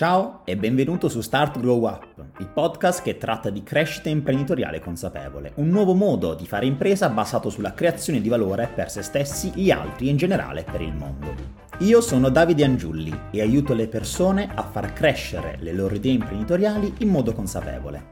Ciao 0.00 0.40
e 0.46 0.56
benvenuto 0.56 1.10
su 1.10 1.20
Start 1.20 1.60
Grow 1.60 1.84
Up, 1.84 2.06
il 2.38 2.46
podcast 2.46 3.02
che 3.02 3.18
tratta 3.18 3.50
di 3.50 3.62
crescita 3.62 4.08
imprenditoriale 4.08 4.80
consapevole, 4.80 5.52
un 5.56 5.68
nuovo 5.68 5.92
modo 5.92 6.32
di 6.32 6.46
fare 6.46 6.64
impresa 6.64 7.10
basato 7.10 7.50
sulla 7.50 7.74
creazione 7.74 8.22
di 8.22 8.30
valore 8.30 8.70
per 8.74 8.90
se 8.90 9.02
stessi, 9.02 9.52
gli 9.54 9.70
altri 9.70 10.06
e 10.06 10.10
in 10.12 10.16
generale 10.16 10.64
per 10.64 10.80
il 10.80 10.94
mondo. 10.94 11.34
Io 11.80 12.00
sono 12.00 12.30
Davide 12.30 12.64
Angiulli 12.64 13.14
e 13.30 13.42
aiuto 13.42 13.74
le 13.74 13.88
persone 13.88 14.50
a 14.54 14.62
far 14.62 14.94
crescere 14.94 15.58
le 15.60 15.74
loro 15.74 15.94
idee 15.94 16.12
imprenditoriali 16.12 16.94
in 17.00 17.08
modo 17.10 17.34
consapevole. 17.34 18.02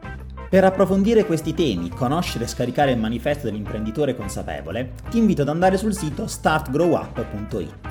Per 0.50 0.62
approfondire 0.64 1.24
questi 1.24 1.54
temi, 1.54 1.88
conoscere 1.88 2.44
e 2.44 2.48
scaricare 2.48 2.90
il 2.90 2.98
manifesto 2.98 3.46
dell'imprenditore 3.46 4.14
consapevole, 4.14 4.92
ti 5.08 5.16
invito 5.16 5.40
ad 5.40 5.48
andare 5.48 5.78
sul 5.78 5.94
sito 5.94 6.26
startgrowup.it. 6.26 7.87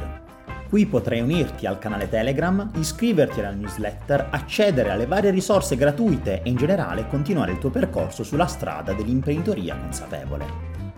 Qui 0.70 0.86
potrai 0.86 1.22
unirti 1.22 1.66
al 1.66 1.80
canale 1.80 2.10
Telegram, 2.10 2.70
iscriverti 2.76 3.40
alla 3.40 3.52
newsletter, 3.52 4.28
accedere 4.32 4.90
alle 4.90 5.06
varie 5.06 5.32
risorse 5.32 5.78
gratuite 5.78 6.42
e 6.44 6.50
in 6.50 6.58
generale 6.58 7.08
continuare 7.08 7.54
il 7.54 7.60
tuo 7.60 7.70
percorso 7.70 8.24
sulla 8.24 8.48
strada 8.48 8.92
dell'imprenditoria 8.92 9.78
consapevole. 9.78 10.46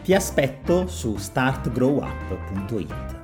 Ti 0.04 0.16
aspetto 0.16 0.88
su 0.88 1.18
startgrowup.it. 1.18 3.19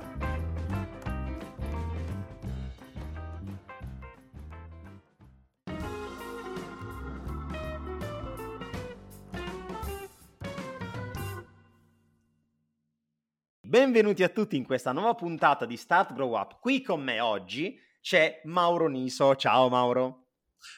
Benvenuti 13.78 14.22
a 14.22 14.30
tutti 14.30 14.56
in 14.56 14.64
questa 14.64 14.92
nuova 14.92 15.12
puntata 15.12 15.66
di 15.66 15.76
Start 15.76 16.14
Grow 16.14 16.34
Up. 16.34 16.60
Qui 16.60 16.80
con 16.80 17.02
me 17.02 17.20
oggi 17.20 17.78
c'è 18.00 18.40
Mauro 18.44 18.88
Niso. 18.88 19.36
Ciao 19.36 19.68
Mauro. 19.68 20.28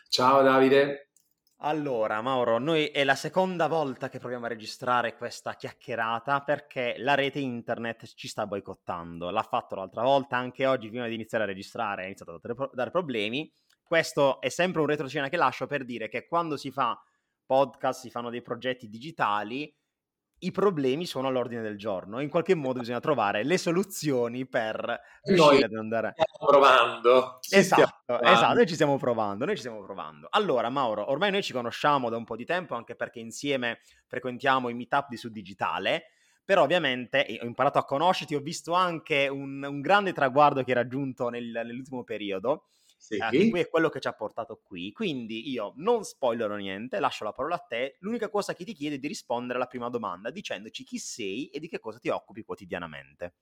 Ciao 0.08 0.42
Davide. 0.42 1.12
Allora, 1.58 2.20
Mauro, 2.22 2.58
noi 2.58 2.86
è 2.86 3.04
la 3.04 3.14
seconda 3.14 3.68
volta 3.68 4.08
che 4.08 4.18
proviamo 4.18 4.46
a 4.46 4.48
registrare 4.48 5.16
questa 5.16 5.54
chiacchierata 5.54 6.42
perché 6.42 6.96
la 6.98 7.14
rete 7.14 7.38
internet 7.38 8.04
ci 8.16 8.26
sta 8.26 8.48
boicottando. 8.48 9.30
L'ha 9.30 9.44
fatto 9.44 9.76
l'altra 9.76 10.02
volta, 10.02 10.36
anche 10.36 10.66
oggi 10.66 10.88
prima 10.88 11.06
di 11.06 11.14
iniziare 11.14 11.44
a 11.44 11.46
registrare 11.46 12.02
ha 12.02 12.06
iniziato 12.06 12.40
a 12.42 12.70
dare 12.72 12.90
problemi. 12.90 13.48
Questo 13.80 14.40
è 14.40 14.48
sempre 14.48 14.80
un 14.80 14.88
retroscena 14.88 15.28
che 15.28 15.36
lascio 15.36 15.68
per 15.68 15.84
dire 15.84 16.08
che 16.08 16.26
quando 16.26 16.56
si 16.56 16.72
fa 16.72 17.00
podcast, 17.46 18.00
si 18.00 18.10
fanno 18.10 18.28
dei 18.28 18.42
progetti 18.42 18.88
digitali, 18.88 19.72
i 20.40 20.52
problemi 20.52 21.06
sono 21.06 21.28
all'ordine 21.28 21.62
del 21.62 21.76
giorno. 21.76 22.20
In 22.20 22.28
qualche 22.28 22.54
modo 22.54 22.80
bisogna 22.80 23.00
trovare 23.00 23.44
le 23.44 23.58
soluzioni 23.58 24.46
per 24.46 25.00
riuscire 25.22 25.64
ad 25.64 25.74
andare. 25.74 26.14
Stiamo 26.16 26.50
provando. 26.50 27.38
Esatto, 27.48 28.20
esatto, 28.20 28.54
noi 28.54 28.66
ci 28.66 28.74
stiamo 28.74 28.96
provando, 28.98 29.44
noi 29.44 29.54
ci 29.54 29.60
stiamo 29.60 29.82
provando. 29.82 30.28
Allora, 30.30 30.68
Mauro, 30.68 31.10
ormai 31.10 31.30
noi 31.30 31.42
ci 31.42 31.52
conosciamo 31.52 32.08
da 32.08 32.16
un 32.16 32.24
po' 32.24 32.36
di 32.36 32.44
tempo, 32.44 32.74
anche 32.74 32.94
perché 32.94 33.18
insieme 33.18 33.80
frequentiamo 34.06 34.68
i 34.68 34.74
meetup 34.74 35.08
di 35.08 35.16
Sud 35.16 35.32
Digitale. 35.32 36.10
Però 36.44 36.62
ovviamente 36.62 37.38
ho 37.42 37.44
imparato 37.44 37.78
a 37.78 37.84
conoscerti, 37.84 38.34
ho 38.34 38.40
visto 38.40 38.72
anche 38.72 39.28
un, 39.28 39.62
un 39.62 39.80
grande 39.82 40.14
traguardo 40.14 40.62
che 40.62 40.70
hai 40.70 40.76
raggiunto 40.76 41.28
nel, 41.28 41.50
nell'ultimo 41.50 42.04
periodo 42.04 42.64
sì. 42.98 43.16
Eh, 43.16 43.50
qui 43.50 43.60
è 43.60 43.68
quello 43.68 43.88
che 43.88 44.00
ci 44.00 44.08
ha 44.08 44.12
portato 44.12 44.60
qui. 44.62 44.92
Quindi 44.92 45.50
io 45.50 45.72
non 45.76 46.02
spoilerò 46.02 46.56
niente, 46.56 46.98
lascio 46.98 47.24
la 47.24 47.32
parola 47.32 47.54
a 47.54 47.64
te. 47.66 47.96
L'unica 48.00 48.28
cosa 48.28 48.52
che 48.52 48.64
ti 48.64 48.74
chiedo 48.74 48.96
è 48.96 48.98
di 48.98 49.06
rispondere 49.06 49.58
alla 49.58 49.66
prima 49.66 49.88
domanda 49.88 50.30
dicendoci 50.30 50.84
chi 50.84 50.98
sei 50.98 51.46
e 51.48 51.60
di 51.60 51.68
che 51.68 51.78
cosa 51.78 51.98
ti 51.98 52.08
occupi 52.08 52.42
quotidianamente. 52.42 53.34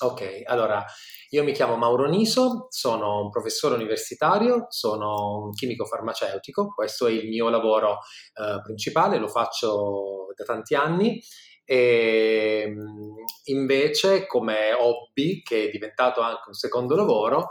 Ok, 0.00 0.42
allora 0.46 0.84
io 1.30 1.44
mi 1.44 1.52
chiamo 1.52 1.76
Mauro 1.76 2.08
Niso, 2.08 2.66
sono 2.70 3.22
un 3.22 3.30
professore 3.30 3.76
universitario, 3.76 4.66
sono 4.68 5.44
un 5.44 5.52
chimico 5.52 5.84
farmaceutico, 5.84 6.74
questo 6.74 7.06
è 7.06 7.12
il 7.12 7.28
mio 7.28 7.48
lavoro 7.50 7.98
eh, 8.34 8.60
principale, 8.62 9.18
lo 9.18 9.28
faccio 9.28 10.32
da 10.34 10.42
tanti 10.42 10.74
anni 10.74 11.22
e 11.64 12.64
ehm, 12.66 13.14
invece 13.44 14.26
come 14.26 14.72
hobby, 14.72 15.42
che 15.42 15.66
è 15.66 15.70
diventato 15.70 16.20
anche 16.20 16.48
un 16.48 16.54
secondo 16.54 16.94
lavoro, 16.94 17.48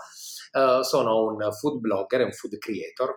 Uh, 0.51 0.81
sono 0.81 1.23
un 1.23 1.49
food 1.53 1.79
blogger 1.79 2.19
e 2.19 2.23
un 2.25 2.33
food 2.33 2.57
creator. 2.57 3.16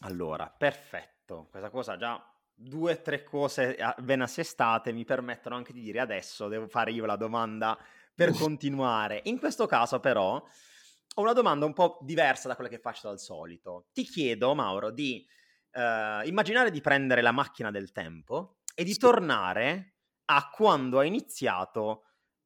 Allora, 0.00 0.54
perfetto. 0.54 1.48
Questa 1.50 1.70
cosa 1.70 1.96
già 1.96 2.22
due 2.52 2.92
o 2.92 3.00
tre 3.00 3.24
cose 3.24 3.78
ben 4.02 4.20
assestate 4.20 4.92
mi 4.92 5.06
permettono 5.06 5.56
anche 5.56 5.72
di 5.72 5.80
dire 5.80 6.00
adesso 6.00 6.48
devo 6.48 6.68
fare 6.68 6.90
io 6.90 7.06
la 7.06 7.16
domanda 7.16 7.78
per 8.14 8.32
continuare. 8.32 9.22
In 9.24 9.38
questo 9.38 9.66
caso 9.66 10.00
però 10.00 10.34
ho 10.34 11.22
una 11.22 11.32
domanda 11.32 11.64
un 11.64 11.72
po' 11.72 11.98
diversa 12.02 12.48
da 12.48 12.54
quella 12.54 12.68
che 12.68 12.78
faccio 12.78 13.08
dal 13.08 13.18
solito. 13.18 13.86
Ti 13.94 14.04
chiedo, 14.04 14.54
Mauro, 14.54 14.90
di 14.90 15.26
uh, 15.72 16.26
immaginare 16.26 16.70
di 16.70 16.82
prendere 16.82 17.22
la 17.22 17.32
macchina 17.32 17.70
del 17.70 17.90
tempo 17.90 18.58
e 18.78 18.84
di 18.84 18.92
sì. 18.92 18.98
tornare 18.98 19.94
a 20.26 20.50
quando 20.50 20.98
hai 20.98 21.08
iniziato 21.08 22.02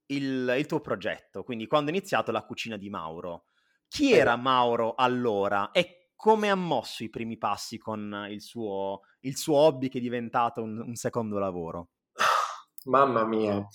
il, 0.06 0.54
il, 0.56 0.66
tuo 0.66 0.80
progetto, 0.80 1.42
quindi 1.42 1.66
quando 1.66 1.90
è 1.90 1.94
iniziato 1.94 2.30
la 2.30 2.44
cucina 2.44 2.76
di 2.76 2.88
Mauro. 2.88 3.46
Chi 3.88 4.12
era 4.12 4.36
Mauro 4.36 4.94
allora 4.94 5.72
e 5.72 6.12
come 6.14 6.50
ha 6.50 6.54
mosso 6.54 7.02
i 7.02 7.10
primi 7.10 7.36
passi 7.36 7.78
con 7.78 8.26
il 8.30 8.40
suo, 8.40 9.00
il 9.20 9.36
suo 9.36 9.56
hobby 9.56 9.88
che 9.88 9.98
è 9.98 10.00
diventato 10.00 10.62
un, 10.62 10.78
un 10.78 10.94
secondo 10.94 11.38
lavoro? 11.38 11.88
Mamma 12.84 13.24
mia. 13.24 13.66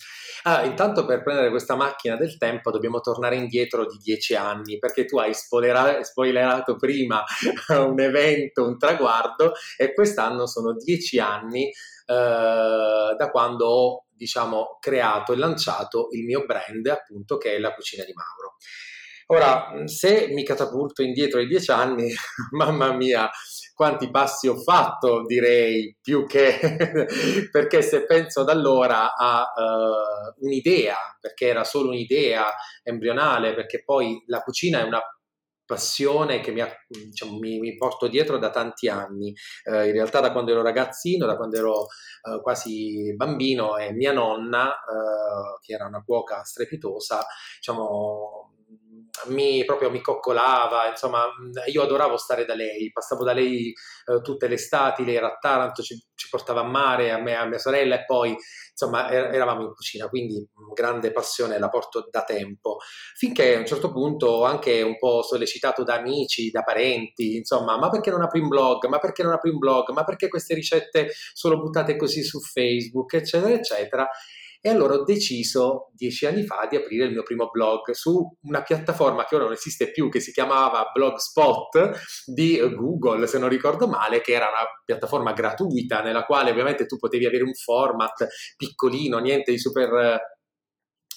Ah, 0.44 0.64
intanto 0.64 1.04
per 1.04 1.22
prendere 1.22 1.50
questa 1.50 1.76
macchina 1.76 2.16
del 2.16 2.38
tempo 2.38 2.70
dobbiamo 2.70 3.00
tornare 3.00 3.36
indietro 3.36 3.84
di 3.84 3.98
dieci 3.98 4.34
anni 4.34 4.78
perché 4.78 5.04
tu 5.04 5.18
hai 5.18 5.34
spoilerato, 5.34 6.02
spoilerato 6.04 6.76
prima 6.76 7.22
un 7.68 8.00
evento, 8.00 8.64
un 8.66 8.78
traguardo 8.78 9.52
e 9.76 9.92
quest'anno 9.92 10.46
sono 10.46 10.72
dieci 10.72 11.18
anni 11.18 11.70
eh, 12.06 13.14
da 13.16 13.30
quando 13.30 13.66
ho 13.66 14.04
diciamo, 14.16 14.78
creato 14.80 15.32
e 15.32 15.36
lanciato 15.36 16.08
il 16.12 16.24
mio 16.24 16.44
brand, 16.46 16.86
appunto, 16.86 17.36
che 17.36 17.54
è 17.54 17.58
la 17.58 17.74
cucina 17.74 18.04
di 18.04 18.12
Mauro. 18.14 18.56
Ora, 19.28 19.86
se 19.86 20.28
mi 20.28 20.44
catapulto 20.44 21.02
indietro 21.02 21.40
ai 21.40 21.48
dieci 21.48 21.72
anni, 21.72 22.12
mamma 22.52 22.92
mia, 22.92 23.28
quanti 23.74 24.08
passi 24.10 24.46
ho 24.46 24.56
fatto, 24.56 25.24
direi, 25.26 25.96
più 26.00 26.26
che 26.26 26.58
perché 27.50 27.82
se 27.82 28.06
penso 28.06 28.42
ad 28.42 28.48
allora 28.50 29.14
a 29.14 29.52
uh, 29.54 30.44
un'idea, 30.44 30.96
perché 31.20 31.48
era 31.48 31.64
solo 31.64 31.88
un'idea 31.88 32.54
embrionale, 32.84 33.54
perché 33.54 33.82
poi 33.84 34.22
la 34.26 34.42
cucina 34.42 34.78
è 34.78 34.84
una 34.84 35.02
passione 35.66 36.40
che 36.40 36.52
mi, 36.52 36.62
diciamo, 36.88 37.38
mi, 37.38 37.58
mi, 37.58 37.76
porto 37.76 38.08
dietro 38.08 38.38
da 38.38 38.50
tanti 38.50 38.88
anni, 38.88 39.34
eh, 39.64 39.86
in 39.86 39.92
realtà 39.92 40.20
da 40.20 40.32
quando 40.32 40.52
ero 40.52 40.62
ragazzino, 40.62 41.26
da 41.26 41.36
quando 41.36 41.56
ero 41.58 41.86
eh, 42.22 42.40
quasi 42.40 43.14
bambino 43.16 43.76
e 43.76 43.92
mia 43.92 44.12
nonna, 44.12 44.72
eh, 44.72 45.58
che 45.60 45.74
era 45.74 45.86
una 45.86 46.02
cuoca 46.02 46.42
strepitosa, 46.44 47.26
diciamo, 47.56 48.35
mi, 49.26 49.64
proprio 49.64 49.90
mi 49.90 50.00
coccolava, 50.00 50.88
insomma, 50.88 51.24
io 51.66 51.82
adoravo 51.82 52.16
stare 52.16 52.44
da 52.44 52.54
lei, 52.54 52.90
passavo 52.92 53.24
da 53.24 53.32
lei 53.32 53.72
eh, 54.06 54.20
tutte 54.22 54.48
le 54.48 54.54
estati, 54.54 55.04
lei 55.04 55.16
era 55.16 55.28
a 55.28 55.38
Taranto, 55.38 55.82
ci, 55.82 55.96
ci, 56.14 56.28
portava 56.28 56.60
a 56.60 56.64
mare, 56.64 57.10
a 57.12 57.18
me 57.18 57.32
e 57.32 57.34
a 57.34 57.44
mia 57.44 57.58
sorella 57.58 57.96
e 57.96 58.04
poi, 58.04 58.36
insomma, 58.70 59.10
er- 59.10 59.34
eravamo 59.34 59.62
in 59.62 59.72
cucina, 59.72 60.08
quindi 60.08 60.46
grande 60.74 61.12
passione, 61.12 61.58
la 61.58 61.68
porto 61.68 62.08
da 62.10 62.24
tempo, 62.24 62.78
finché 63.14 63.56
a 63.56 63.58
un 63.58 63.66
certo 63.66 63.90
punto 63.90 64.44
anche 64.44 64.82
un 64.82 64.98
po' 64.98 65.22
sollecitato 65.22 65.82
da 65.82 65.94
amici, 65.94 66.50
da 66.50 66.62
parenti, 66.62 67.36
insomma, 67.36 67.78
ma 67.78 67.88
perché 67.90 68.10
non 68.10 68.22
apri 68.22 68.40
un 68.40 68.48
blog, 68.48 68.86
ma 68.86 68.98
perché 68.98 69.22
non 69.22 69.32
apri 69.32 69.50
un 69.50 69.58
blog, 69.58 69.90
ma 69.90 70.04
perché 70.04 70.28
queste 70.28 70.54
ricette 70.54 71.10
sono 71.32 71.58
buttate 71.60 71.96
così 71.96 72.22
su 72.22 72.40
Facebook, 72.40 73.14
eccetera, 73.14 73.54
eccetera, 73.54 74.08
e 74.66 74.68
allora 74.68 74.94
ho 74.94 75.04
deciso 75.04 75.92
dieci 75.92 76.26
anni 76.26 76.44
fa 76.44 76.66
di 76.68 76.74
aprire 76.74 77.04
il 77.04 77.12
mio 77.12 77.22
primo 77.22 77.50
blog 77.52 77.92
su 77.92 78.36
una 78.42 78.62
piattaforma 78.62 79.24
che 79.24 79.36
ora 79.36 79.44
non 79.44 79.52
esiste 79.52 79.92
più, 79.92 80.08
che 80.10 80.18
si 80.18 80.32
chiamava 80.32 80.90
Blogspot 80.92 81.92
di 82.24 82.58
Google, 82.74 83.28
se 83.28 83.38
non 83.38 83.48
ricordo 83.48 83.86
male, 83.86 84.20
che 84.20 84.32
era 84.32 84.48
una 84.48 84.66
piattaforma 84.84 85.32
gratuita 85.34 86.02
nella 86.02 86.24
quale 86.24 86.50
ovviamente 86.50 86.86
tu 86.86 86.96
potevi 86.96 87.26
avere 87.26 87.44
un 87.44 87.54
format 87.54 88.26
piccolino, 88.56 89.18
niente 89.18 89.52
di 89.52 89.58
super... 89.60 90.18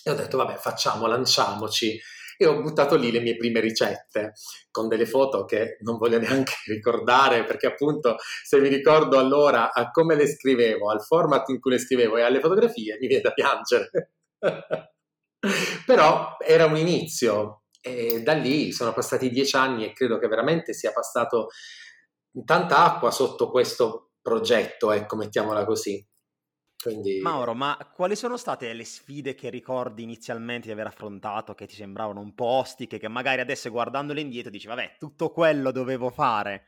E 0.04 0.12
ho 0.12 0.14
detto, 0.14 0.38
vabbè, 0.38 0.54
facciamo, 0.54 1.08
lanciamoci 1.08 2.00
e 2.42 2.46
ho 2.46 2.62
buttato 2.62 2.96
lì 2.96 3.12
le 3.12 3.20
mie 3.20 3.36
prime 3.36 3.60
ricette 3.60 4.32
con 4.72 4.88
delle 4.88 5.06
foto 5.06 5.44
che 5.44 5.76
non 5.82 5.98
voglio 5.98 6.20
neanche 6.20 6.54
ricordare 6.72 7.44
perché 7.44 7.68
appunto 7.68 8.16
se 8.46 8.62
mi 8.62 8.70
ricordo 8.70 9.20
allora 9.20 9.74
a 9.74 9.92
come 9.92 10.16
le 10.16 10.26
scrivevo, 10.26 10.90
al 10.90 11.04
format 11.04 11.50
in 11.50 11.60
cui 11.60 11.72
le 11.72 11.80
scrivevo 11.80 12.16
e 12.16 12.22
alle 12.22 12.40
fotografie 12.40 12.98
mi 12.98 13.08
viene 13.08 13.24
da 13.24 13.34
piangere. 13.34 14.14
Però 15.86 16.38
era 16.40 16.66
un 16.66 16.78
inizio 16.78 17.64
e 17.82 18.24
da 18.24 18.34
lì 18.34 18.72
sono 18.72 18.94
passati 18.94 19.30
dieci 19.30 19.58
anni 19.58 19.84
e 19.84 19.92
credo 19.92 20.18
che 20.18 20.28
veramente 20.30 20.74
sia 20.74 20.94
passato 20.94 21.50
tanta 22.46 22.86
acqua 22.86 23.12
sotto 23.12 23.52
questo 23.52 24.12
progetto, 24.22 24.94
ecco, 24.94 25.18
mettiamola 25.18 25.66
così. 25.66 26.06
Quindi... 26.82 27.20
Mauro, 27.20 27.54
ma 27.54 27.78
quali 27.94 28.16
sono 28.16 28.38
state 28.38 28.72
le 28.72 28.86
sfide 28.86 29.36
che 29.36 29.50
ricordi 29.50 30.04
inizialmente 30.04 30.68
di 30.68 30.72
aver 30.72 30.88
affrontato, 30.88 31.54
che 31.54 31.68
ti 31.68 31.76
sembravano 31.76 32.22
un 32.22 32.34
po' 32.34 32.46
ostiche, 32.46 32.98
che 32.98 33.10
magari 33.10 33.42
adesso 33.42 33.70
guardandole 33.70 34.22
indietro 34.22 34.50
dici, 34.50 34.68
vabbè, 34.68 34.96
tutto 34.98 35.32
quello 35.32 35.72
dovevo 35.72 36.10
fare? 36.10 36.66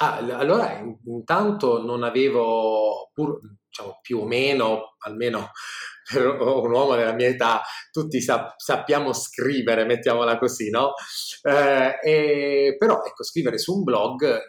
Ah, 0.00 0.16
allora, 0.16 0.82
intanto 1.04 1.84
non 1.84 2.02
avevo, 2.02 3.10
pur, 3.12 3.40
diciamo, 3.68 3.98
più 4.00 4.20
o 4.20 4.24
meno, 4.24 4.96
almeno 5.00 5.50
per 6.10 6.26
un 6.40 6.72
uomo 6.72 6.94
della 6.96 7.12
mia 7.12 7.28
età, 7.28 7.60
tutti 7.90 8.22
sa- 8.22 8.54
sappiamo 8.56 9.12
scrivere, 9.12 9.84
mettiamola 9.84 10.38
così, 10.38 10.70
no? 10.70 10.94
Eh, 11.42 11.98
e, 12.02 12.76
però, 12.78 13.02
ecco, 13.04 13.22
scrivere 13.22 13.58
su 13.58 13.76
un 13.76 13.82
blog 13.82 14.40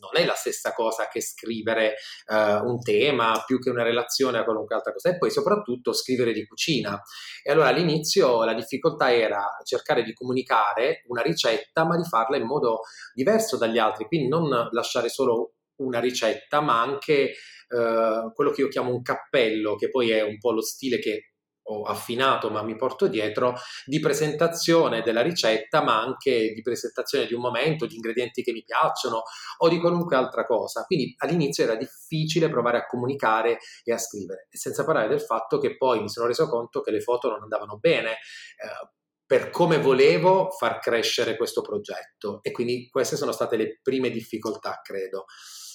non 0.00 0.20
è 0.20 0.24
la 0.24 0.34
stessa 0.34 0.72
cosa 0.72 1.08
che 1.08 1.20
scrivere 1.20 1.96
uh, 2.26 2.66
un 2.66 2.80
tema 2.82 3.42
più 3.46 3.58
che 3.58 3.70
una 3.70 3.82
relazione 3.82 4.38
a 4.38 4.44
qualunque 4.44 4.74
altra 4.74 4.92
cosa 4.92 5.10
e 5.10 5.18
poi 5.18 5.30
soprattutto 5.30 5.92
scrivere 5.92 6.32
di 6.32 6.46
cucina. 6.46 7.00
E 7.42 7.50
allora 7.50 7.68
all'inizio 7.68 8.44
la 8.44 8.54
difficoltà 8.54 9.12
era 9.12 9.56
cercare 9.64 10.02
di 10.02 10.12
comunicare 10.12 11.02
una 11.08 11.22
ricetta 11.22 11.84
ma 11.84 11.96
di 11.96 12.04
farla 12.04 12.36
in 12.36 12.46
modo 12.46 12.80
diverso 13.12 13.56
dagli 13.56 13.78
altri, 13.78 14.06
quindi 14.06 14.28
non 14.28 14.68
lasciare 14.70 15.08
solo 15.08 15.54
una 15.76 16.00
ricetta 16.00 16.60
ma 16.60 16.80
anche 16.80 17.34
uh, 17.68 18.32
quello 18.32 18.50
che 18.50 18.62
io 18.62 18.68
chiamo 18.68 18.92
un 18.92 19.02
cappello, 19.02 19.76
che 19.76 19.90
poi 19.90 20.10
è 20.10 20.22
un 20.22 20.38
po' 20.38 20.52
lo 20.52 20.62
stile 20.62 20.98
che 20.98 21.32
ho 21.70 21.82
affinato 21.82 22.50
ma 22.50 22.62
mi 22.62 22.76
porto 22.76 23.06
dietro 23.06 23.54
di 23.84 24.00
presentazione 24.00 25.02
della 25.02 25.22
ricetta 25.22 25.82
ma 25.82 26.00
anche 26.00 26.52
di 26.52 26.62
presentazione 26.62 27.26
di 27.26 27.34
un 27.34 27.40
momento, 27.40 27.86
di 27.86 27.94
ingredienti 27.94 28.42
che 28.42 28.52
mi 28.52 28.64
piacciono 28.64 29.22
o 29.58 29.68
di 29.68 29.78
qualunque 29.78 30.16
altra 30.16 30.46
cosa. 30.46 30.84
Quindi 30.84 31.14
all'inizio 31.18 31.64
era 31.64 31.76
difficile 31.76 32.48
provare 32.48 32.78
a 32.78 32.86
comunicare 32.86 33.58
e 33.84 33.92
a 33.92 33.98
scrivere, 33.98 34.48
senza 34.50 34.84
parlare 34.84 35.08
del 35.08 35.20
fatto 35.20 35.58
che 35.58 35.76
poi 35.76 36.00
mi 36.00 36.08
sono 36.08 36.26
reso 36.26 36.48
conto 36.48 36.80
che 36.80 36.90
le 36.90 37.00
foto 37.00 37.28
non 37.28 37.42
andavano 37.42 37.78
bene. 37.78 38.12
Eh, 38.12 38.96
per 39.28 39.50
come 39.50 39.78
volevo 39.78 40.50
far 40.50 40.78
crescere 40.78 41.36
questo 41.36 41.60
progetto 41.60 42.38
e 42.40 42.50
quindi 42.50 42.88
queste 42.88 43.14
sono 43.14 43.30
state 43.30 43.58
le 43.58 43.78
prime 43.82 44.08
difficoltà, 44.08 44.80
credo 44.82 45.26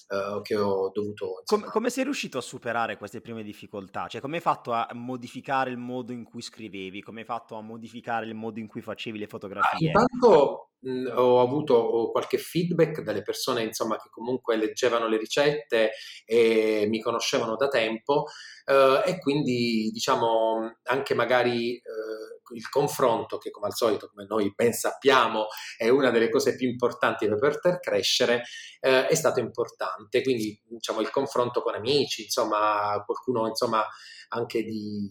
uh, 0.10 0.42
che 0.42 0.56
ho 0.56 0.90
dovuto... 0.92 1.42
Come, 1.46 1.66
come, 1.66 1.90
sei 1.90 2.04
riuscito 2.04 2.38
a 2.38 2.42
superare 2.42 2.98
queste 2.98 3.22
prime 3.22 3.44
difficoltà? 3.44 4.08
Cioè 4.08 4.22
come 4.22 4.38
hai 4.38 4.42
fatto 4.42 4.72
a 4.72 4.88
modificare 4.94 5.70
il 5.70 5.78
modo 5.78 6.12
in 6.12 6.24
cui 6.24 6.42
scrivevi? 6.42 7.02
Come 7.02 7.22
hai 7.22 7.26
fatto 7.26 7.56
a 7.56 7.62
modificare 7.62 8.26
il 8.26 8.36
modo 8.36 8.60
in 8.60 8.68
cui 8.68 8.82
facevi 8.82 9.18
le 9.18 9.28
fotografie? 9.28 9.92
Ah, 9.92 10.02
intanto 10.02 10.73
ho 11.14 11.42
avuto 11.42 12.10
qualche 12.12 12.38
feedback 12.38 13.02
dalle 13.02 13.22
persone 13.22 13.64
insomma, 13.64 13.98
che 13.98 14.10
comunque 14.10 14.56
leggevano 14.58 15.08
le 15.08 15.18
ricette 15.18 15.92
e 16.26 16.86
mi 16.88 17.02
conoscevano 17.02 17.56
da 17.56 17.68
tempo 17.68 18.26
uh, 18.66 19.08
e 19.08 19.18
quindi 19.20 19.90
diciamo 19.92 20.80
anche 20.84 21.14
magari... 21.14 21.82
Uh, 21.84 22.34
il 22.54 22.70
confronto, 22.70 23.38
che 23.38 23.52
come 23.52 23.68
al 23.68 23.74
solito, 23.74 24.08
come 24.08 24.26
noi 24.28 24.52
ben 24.56 24.74
sappiamo, 24.74 25.48
è 25.78 25.90
una 25.90 26.10
delle 26.12 26.30
cose 26.30 26.56
più 26.56 26.68
importanti 26.68 27.28
per 27.28 27.40
poter 27.40 27.80
crescere, 27.80 28.44
eh, 28.80 29.08
è 29.08 29.16
stato 29.16 29.40
importante. 29.40 30.22
Quindi, 30.22 30.60
diciamo, 30.68 31.02
il 31.02 31.10
confronto 31.10 31.62
con 31.62 31.76
amici, 31.76 32.24
insomma, 32.24 33.02
qualcuno, 33.06 33.48
insomma, 33.48 33.86
anche 34.30 34.64
di 34.64 35.10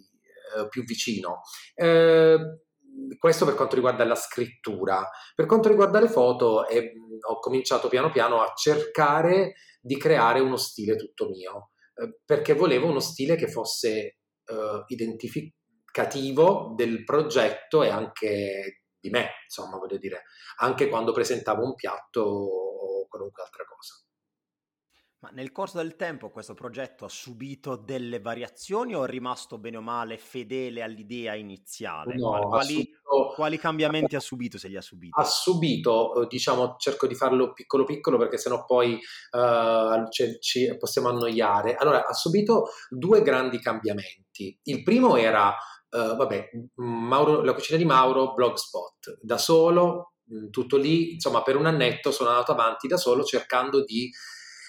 eh, 0.56 0.68
più 0.68 0.84
vicino. 0.84 1.40
Eh, 3.10 3.16
questo 3.18 3.44
per 3.44 3.54
quanto 3.54 3.74
riguarda 3.74 4.04
la 4.04 4.14
scrittura. 4.14 5.08
Per 5.34 5.46
quanto 5.46 5.68
riguarda 5.68 6.00
le 6.00 6.08
foto, 6.08 6.66
eh, 6.68 6.92
ho 7.28 7.38
cominciato 7.38 7.88
piano 7.88 8.10
piano 8.10 8.40
a 8.42 8.52
cercare 8.54 9.54
di 9.80 9.96
creare 9.96 10.40
uno 10.40 10.56
stile 10.56 10.96
tutto 10.96 11.28
mio, 11.28 11.70
eh, 11.94 12.18
perché 12.24 12.54
volevo 12.54 12.86
uno 12.88 13.00
stile 13.00 13.36
che 13.36 13.48
fosse 13.48 14.16
identificato 14.88 15.60
cattivo 15.92 16.72
del 16.74 17.04
progetto 17.04 17.82
e 17.84 17.88
anche 17.88 18.82
di 18.98 19.10
me, 19.10 19.28
insomma, 19.44 19.76
voglio 19.76 19.98
dire, 19.98 20.22
anche 20.56 20.88
quando 20.88 21.12
presentavo 21.12 21.62
un 21.62 21.74
piatto 21.74 22.20
o 22.22 23.06
qualunque 23.08 23.42
altra 23.42 23.64
cosa. 23.64 23.71
Ma 25.22 25.30
nel 25.34 25.52
corso 25.52 25.76
del 25.76 25.94
tempo 25.94 26.30
questo 26.30 26.52
progetto 26.52 27.04
ha 27.04 27.08
subito 27.08 27.76
delle 27.76 28.18
variazioni 28.18 28.96
o 28.96 29.04
è 29.04 29.08
rimasto 29.08 29.56
bene 29.56 29.76
o 29.76 29.80
male 29.80 30.18
fedele 30.18 30.82
all'idea 30.82 31.36
iniziale? 31.36 32.16
No, 32.16 32.48
quali, 32.48 32.74
subito, 32.74 33.32
quali, 33.36 33.56
cambiamenti 33.56 34.16
ha 34.16 34.20
subito 34.20 34.58
se 34.58 34.66
li 34.66 34.76
ha 34.76 34.80
subiti? 34.80 35.12
Ha 35.16 35.22
subito, 35.22 36.22
eh, 36.22 36.26
diciamo, 36.26 36.74
cerco 36.76 37.06
di 37.06 37.14
farlo 37.14 37.52
piccolo 37.52 37.84
piccolo 37.84 38.18
perché 38.18 38.36
sennò 38.36 38.64
poi 38.64 38.94
uh, 38.94 40.08
ci, 40.10 40.38
ci 40.40 40.76
possiamo 40.76 41.10
annoiare. 41.10 41.76
Allora, 41.76 42.04
ha 42.04 42.14
subito 42.14 42.70
due 42.90 43.22
grandi 43.22 43.60
cambiamenti. 43.60 44.58
Il 44.64 44.82
primo 44.82 45.14
era 45.14 45.50
uh, 45.50 46.16
vabbè, 46.16 46.50
Mauro, 46.78 47.42
la 47.42 47.54
cucina 47.54 47.78
di 47.78 47.84
Mauro, 47.84 48.34
Blogspot, 48.34 49.20
da 49.20 49.38
solo, 49.38 50.14
tutto 50.50 50.76
lì, 50.76 51.12
insomma, 51.12 51.44
per 51.44 51.54
un 51.54 51.66
annetto 51.66 52.10
sono 52.10 52.30
andato 52.30 52.50
avanti 52.50 52.88
da 52.88 52.96
solo 52.96 53.22
cercando 53.22 53.84
di 53.84 54.10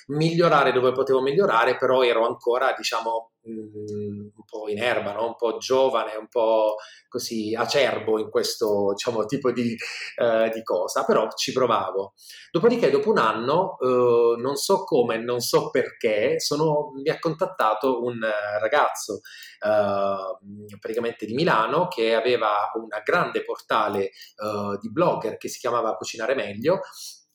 migliorare 0.08 0.72
dove 0.72 0.92
potevo 0.92 1.22
migliorare, 1.22 1.78
però 1.78 2.04
ero 2.04 2.26
ancora, 2.26 2.74
diciamo, 2.76 3.32
un 3.46 4.46
po' 4.46 4.70
in 4.70 4.82
erba, 4.82 5.14
no? 5.14 5.28
un 5.28 5.36
po' 5.36 5.58
giovane, 5.58 6.16
un 6.16 6.28
po' 6.30 6.76
così 7.10 7.54
acerbo 7.54 8.18
in 8.20 8.30
questo 8.30 8.94
diciamo, 8.94 9.26
tipo 9.26 9.52
di, 9.52 9.76
eh, 10.16 10.50
di, 10.54 10.64
cosa, 10.64 11.04
però 11.04 11.28
ci 11.36 11.52
provavo. 11.52 12.14
Dopodiché, 12.52 12.90
dopo 12.90 13.10
un 13.10 13.18
anno, 13.18 13.78
eh, 13.80 14.40
non 14.40 14.56
so 14.56 14.84
come, 14.84 15.18
non 15.18 15.40
so 15.40 15.70
perché, 15.70 16.40
sono, 16.40 16.92
mi 17.02 17.10
ha 17.10 17.20
contattato 17.20 18.04
un 18.04 18.20
ragazzo 18.60 19.22
eh, 19.60 20.78
praticamente 20.80 21.26
di 21.26 21.34
Milano 21.34 21.88
che 21.88 22.16
aveva 22.16 22.72
un 22.76 22.88
grande 23.04 23.44
portale 23.44 24.06
eh, 24.06 24.78
di 24.80 24.92
blogger 24.92 25.38
che 25.38 25.50
si 25.50 25.60
chiamava 25.60 25.96
Cucinare 25.96 26.36
Meglio, 26.36 26.80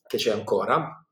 che 0.07 0.17
c'è 0.17 0.31
ancora 0.31 1.03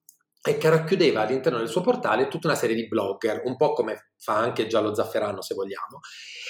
e 0.47 0.57
che 0.57 0.69
racchiudeva 0.69 1.21
all'interno 1.21 1.57
del 1.57 1.67
suo 1.67 1.81
portale 1.81 2.29
tutta 2.29 2.47
una 2.47 2.55
serie 2.55 2.75
di 2.75 2.88
blogger, 2.88 3.41
un 3.44 3.57
po' 3.57 3.73
come 3.73 4.11
fa 4.17 4.38
anche 4.38 4.65
Giallo 4.67 4.95
Zafferano 4.95 5.41
se 5.41 5.53
vogliamo, 5.53 5.99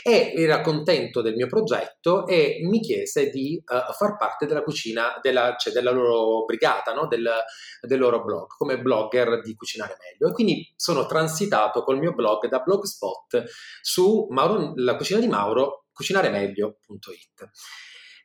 e 0.04 0.34
era 0.36 0.62
contento 0.62 1.22
del 1.22 1.36
mio 1.36 1.48
progetto 1.48 2.28
e 2.28 2.60
mi 2.62 2.80
chiese 2.80 3.30
di 3.30 3.62
uh, 3.66 3.92
far 3.94 4.16
parte 4.18 4.46
della 4.46 4.62
cucina, 4.62 5.18
della, 5.22 5.56
cioè 5.58 5.74
della 5.74 5.92
loro 5.92 6.46
brigata, 6.46 6.94
no? 6.94 7.08
del, 7.08 7.28
del, 7.82 8.00
loro 8.00 8.24
blog, 8.24 8.48
come 8.56 8.80
blogger 8.80 9.42
di 9.42 9.56
Cucinare 9.56 9.98
Meglio. 10.00 10.32
E 10.32 10.34
quindi 10.34 10.72
sono 10.76 11.08
transitato 11.08 11.84
col 11.84 11.98
mio 11.98 12.14
blog 12.14 12.48
da 12.48 12.60
Blogspot 12.60 13.46
su 13.82 14.28
Mauro, 14.30 14.74
la 14.76 14.96
cucina 14.96 15.20
di 15.20 15.28
Mauro, 15.28 15.86
cucinaremeglio.it 15.92 17.50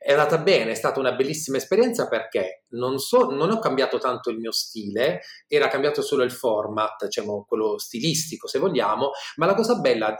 è 0.03 0.11
andata 0.11 0.37
bene, 0.37 0.71
è 0.71 0.75
stata 0.75 0.99
una 0.99 1.13
bellissima 1.13 1.55
esperienza 1.55 2.09
perché 2.09 2.65
non, 2.71 2.97
so, 2.97 3.29
non 3.29 3.51
ho 3.51 3.59
cambiato 3.59 3.99
tanto 3.99 4.29
il 4.29 4.37
mio 4.37 4.51
stile, 4.51 5.21
era 5.47 5.69
cambiato 5.69 6.01
solo 6.01 6.23
il 6.23 6.31
format, 6.31 7.05
diciamo 7.05 7.45
quello 7.47 7.77
stilistico 7.77 8.47
se 8.47 8.59
vogliamo, 8.59 9.11
ma 9.37 9.45
la 9.45 9.53
cosa 9.53 9.75
bella 9.75 10.13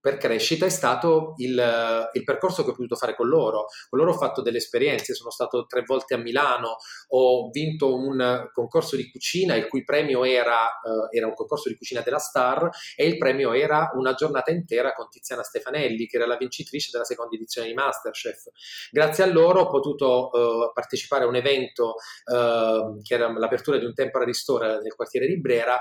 per 0.00 0.16
crescita 0.16 0.64
è 0.64 0.68
stato 0.68 1.34
il, 1.38 2.10
il, 2.12 2.24
percorso 2.24 2.62
che 2.62 2.70
ho 2.70 2.74
potuto 2.74 2.96
fare 2.96 3.14
con 3.14 3.28
loro. 3.28 3.66
Con 3.88 3.98
loro 3.98 4.12
ho 4.12 4.16
fatto 4.16 4.42
delle 4.42 4.58
esperienze, 4.58 5.14
sono 5.14 5.30
stato 5.30 5.66
tre 5.66 5.82
volte 5.84 6.14
a 6.14 6.18
Milano, 6.18 6.76
ho 7.08 7.50
vinto 7.50 7.94
un 7.94 8.48
concorso 8.52 8.96
di 8.96 9.10
cucina, 9.10 9.56
il 9.56 9.66
cui 9.66 9.84
premio 9.84 10.24
era, 10.24 10.66
uh, 10.82 11.14
era 11.14 11.26
un 11.26 11.34
concorso 11.34 11.68
di 11.68 11.76
cucina 11.76 12.00
della 12.00 12.18
Star 12.18 12.68
e 12.96 13.06
il 13.06 13.18
premio 13.18 13.52
era 13.52 13.90
una 13.94 14.14
giornata 14.14 14.50
intera 14.50 14.92
con 14.94 15.08
Tiziana 15.08 15.42
Stefanelli, 15.42 16.06
che 16.06 16.16
era 16.16 16.26
la 16.26 16.36
vincitrice 16.36 16.90
della 16.92 17.04
seconda 17.04 17.34
edizione 17.34 17.68
di 17.68 17.74
Masterchef. 17.74 18.44
Grazie 18.90 19.24
a 19.24 19.26
loro 19.26 19.62
ho 19.62 19.68
potuto 19.68 20.30
uh, 20.30 20.72
partecipare 20.72 21.24
a 21.24 21.26
un 21.26 21.36
evento 21.36 21.94
uh, 22.24 23.00
che 23.02 23.14
era 23.14 23.32
l'apertura 23.36 23.78
di 23.78 23.84
un 23.84 23.94
temporary 23.94 24.34
store 24.34 24.80
nel 24.80 24.94
quartiere 24.94 25.26
di 25.26 25.40
Brera, 25.40 25.80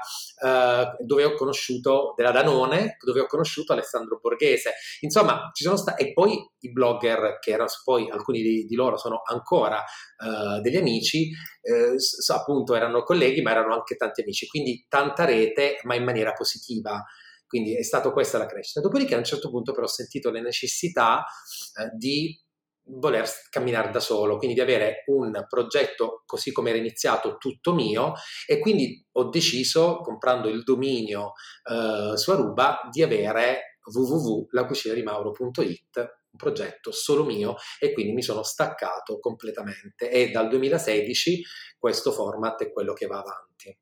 dove 1.00 1.24
ho 1.24 1.34
conosciuto, 1.34 2.14
della 2.16 2.32
Danone, 2.32 2.98
dove 3.04 3.22
ho 3.22 3.26
conosciuto 3.26 3.74
Alessandro 3.74 4.07
Alessandro 4.08 4.20
Borghese, 4.22 4.74
insomma 5.02 5.50
ci 5.54 5.64
sono 5.64 5.76
stati, 5.76 6.04
e 6.04 6.14
poi 6.14 6.38
i 6.60 6.72
blogger 6.72 7.38
che 7.40 7.52
erano 7.52 7.70
poi 7.84 8.10
alcuni 8.10 8.42
di, 8.42 8.66
di 8.66 8.76
loro 8.76 8.98
sono 8.98 9.22
ancora 9.24 9.84
uh, 10.24 10.62
degli 10.62 10.78
amici, 10.78 11.30
eh, 11.62 11.96
appunto 12.34 12.76
erano 12.76 13.04
colleghi 13.04 13.42
ma 13.42 13.52
erano 13.52 13.74
anche 13.74 13.96
tanti 13.96 14.22
amici, 14.22 14.48
quindi 14.48 14.86
tanta 14.88 15.26
rete 15.26 15.80
ma 15.84 15.96
in 15.96 16.04
maniera 16.04 16.32
positiva. 16.34 17.04
Quindi 17.46 17.78
è 17.78 17.84
stata 17.84 18.12
questa 18.12 18.38
la 18.38 18.46
crescita. 18.46 18.82
Dopodiché 18.82 19.16
a 19.16 19.20
un 19.20 19.24
certo 19.24 19.50
punto 19.50 19.72
però 19.72 19.86
ho 19.86 19.90
sentito 19.90 20.30
la 20.32 20.42
necessità 20.42 21.24
eh, 21.80 21.96
di 21.96 22.38
voler 22.90 23.26
camminare 23.50 23.90
da 23.92 24.00
solo, 24.00 24.38
quindi 24.38 24.56
di 24.56 24.62
avere 24.62 25.04
un 25.08 25.46
progetto 25.48 26.24
così 26.26 26.52
come 26.52 26.70
era 26.70 26.80
iniziato 26.80 27.38
tutto 27.38 27.74
mio 27.74 28.14
e 28.46 28.60
quindi 28.60 29.06
ho 29.14 29.30
deciso, 29.30 30.00
comprando 30.02 30.48
il 30.50 30.64
dominio 30.64 31.34
eh, 31.70 32.18
su 32.18 32.32
Aruba, 32.32 32.88
di 32.92 33.04
avere 33.04 33.77
www.lacucinadimauro.it, 33.92 35.98
un 35.98 36.38
progetto 36.38 36.92
solo 36.92 37.24
mio 37.24 37.56
e 37.80 37.94
quindi 37.94 38.14
mi 38.14 38.22
sono 38.22 38.44
staccato 38.44 39.18
completamente 39.20 40.12
e 40.12 40.30
dal 40.30 40.50
2016 40.50 41.42
questo 41.78 42.12
format 42.12 42.64
è 42.64 42.72
quello 42.72 42.94
che 42.94 43.08
va 43.08 43.20
avanti. 43.20 43.76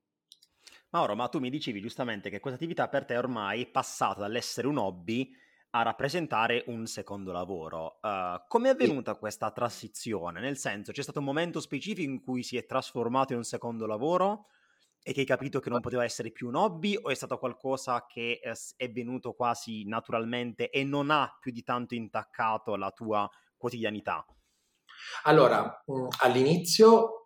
Mauro, 0.89 1.15
ma 1.15 1.27
tu 1.27 1.39
mi 1.39 1.49
dicevi 1.49 1.81
giustamente 1.81 2.29
che 2.29 2.39
questa 2.39 2.57
attività 2.57 2.87
per 2.87 3.03
te 3.05 3.17
ormai 3.17 3.63
è 3.63 3.67
passata 3.67 4.21
dall'essere 4.21 4.67
un 4.67 4.77
hobby 4.77 5.29
a 5.71 5.81
rappresentare 5.81 6.63
un 6.67 6.85
secondo 6.85 7.33
lavoro. 7.33 7.99
Uh, 8.01 8.41
come 8.47 8.69
è 8.69 8.71
avvenuta 8.71 9.13
sì. 9.13 9.19
questa 9.19 9.51
transizione? 9.51 10.39
Nel 10.39 10.57
senso, 10.57 10.93
c'è 10.93 11.01
stato 11.01 11.19
un 11.19 11.25
momento 11.25 11.59
specifico 11.59 12.09
in 12.09 12.23
cui 12.23 12.43
si 12.43 12.55
è 12.55 12.65
trasformato 12.65 13.33
in 13.33 13.39
un 13.39 13.43
secondo 13.43 13.85
lavoro 13.85 14.45
e 15.07 15.13
che 15.13 15.19
hai 15.19 15.25
capito 15.27 15.59
che 15.59 15.69
non 15.69 15.81
poteva 15.81 16.03
essere 16.03 16.31
più 16.31 16.47
un 16.47 16.55
hobby 16.55 16.97
o 16.99 17.11
è 17.11 17.13
stato 17.13 17.37
qualcosa 17.37 18.07
che 18.07 18.39
è 18.75 18.89
venuto 18.89 19.33
quasi 19.33 19.85
naturalmente 19.85 20.71
e 20.71 20.83
non 20.83 21.11
ha 21.11 21.37
più 21.39 21.51
di 21.51 21.61
tanto 21.61 21.93
intaccato 21.93 22.75
la 22.75 22.89
tua 22.89 23.29
quotidianità? 23.55 24.25
Allora, 25.23 25.83
mm, 25.91 26.07
all'inizio 26.21 27.19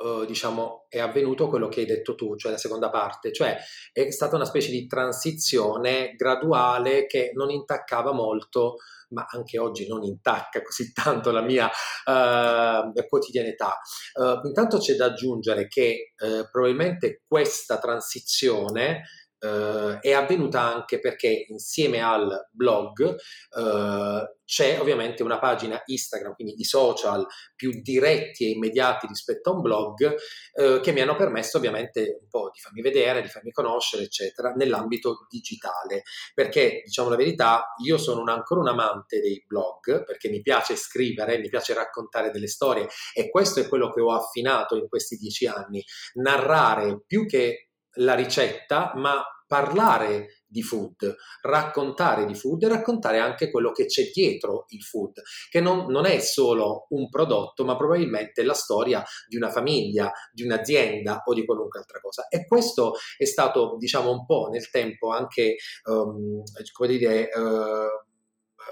Uh, 0.00 0.24
diciamo, 0.24 0.86
è 0.88 0.98
avvenuto 0.98 1.46
quello 1.46 1.68
che 1.68 1.80
hai 1.80 1.86
detto 1.86 2.14
tu, 2.14 2.34
cioè 2.34 2.52
la 2.52 2.56
seconda 2.56 2.88
parte, 2.88 3.34
cioè 3.34 3.58
è 3.92 4.10
stata 4.10 4.34
una 4.34 4.46
specie 4.46 4.70
di 4.70 4.86
transizione 4.86 6.14
graduale 6.16 7.04
che 7.04 7.32
non 7.34 7.50
intaccava 7.50 8.10
molto, 8.10 8.76
ma 9.10 9.26
anche 9.28 9.58
oggi 9.58 9.86
non 9.86 10.02
intacca 10.02 10.62
così 10.62 10.92
tanto 10.94 11.30
la 11.30 11.42
mia 11.42 11.66
uh, 11.66 12.92
quotidianità. 13.08 13.78
Uh, 14.14 14.46
intanto 14.46 14.78
c'è 14.78 14.94
da 14.94 15.06
aggiungere 15.06 15.66
che 15.68 16.14
probabilmente 16.50 17.22
questa 17.26 17.78
transizione 17.78 19.02
Uh, 19.40 19.98
è 20.00 20.12
avvenuta 20.12 20.60
anche 20.60 21.00
perché 21.00 21.46
insieme 21.48 22.02
al 22.02 22.48
blog 22.52 23.16
uh, 23.56 24.38
c'è 24.44 24.78
ovviamente 24.78 25.22
una 25.22 25.38
pagina 25.38 25.80
Instagram, 25.86 26.34
quindi 26.34 26.54
i 26.58 26.64
social 26.64 27.24
più 27.54 27.80
diretti 27.80 28.44
e 28.44 28.50
immediati 28.50 29.06
rispetto 29.06 29.50
a 29.50 29.54
un 29.54 29.60
blog, 29.62 30.14
uh, 30.54 30.80
che 30.80 30.92
mi 30.92 31.00
hanno 31.00 31.16
permesso 31.16 31.56
ovviamente 31.56 32.18
un 32.20 32.28
po' 32.28 32.50
di 32.52 32.58
farmi 32.58 32.82
vedere, 32.82 33.22
di 33.22 33.28
farmi 33.28 33.50
conoscere, 33.52 34.02
eccetera, 34.02 34.52
nell'ambito 34.52 35.26
digitale. 35.28 36.02
Perché, 36.34 36.82
diciamo 36.84 37.08
la 37.08 37.16
verità, 37.16 37.74
io 37.82 37.96
sono 37.96 38.20
un, 38.20 38.28
ancora 38.28 38.60
un 38.60 38.68
amante 38.68 39.20
dei 39.20 39.42
blog, 39.46 40.04
perché 40.04 40.28
mi 40.28 40.42
piace 40.42 40.76
scrivere, 40.76 41.38
mi 41.38 41.48
piace 41.48 41.72
raccontare 41.72 42.30
delle 42.30 42.48
storie 42.48 42.88
e 43.14 43.30
questo 43.30 43.60
è 43.60 43.68
quello 43.68 43.92
che 43.92 44.00
ho 44.00 44.12
affinato 44.12 44.76
in 44.76 44.88
questi 44.88 45.16
dieci 45.16 45.46
anni, 45.46 45.82
narrare 46.14 47.02
più 47.06 47.24
che 47.26 47.69
la 47.94 48.14
ricetta, 48.14 48.92
ma 48.96 49.22
parlare 49.50 50.44
di 50.46 50.62
food, 50.62 51.12
raccontare 51.42 52.24
di 52.24 52.36
food 52.36 52.62
e 52.62 52.68
raccontare 52.68 53.18
anche 53.18 53.50
quello 53.50 53.72
che 53.72 53.86
c'è 53.86 54.10
dietro 54.12 54.66
il 54.68 54.80
food, 54.80 55.22
che 55.48 55.60
non, 55.60 55.86
non, 55.90 56.06
è 56.06 56.20
solo 56.20 56.86
un 56.90 57.08
prodotto, 57.08 57.64
ma 57.64 57.74
probabilmente 57.74 58.44
la 58.44 58.54
storia 58.54 59.04
di 59.26 59.36
una 59.36 59.50
famiglia, 59.50 60.12
di 60.32 60.44
un'azienda 60.44 61.22
o 61.24 61.34
di 61.34 61.44
qualunque 61.44 61.80
altra 61.80 61.98
cosa. 61.98 62.28
E 62.28 62.46
questo 62.46 62.94
è 63.16 63.24
stato, 63.24 63.74
diciamo, 63.76 64.12
un 64.12 64.24
po' 64.24 64.48
nel 64.52 64.70
tempo 64.70 65.10
anche, 65.10 65.56
um, 65.84 66.42
come 66.72 66.88
dire, 66.96 67.28
uh, 67.34 68.08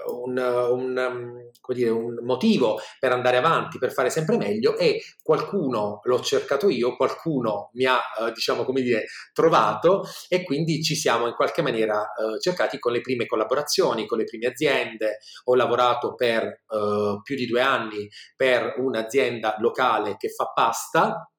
un, 0.07 0.37
un, 0.37 1.51
dire, 1.73 1.89
un, 1.89 2.19
motivo 2.23 2.79
per 2.99 3.11
andare 3.11 3.37
avanti, 3.37 3.77
per 3.77 3.91
fare 3.91 4.09
sempre 4.09 4.37
meglio 4.37 4.77
e 4.77 5.01
qualcuno 5.21 5.99
l'ho 6.03 6.19
cercato 6.21 6.69
io, 6.69 6.95
qualcuno 6.95 7.69
mi 7.73 7.85
ha, 7.85 7.99
eh, 8.19 8.31
diciamo 8.31 8.63
come 8.63 8.81
dire, 8.81 9.05
trovato 9.33 10.03
e 10.27 10.43
quindi 10.43 10.81
ci 10.83 10.95
siamo 10.95 11.27
in 11.27 11.33
qualche 11.33 11.61
maniera 11.61 12.01
eh, 12.01 12.39
cercati 12.39 12.79
con 12.79 12.91
le 12.91 13.01
prime 13.01 13.25
collaborazioni, 13.25 14.05
con 14.05 14.17
le 14.17 14.23
prime 14.25 14.47
aziende. 14.47 15.19
Ho 15.45 15.55
lavorato 15.55 16.15
per 16.15 16.43
eh, 16.43 17.19
più 17.23 17.35
di 17.35 17.45
due 17.45 17.61
anni 17.61 18.07
per 18.35 18.75
un'azienda 18.77 19.55
locale 19.59 20.15
che 20.17 20.29
fa 20.29 20.51
pasta, 20.53 21.29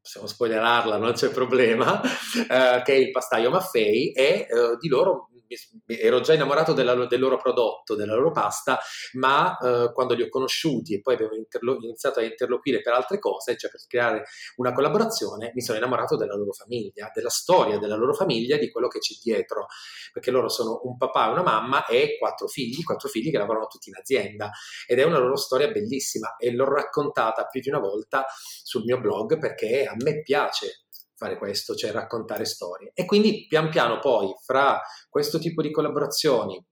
possiamo 0.00 0.26
spoilerarla, 0.26 0.96
non 0.96 1.12
c'è 1.12 1.30
problema, 1.30 2.00
eh, 2.02 2.82
che 2.82 2.92
è 2.92 2.96
il 2.96 3.10
pastaio 3.12 3.50
Maffei 3.50 4.12
e 4.12 4.46
eh, 4.48 4.48
di 4.78 4.88
loro 4.88 5.28
ero 5.86 6.20
già 6.20 6.34
innamorato 6.34 6.72
della, 6.72 7.06
del 7.06 7.20
loro 7.20 7.36
prodotto, 7.36 7.94
della 7.94 8.14
loro 8.14 8.30
pasta, 8.30 8.78
ma 9.14 9.56
eh, 9.58 9.92
quando 9.92 10.14
li 10.14 10.22
ho 10.22 10.28
conosciuti 10.28 10.94
e 10.94 11.00
poi 11.00 11.14
abbiamo 11.14 11.34
interlo- 11.34 11.76
iniziato 11.80 12.20
a 12.20 12.24
interloquire 12.24 12.80
per 12.80 12.92
altre 12.92 13.18
cose, 13.18 13.56
cioè 13.56 13.70
per 13.70 13.80
creare 13.86 14.24
una 14.56 14.72
collaborazione, 14.72 15.52
mi 15.54 15.62
sono 15.62 15.78
innamorato 15.78 16.16
della 16.16 16.34
loro 16.34 16.52
famiglia, 16.52 17.10
della 17.14 17.30
storia 17.30 17.78
della 17.78 17.96
loro 17.96 18.14
famiglia, 18.14 18.56
di 18.56 18.70
quello 18.70 18.88
che 18.88 18.98
c'è 18.98 19.14
dietro, 19.22 19.66
perché 20.12 20.30
loro 20.30 20.48
sono 20.48 20.80
un 20.84 20.96
papà 20.96 21.28
e 21.28 21.32
una 21.32 21.42
mamma 21.42 21.86
e 21.86 22.16
quattro 22.18 22.46
figli, 22.46 22.82
quattro 22.82 23.08
figli 23.08 23.30
che 23.30 23.38
lavorano 23.38 23.66
tutti 23.66 23.88
in 23.88 23.96
azienda. 23.96 24.50
Ed 24.86 24.98
è 24.98 25.04
una 25.04 25.18
loro 25.18 25.36
storia 25.36 25.68
bellissima 25.70 26.36
e 26.36 26.52
l'ho 26.52 26.72
raccontata 26.72 27.46
più 27.46 27.60
di 27.60 27.68
una 27.68 27.78
volta 27.78 28.24
sul 28.62 28.84
mio 28.84 29.00
blog 29.00 29.38
perché 29.38 29.84
a 29.84 29.94
me 29.96 30.22
piace 30.22 30.84
fare 31.22 31.38
questo, 31.38 31.74
cioè 31.74 31.92
raccontare 31.92 32.44
storie. 32.44 32.90
E 32.94 33.04
quindi 33.04 33.46
pian 33.46 33.70
piano 33.70 33.98
poi 34.00 34.34
fra 34.44 34.80
questo 35.08 35.38
tipo 35.38 35.62
di 35.62 35.70
collaborazioni, 35.70 36.64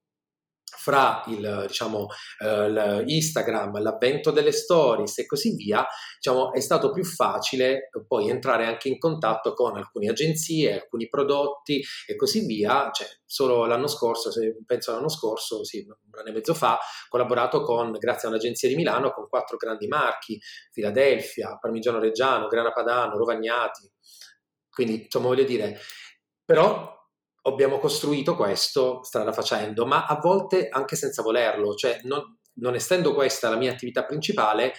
fra 0.81 1.23
il, 1.27 1.65
diciamo, 1.67 2.07
eh, 2.43 3.03
Instagram, 3.05 3.83
l'avvento 3.83 4.31
delle 4.31 4.53
stories 4.53 5.19
e 5.19 5.27
così 5.27 5.55
via, 5.55 5.87
diciamo, 6.15 6.53
è 6.53 6.61
stato 6.61 6.91
più 6.91 7.05
facile 7.05 7.91
poi 8.07 8.31
entrare 8.31 8.67
anche 8.67 8.89
in 8.89 8.99
contatto 8.99 9.53
con 9.53 9.77
alcune 9.77 10.09
agenzie, 10.09 10.81
alcuni 10.81 11.09
prodotti 11.09 11.83
e 12.07 12.17
così 12.17 12.47
via. 12.47 12.89
Cioè, 12.93 13.07
solo 13.27 13.67
l'anno 13.67 13.89
scorso, 13.89 14.31
penso 14.65 14.93
all'anno 14.93 15.11
scorso, 15.11 15.65
sì, 15.65 15.85
un 15.87 16.19
anno 16.19 16.29
e 16.29 16.33
mezzo 16.33 16.55
fa, 16.55 16.75
ho 16.75 16.79
collaborato 17.09 17.63
con, 17.63 17.93
grazie 17.93 18.29
a 18.29 18.31
un'agenzia 18.31 18.69
di 18.69 18.75
Milano 18.75 19.11
con 19.13 19.29
quattro 19.29 19.57
grandi 19.57 19.87
marchi, 19.87 20.41
Philadelphia, 20.73 21.59
Parmigiano 21.61 21.99
Reggiano, 21.99 22.47
Grana 22.47 22.73
Padano, 22.73 23.19
Rovagnati, 23.19 23.91
quindi, 24.71 25.05
insomma, 25.05 25.27
voglio 25.27 25.45
dire, 25.45 25.79
però 26.45 26.99
abbiamo 27.43 27.79
costruito 27.79 28.37
questo 28.37 29.03
strada 29.03 29.33
facendo, 29.33 29.87
ma 29.87 30.07
a 30.07 30.19
volte 30.21 30.69
anche 30.69 30.97
senza 30.97 31.23
volerlo, 31.23 31.75
cioè 31.75 32.01
non, 32.05 32.39
non 32.55 32.75
essendo 32.75 33.15
questa 33.15 33.49
la 33.49 33.57
mia 33.57 33.73
attività 33.73 34.05
principale, 34.05 34.75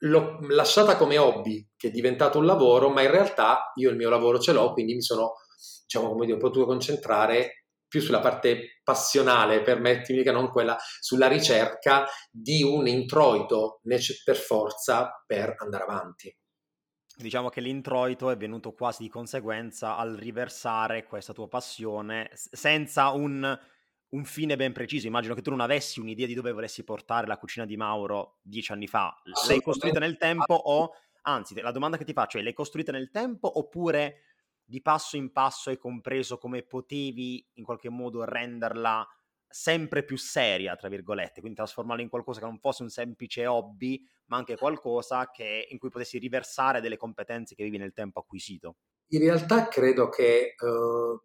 l'ho 0.00 0.38
lasciata 0.48 0.96
come 0.96 1.18
hobby, 1.18 1.66
che 1.76 1.88
è 1.88 1.90
diventato 1.90 2.38
un 2.38 2.46
lavoro, 2.46 2.88
ma 2.88 3.02
in 3.02 3.10
realtà 3.10 3.72
io 3.76 3.90
il 3.90 3.96
mio 3.96 4.10
lavoro 4.10 4.38
ce 4.38 4.52
l'ho, 4.52 4.72
quindi 4.72 4.94
mi 4.94 5.02
sono, 5.02 5.34
diciamo, 5.82 6.10
come 6.10 6.26
dire, 6.26 6.38
potuto 6.38 6.66
concentrare 6.66 7.66
più 7.88 8.00
sulla 8.00 8.20
parte 8.20 8.80
passionale, 8.82 9.62
permettimi 9.62 10.22
che 10.22 10.32
non 10.32 10.50
quella 10.50 10.76
sulla 11.00 11.28
ricerca 11.28 12.06
di 12.30 12.62
un 12.62 12.86
introito 12.88 13.80
per 14.24 14.36
forza 14.36 15.22
per 15.24 15.54
andare 15.58 15.84
avanti 15.84 16.36
diciamo 17.16 17.48
che 17.48 17.60
l'introito 17.60 18.30
è 18.30 18.36
venuto 18.36 18.72
quasi 18.72 19.02
di 19.02 19.08
conseguenza 19.08 19.96
al 19.96 20.14
riversare 20.14 21.04
questa 21.04 21.32
tua 21.32 21.48
passione 21.48 22.30
senza 22.34 23.10
un, 23.10 23.58
un, 24.10 24.24
fine 24.24 24.56
ben 24.56 24.72
preciso. 24.72 25.06
Immagino 25.06 25.34
che 25.34 25.42
tu 25.42 25.50
non 25.50 25.60
avessi 25.60 25.98
un'idea 25.98 26.26
di 26.26 26.34
dove 26.34 26.52
volessi 26.52 26.84
portare 26.84 27.26
la 27.26 27.38
cucina 27.38 27.64
di 27.64 27.76
Mauro 27.76 28.38
dieci 28.42 28.72
anni 28.72 28.86
fa. 28.86 29.16
L'hai 29.48 29.62
costruita 29.62 29.98
nel 29.98 30.18
tempo 30.18 30.54
o, 30.54 30.92
anzi, 31.22 31.58
la 31.60 31.72
domanda 31.72 31.96
che 31.96 32.04
ti 32.04 32.12
faccio 32.12 32.38
è 32.38 32.42
l'hai 32.42 32.52
costruita 32.52 32.92
nel 32.92 33.10
tempo 33.10 33.58
oppure 33.58 34.20
di 34.62 34.82
passo 34.82 35.16
in 35.16 35.32
passo 35.32 35.70
hai 35.70 35.78
compreso 35.78 36.38
come 36.38 36.62
potevi 36.62 37.46
in 37.54 37.64
qualche 37.64 37.88
modo 37.88 38.24
renderla 38.24 39.06
sempre 39.56 40.04
più 40.04 40.18
seria, 40.18 40.76
tra 40.76 40.90
virgolette, 40.90 41.40
quindi 41.40 41.56
trasformarla 41.56 42.02
in 42.02 42.10
qualcosa 42.10 42.40
che 42.40 42.46
non 42.46 42.58
fosse 42.58 42.82
un 42.82 42.90
semplice 42.90 43.46
hobby, 43.46 43.98
ma 44.26 44.36
anche 44.36 44.54
qualcosa 44.54 45.30
che, 45.30 45.66
in 45.70 45.78
cui 45.78 45.88
potessi 45.88 46.18
riversare 46.18 46.82
delle 46.82 46.98
competenze 46.98 47.54
che 47.54 47.64
vivi 47.64 47.78
nel 47.78 47.94
tempo 47.94 48.20
acquisito. 48.20 48.76
In 49.12 49.20
realtà 49.20 49.68
credo 49.68 50.10
che 50.10 50.54
uh, 50.58 51.18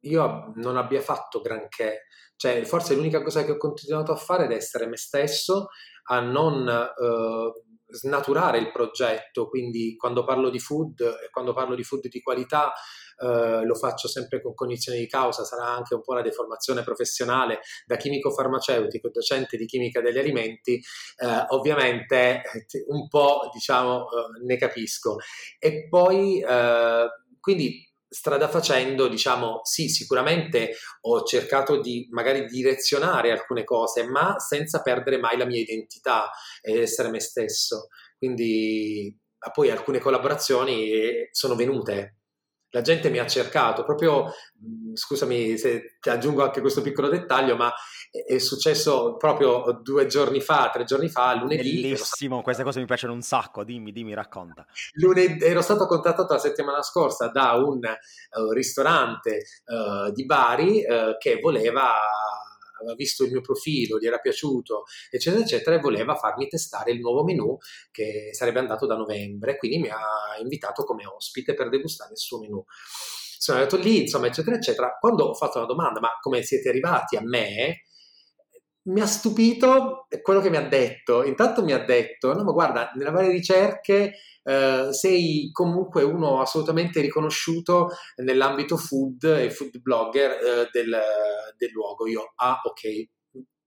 io 0.00 0.52
non 0.56 0.76
abbia 0.76 1.00
fatto 1.00 1.40
granché, 1.40 2.02
cioè 2.36 2.64
forse 2.66 2.94
l'unica 2.94 3.22
cosa 3.22 3.44
che 3.44 3.52
ho 3.52 3.56
continuato 3.56 4.12
a 4.12 4.16
fare 4.16 4.46
è 4.46 4.54
essere 4.54 4.86
me 4.86 4.98
stesso, 4.98 5.68
a 6.08 6.20
non 6.20 6.66
uh, 6.66 7.73
snaturare 7.94 8.58
il 8.58 8.70
progetto, 8.70 9.48
quindi 9.48 9.96
quando 9.96 10.24
parlo 10.24 10.50
di 10.50 10.58
food, 10.58 11.30
quando 11.30 11.52
parlo 11.52 11.74
di 11.74 11.84
food 11.84 12.08
di 12.08 12.20
qualità, 12.20 12.72
eh, 13.16 13.64
lo 13.64 13.74
faccio 13.74 14.08
sempre 14.08 14.42
con 14.42 14.54
cognizione 14.54 14.98
di 14.98 15.06
causa, 15.06 15.44
sarà 15.44 15.68
anche 15.68 15.94
un 15.94 16.02
po' 16.02 16.14
la 16.14 16.22
deformazione 16.22 16.82
professionale 16.82 17.60
da 17.86 17.96
chimico 17.96 18.30
farmaceutico, 18.30 19.10
docente 19.10 19.56
di 19.56 19.66
chimica 19.66 20.00
degli 20.00 20.18
alimenti, 20.18 20.74
eh, 20.74 21.44
ovviamente 21.48 22.42
un 22.88 23.08
po' 23.08 23.50
diciamo 23.52 24.06
eh, 24.10 24.44
ne 24.44 24.56
capisco. 24.56 25.16
E 25.58 25.86
poi 25.88 26.40
eh, 26.40 27.08
quindi 27.40 27.92
strada 28.14 28.48
facendo, 28.48 29.08
diciamo, 29.08 29.60
sì, 29.64 29.88
sicuramente 29.88 30.76
ho 31.00 31.24
cercato 31.24 31.80
di 31.80 32.06
magari 32.12 32.46
direzionare 32.46 33.32
alcune 33.32 33.64
cose, 33.64 34.04
ma 34.04 34.38
senza 34.38 34.82
perdere 34.82 35.18
mai 35.18 35.36
la 35.36 35.46
mia 35.46 35.60
identità 35.60 36.30
e 36.62 36.82
essere 36.82 37.10
me 37.10 37.18
stesso. 37.18 37.88
Quindi 38.16 39.18
poi 39.52 39.70
alcune 39.70 39.98
collaborazioni 39.98 41.28
sono 41.32 41.56
venute 41.56 42.18
la 42.74 42.82
gente 42.82 43.08
mi 43.08 43.18
ha 43.18 43.26
cercato 43.26 43.84
proprio, 43.84 44.24
mm, 44.24 44.94
scusami 44.94 45.56
se 45.56 45.96
ti 46.00 46.10
aggiungo 46.10 46.42
anche 46.42 46.60
questo 46.60 46.82
piccolo 46.82 47.08
dettaglio, 47.08 47.54
ma 47.54 47.72
è, 48.10 48.38
successo 48.38 49.16
proprio 49.16 49.80
due 49.80 50.06
giorni 50.06 50.40
fa, 50.40 50.70
tre 50.72 50.82
giorni 50.82 51.08
fa, 51.08 51.34
lunedì. 51.34 51.82
Bellissimo, 51.82 52.42
queste 52.42 52.64
cose 52.64 52.80
mi 52.80 52.86
piacciono 52.86 53.12
un 53.12 53.22
sacco, 53.22 53.62
dimmi, 53.62 53.92
dimmi, 53.92 54.12
racconta. 54.12 54.66
Lunedì, 54.94 55.44
ero 55.44 55.62
stato 55.62 55.86
contattato 55.86 56.32
la 56.32 56.40
settimana 56.40 56.82
scorsa 56.82 57.28
da 57.28 57.52
un 57.52 57.78
uh, 57.78 58.50
ristorante 58.50 59.44
uh, 59.66 60.10
di 60.10 60.26
Bari 60.26 60.84
uh, 60.84 61.16
che 61.16 61.38
voleva 61.40 61.94
aveva 62.80 62.94
visto 62.94 63.24
il 63.24 63.30
mio 63.30 63.40
profilo, 63.40 63.98
gli 63.98 64.06
era 64.06 64.18
piaciuto, 64.18 64.84
eccetera, 65.10 65.42
eccetera, 65.42 65.76
e 65.76 65.80
voleva 65.80 66.14
farmi 66.14 66.48
testare 66.48 66.92
il 66.92 67.00
nuovo 67.00 67.24
menù 67.24 67.56
che 67.90 68.30
sarebbe 68.32 68.58
andato 68.58 68.86
da 68.86 68.96
novembre, 68.96 69.56
quindi 69.56 69.78
mi 69.78 69.88
ha 69.88 70.38
invitato 70.40 70.84
come 70.84 71.06
ospite 71.06 71.54
per 71.54 71.68
degustare 71.68 72.12
il 72.12 72.18
suo 72.18 72.38
menù. 72.38 72.62
Sono 73.38 73.58
andato 73.58 73.76
lì, 73.76 74.02
insomma, 74.02 74.26
eccetera, 74.26 74.56
eccetera. 74.56 74.96
Quando 74.98 75.24
ho 75.24 75.34
fatto 75.34 75.58
la 75.58 75.66
domanda, 75.66 76.00
ma 76.00 76.10
come 76.20 76.42
siete 76.42 76.70
arrivati 76.70 77.16
a 77.16 77.20
me? 77.22 77.83
Mi 78.84 79.00
ha 79.00 79.06
stupito 79.06 80.06
quello 80.22 80.40
che 80.40 80.50
mi 80.50 80.56
ha 80.56 80.66
detto. 80.66 81.24
Intanto 81.24 81.62
mi 81.62 81.72
ha 81.72 81.84
detto: 81.84 82.32
No, 82.34 82.44
ma 82.44 82.52
guarda, 82.52 82.90
nelle 82.94 83.10
varie 83.10 83.30
ricerche 83.30 84.14
eh, 84.42 84.88
sei 84.92 85.50
comunque 85.52 86.02
uno 86.02 86.40
assolutamente 86.40 87.00
riconosciuto 87.00 87.90
nell'ambito 88.16 88.76
food 88.76 89.24
e 89.24 89.50
food 89.50 89.80
blogger 89.80 90.30
eh, 90.32 90.68
del, 90.70 90.98
del 91.56 91.70
luogo. 91.70 92.06
Io, 92.06 92.32
ah, 92.36 92.60
ok, 92.62 93.08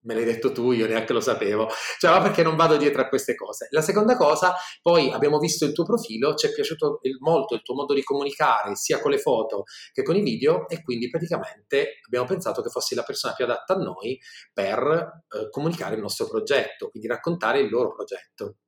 me 0.08 0.14
l'hai 0.14 0.24
detto 0.24 0.54
tu, 0.54 0.72
io 0.72 0.88
neanche 0.88 1.12
lo 1.12 1.20
sapevo, 1.20 1.70
cioè 2.00 2.12
ma 2.12 2.22
perché 2.22 2.42
non 2.42 2.56
vado 2.56 2.78
dietro 2.78 3.02
a 3.02 3.10
queste 3.10 3.36
cose. 3.36 3.68
La 3.72 3.82
seconda 3.82 4.16
cosa, 4.16 4.56
poi 4.82 5.12
abbiamo 5.12 5.38
visto 5.38 5.66
il 5.66 5.74
tuo 5.74 5.84
profilo, 5.84 6.34
ci 6.34 6.48
è 6.48 6.54
piaciuto 6.54 7.00
il, 7.02 7.18
molto 7.20 7.56
il 7.56 7.62
tuo 7.62 7.76
modo 7.76 7.94
di 7.94 8.04
comunicare 8.04 8.76
sia 8.76 9.02
con 9.02 9.12
le 9.12 9.20
foto 9.20 9.64
che 9.92 10.04
con 10.04 10.16
i 10.16 10.22
video 10.22 10.68
e 10.70 10.82
quindi 10.82 11.10
praticamente 11.10 12.00
abbiamo 12.06 12.26
pensato 12.26 12.62
che 12.62 12.70
fossi 12.70 12.96
la 12.96 13.04
persona 13.04 13.34
più 13.34 13.44
adatta 13.44 13.74
a 13.74 13.78
noi 13.78 14.18
per 14.54 15.24
eh, 15.28 15.50
comunicare 15.50 15.96
il 15.96 16.02
nostro 16.02 16.28
progetto, 16.28 16.90
quindi 16.90 17.10
raccontare 17.10 17.60
il 17.60 17.70
loro 17.70 17.94
progetto. 17.94 18.60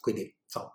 Quindi, 0.00 0.34
insomma. 0.42 0.74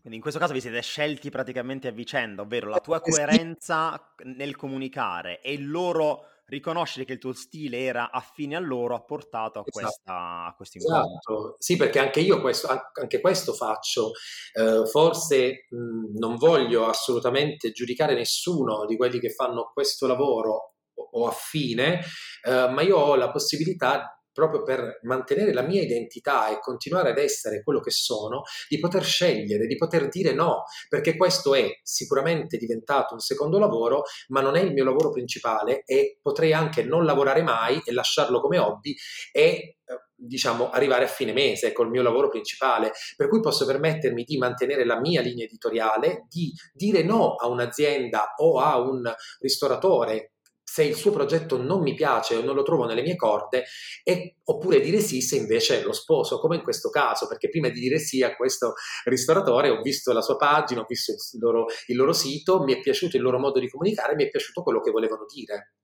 Quindi 0.00 0.16
in 0.16 0.20
questo 0.22 0.40
caso 0.40 0.54
vi 0.54 0.60
siete 0.60 0.80
scelti 0.80 1.28
praticamente 1.30 1.88
a 1.88 1.92
vicenda, 1.92 2.42
ovvero 2.42 2.68
la 2.68 2.80
tua 2.80 3.00
coerenza 3.00 4.14
nel 4.24 4.56
comunicare 4.56 5.40
e 5.40 5.52
il 5.52 5.70
loro 5.70 6.28
riconoscere 6.46 7.04
che 7.04 7.14
il 7.14 7.18
tuo 7.18 7.32
stile 7.32 7.78
era 7.78 8.10
affine 8.10 8.56
a 8.56 8.60
loro 8.60 8.94
ha 8.94 9.02
portato 9.02 9.60
a, 9.60 9.64
esatto. 9.66 9.86
questa, 9.86 10.46
a 10.46 10.54
questo 10.56 10.78
incontro. 10.78 11.08
Esatto. 11.08 11.56
Sì, 11.58 11.76
perché 11.76 11.98
anche 11.98 12.20
io 12.20 12.40
questo, 12.40 12.68
anche 12.92 13.20
questo 13.20 13.52
faccio. 13.52 14.12
Eh, 14.52 14.86
forse 14.86 15.66
mh, 15.70 16.18
non 16.18 16.36
voglio 16.36 16.86
assolutamente 16.86 17.72
giudicare 17.72 18.14
nessuno 18.14 18.84
di 18.86 18.96
quelli 18.96 19.18
che 19.18 19.30
fanno 19.30 19.70
questo 19.72 20.06
lavoro 20.06 20.74
o, 20.94 21.08
o 21.12 21.26
affine, 21.26 22.00
eh, 22.42 22.68
ma 22.68 22.82
io 22.82 22.96
ho 22.96 23.14
la 23.16 23.30
possibilità 23.30 24.18
proprio 24.34 24.62
per 24.62 24.98
mantenere 25.04 25.54
la 25.54 25.62
mia 25.62 25.80
identità 25.80 26.48
e 26.48 26.58
continuare 26.60 27.10
ad 27.10 27.18
essere 27.18 27.62
quello 27.62 27.80
che 27.80 27.92
sono, 27.92 28.42
di 28.68 28.78
poter 28.78 29.04
scegliere, 29.04 29.66
di 29.66 29.76
poter 29.76 30.08
dire 30.08 30.32
no, 30.32 30.64
perché 30.88 31.16
questo 31.16 31.54
è 31.54 31.78
sicuramente 31.82 32.58
diventato 32.58 33.14
un 33.14 33.20
secondo 33.20 33.58
lavoro, 33.58 34.02
ma 34.28 34.42
non 34.42 34.56
è 34.56 34.60
il 34.60 34.72
mio 34.72 34.84
lavoro 34.84 35.10
principale 35.10 35.84
e 35.86 36.18
potrei 36.20 36.52
anche 36.52 36.82
non 36.82 37.04
lavorare 37.04 37.42
mai 37.42 37.80
e 37.84 37.92
lasciarlo 37.92 38.40
come 38.40 38.58
hobby 38.58 38.94
e 39.32 39.78
eh, 39.86 40.00
diciamo 40.16 40.70
arrivare 40.70 41.04
a 41.04 41.08
fine 41.08 41.32
mese 41.32 41.72
col 41.72 41.90
mio 41.90 42.02
lavoro 42.02 42.28
principale. 42.28 42.92
Per 43.16 43.28
cui 43.28 43.40
posso 43.40 43.64
permettermi 43.66 44.24
di 44.24 44.36
mantenere 44.36 44.84
la 44.84 44.98
mia 44.98 45.20
linea 45.20 45.44
editoriale 45.44 46.26
di 46.28 46.52
dire 46.72 47.02
no 47.02 47.34
a 47.34 47.46
un'azienda 47.46 48.34
o 48.38 48.58
a 48.58 48.78
un 48.80 49.02
ristoratore 49.38 50.33
se 50.74 50.82
il 50.82 50.96
suo 50.96 51.12
progetto 51.12 51.56
non 51.56 51.82
mi 51.82 51.94
piace 51.94 52.34
o 52.34 52.42
non 52.42 52.56
lo 52.56 52.64
trovo 52.64 52.84
nelle 52.84 53.02
mie 53.02 53.14
corde, 53.14 53.62
e, 54.02 54.38
oppure 54.42 54.80
dire 54.80 54.98
sì 54.98 55.20
se 55.20 55.36
invece 55.36 55.84
lo 55.84 55.92
sposo, 55.92 56.40
come 56.40 56.56
in 56.56 56.64
questo 56.64 56.90
caso, 56.90 57.28
perché 57.28 57.48
prima 57.48 57.68
di 57.68 57.78
dire 57.78 58.00
sì 58.00 58.24
a 58.24 58.34
questo 58.34 58.72
ristoratore 59.04 59.68
ho 59.68 59.80
visto 59.82 60.12
la 60.12 60.20
sua 60.20 60.36
pagina, 60.36 60.80
ho 60.80 60.84
visto 60.88 61.12
il 61.12 61.40
loro, 61.40 61.66
il 61.86 61.96
loro 61.96 62.12
sito, 62.12 62.64
mi 62.64 62.74
è 62.74 62.80
piaciuto 62.80 63.16
il 63.16 63.22
loro 63.22 63.38
modo 63.38 63.60
di 63.60 63.70
comunicare, 63.70 64.16
mi 64.16 64.24
è 64.24 64.28
piaciuto 64.28 64.64
quello 64.64 64.80
che 64.80 64.90
volevano 64.90 65.26
dire. 65.32 65.74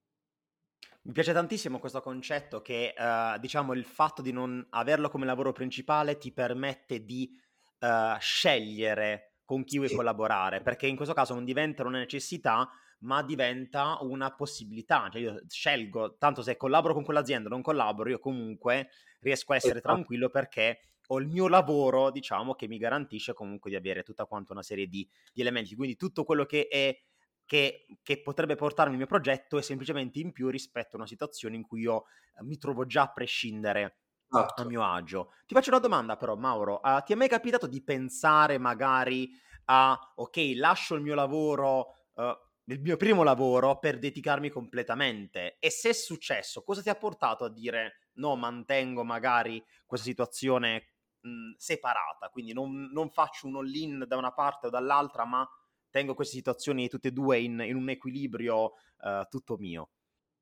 Mi 1.03 1.13
piace 1.13 1.31
tantissimo 1.31 1.79
questo 1.79 2.01
concetto 2.01 2.61
che, 2.61 2.93
uh, 2.93 3.39
diciamo, 3.39 3.71
il 3.71 3.85
fatto 3.85 4.21
di 4.21 4.33
non 4.33 4.67
averlo 4.71 5.07
come 5.07 5.25
lavoro 5.25 5.53
principale 5.53 6.17
ti 6.17 6.33
permette 6.33 7.05
di 7.05 7.31
uh, 7.79 8.19
scegliere 8.19 9.37
con 9.45 9.63
chi 9.63 9.77
vuoi 9.77 9.87
sì. 9.87 9.95
collaborare, 9.95 10.61
perché 10.61 10.85
in 10.85 10.97
questo 10.97 11.13
caso 11.13 11.33
non 11.33 11.45
diventa 11.45 11.85
una 11.85 11.99
necessità, 11.99 12.69
ma 13.01 13.23
diventa 13.23 13.97
una 14.01 14.33
possibilità. 14.33 15.09
Cioè 15.11 15.21
io 15.21 15.41
scelgo, 15.47 16.17
tanto 16.17 16.41
se 16.41 16.57
collaboro 16.57 16.93
con 16.93 17.03
quell'azienda 17.03 17.47
o 17.47 17.51
non 17.51 17.61
collaboro, 17.61 18.09
io 18.09 18.19
comunque 18.19 18.89
riesco 19.19 19.53
a 19.53 19.55
essere 19.55 19.79
esatto. 19.79 19.93
tranquillo 19.93 20.29
perché 20.29 20.79
ho 21.07 21.19
il 21.19 21.27
mio 21.27 21.47
lavoro, 21.47 22.09
diciamo, 22.09 22.55
che 22.55 22.67
mi 22.67 22.77
garantisce 22.77 23.33
comunque 23.33 23.69
di 23.69 23.75
avere 23.75 24.03
tutta 24.03 24.25
quanta 24.25 24.53
una 24.53 24.63
serie 24.63 24.87
di, 24.87 25.07
di 25.33 25.41
elementi. 25.41 25.75
Quindi 25.75 25.95
tutto 25.95 26.23
quello 26.23 26.45
che 26.45 26.67
è 26.67 26.97
che, 27.45 27.85
che, 28.01 28.21
potrebbe 28.21 28.55
portarmi 28.55 28.93
il 28.93 28.97
mio 28.97 29.07
progetto 29.07 29.57
è 29.57 29.61
semplicemente 29.61 30.19
in 30.19 30.31
più 30.31 30.47
rispetto 30.49 30.95
a 30.95 30.99
una 30.99 31.07
situazione 31.07 31.57
in 31.57 31.63
cui 31.63 31.81
io 31.81 32.05
eh, 32.37 32.43
mi 32.43 32.57
trovo 32.57 32.85
già 32.85 33.01
a 33.01 33.11
prescindere 33.11 33.97
esatto. 34.29 34.61
a 34.61 34.65
mio 34.65 34.85
agio. 34.85 35.33
Ti 35.45 35.53
faccio 35.53 35.71
una 35.71 35.79
domanda 35.79 36.15
però, 36.15 36.35
Mauro. 36.35 36.79
Uh, 36.81 37.01
ti 37.03 37.11
è 37.11 37.15
mai 37.15 37.27
capitato 37.27 37.67
di 37.67 37.83
pensare 37.83 38.57
magari 38.57 39.29
a, 39.65 39.99
ok, 40.15 40.51
lascio 40.55 40.95
il 40.95 41.01
mio 41.01 41.15
lavoro... 41.15 41.95
Uh, 42.13 42.49
il 42.71 42.81
mio 42.81 42.95
primo 42.95 43.23
lavoro 43.23 43.79
per 43.79 43.99
dedicarmi 43.99 44.49
completamente. 44.49 45.57
E 45.59 45.69
se 45.69 45.89
è 45.89 45.93
successo, 45.93 46.63
cosa 46.63 46.81
ti 46.81 46.89
ha 46.89 46.95
portato 46.95 47.43
a 47.43 47.49
dire 47.49 48.07
no, 48.13 48.35
mantengo 48.35 49.03
magari 49.03 49.63
questa 49.85 50.07
situazione 50.07 50.93
mh, 51.21 51.53
separata, 51.57 52.29
quindi 52.29 52.53
non, 52.53 52.89
non, 52.91 53.09
faccio 53.09 53.47
un 53.47 53.57
all-in 53.57 54.05
da 54.07 54.17
una 54.17 54.33
parte 54.33 54.67
o 54.67 54.69
dall'altra, 54.69 55.25
ma 55.25 55.47
tengo 55.89 56.13
queste 56.13 56.37
situazioni 56.37 56.87
tutte 56.87 57.09
e 57.09 57.11
due 57.11 57.39
in, 57.39 57.59
in 57.59 57.75
un 57.75 57.89
equilibrio 57.89 58.63
uh, 58.63 59.25
tutto 59.29 59.57
mio. 59.57 59.89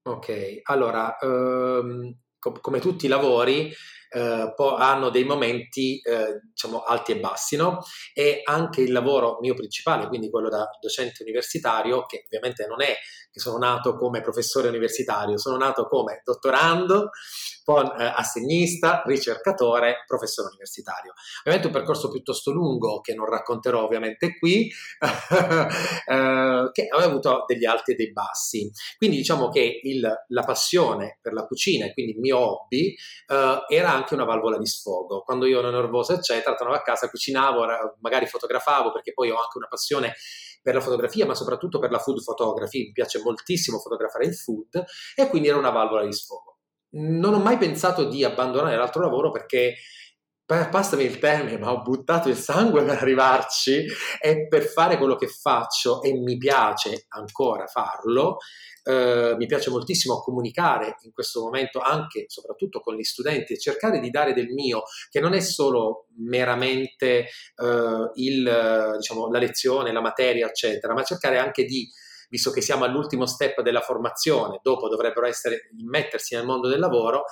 Ok, 0.03 0.61
allora, 0.63 1.17
um, 1.21 2.15
com- 2.39 2.59
come 2.61 2.79
tutti 2.79 3.05
i 3.05 3.09
lavori, 3.09 3.71
eh, 4.11 4.53
po- 4.55 4.75
hanno 4.75 5.09
dei 5.09 5.23
momenti 5.23 5.99
eh, 6.01 6.41
diciamo 6.49 6.81
alti 6.81 7.11
e 7.11 7.19
bassi, 7.19 7.55
no? 7.55 7.79
E 8.13 8.41
anche 8.43 8.81
il 8.81 8.91
lavoro 8.91 9.37
mio 9.39 9.53
principale, 9.53 10.07
quindi 10.07 10.29
quello 10.29 10.49
da 10.49 10.67
docente 10.81 11.21
universitario, 11.21 12.05
che 12.05 12.23
ovviamente 12.25 12.65
non 12.65 12.81
è 12.81 12.95
che 13.31 13.39
sono 13.39 13.57
nato 13.57 13.95
come 13.95 14.21
professore 14.21 14.67
universitario, 14.69 15.37
sono 15.37 15.57
nato 15.57 15.87
come 15.87 16.21
dottorando, 16.23 17.09
poi 17.69 17.85
eh, 17.99 18.11
assegnista, 18.15 19.03
ricercatore, 19.05 20.03
professore 20.07 20.47
universitario. 20.47 21.13
Ovviamente 21.41 21.67
un 21.67 21.73
percorso 21.73 22.09
piuttosto 22.09 22.49
lungo 22.49 22.99
che 22.99 23.13
non 23.13 23.27
racconterò 23.27 23.83
ovviamente 23.83 24.39
qui, 24.39 24.71
eh, 24.97 26.69
che 26.71 26.87
aveva 26.89 27.07
avuto 27.07 27.43
degli 27.45 27.65
alti 27.65 27.91
e 27.91 27.95
dei 27.95 28.11
bassi. 28.11 28.71
Quindi 28.97 29.17
diciamo 29.17 29.49
che 29.49 29.81
il, 29.83 30.01
la 30.29 30.41
passione 30.41 31.19
per 31.21 31.33
la 31.33 31.45
cucina 31.45 31.85
e 31.85 31.93
quindi 31.93 32.13
il 32.13 32.19
mio 32.19 32.39
hobby 32.39 32.95
eh, 33.27 33.59
era 33.67 33.93
anche 33.93 34.15
una 34.15 34.25
valvola 34.25 34.57
di 34.57 34.65
sfogo. 34.65 35.21
Quando 35.21 35.45
io 35.45 35.59
ero 35.59 35.69
nervoso, 35.69 36.13
eccetera, 36.13 36.55
tornavo 36.55 36.79
a 36.79 36.81
casa, 36.81 37.07
cucinavo, 37.07 37.67
magari 37.99 38.25
fotografavo, 38.25 38.91
perché 38.91 39.13
poi 39.13 39.29
ho 39.29 39.37
anche 39.37 39.59
una 39.59 39.67
passione 39.67 40.15
per 40.63 40.73
la 40.73 40.81
fotografia, 40.81 41.27
ma 41.27 41.35
soprattutto 41.35 41.77
per 41.77 41.91
la 41.91 41.99
food 41.99 42.23
photography. 42.23 42.85
Mi 42.85 42.93
piace 42.93 43.21
moltissimo 43.21 43.77
fotografare 43.77 44.25
il 44.25 44.33
food 44.33 44.83
e 45.13 45.27
quindi 45.27 45.49
era 45.49 45.59
una 45.59 45.69
valvola 45.69 46.03
di 46.03 46.11
sfogo. 46.11 46.58
Non 46.91 47.33
ho 47.33 47.39
mai 47.39 47.57
pensato 47.57 48.05
di 48.05 48.23
abbandonare 48.23 48.75
l'altro 48.75 49.01
lavoro 49.01 49.31
perché 49.31 49.75
passami 50.45 51.03
il 51.03 51.19
termine, 51.19 51.59
ma 51.59 51.71
ho 51.71 51.83
buttato 51.83 52.27
il 52.27 52.35
sangue 52.35 52.83
per 52.83 52.97
arrivarci 52.97 53.85
e 54.19 54.47
per 54.47 54.63
fare 54.63 54.97
quello 54.97 55.15
che 55.15 55.27
faccio 55.27 56.01
e 56.01 56.13
mi 56.13 56.37
piace 56.37 57.05
ancora 57.09 57.67
farlo, 57.67 58.37
eh, 58.83 59.35
mi 59.37 59.45
piace 59.45 59.69
moltissimo 59.69 60.19
comunicare 60.21 60.95
in 61.03 61.11
questo 61.11 61.41
momento 61.41 61.79
anche 61.79 62.25
soprattutto 62.27 62.79
con 62.79 62.95
gli 62.95 63.03
studenti 63.03 63.53
e 63.53 63.59
cercare 63.59 63.99
di 63.99 64.09
dare 64.09 64.33
del 64.33 64.47
mio, 64.47 64.83
che 65.11 65.19
non 65.19 65.33
è 65.33 65.39
solo 65.39 66.07
meramente 66.17 67.27
eh, 67.55 68.11
il, 68.15 68.95
diciamo, 68.97 69.29
la 69.29 69.37
lezione, 69.37 69.91
la 69.91 70.01
materia, 70.01 70.47
eccetera, 70.47 70.95
ma 70.95 71.03
cercare 71.03 71.37
anche 71.37 71.63
di 71.65 71.87
visto 72.29 72.51
che 72.51 72.61
siamo 72.61 72.85
all'ultimo 72.85 73.25
step 73.25 73.61
della 73.61 73.81
formazione, 73.81 74.59
dopo 74.61 74.87
dovrebbero 74.87 75.25
essere 75.25 75.69
immettersi 75.77 76.35
nel 76.35 76.45
mondo 76.45 76.67
del 76.67 76.79
lavoro, 76.79 77.25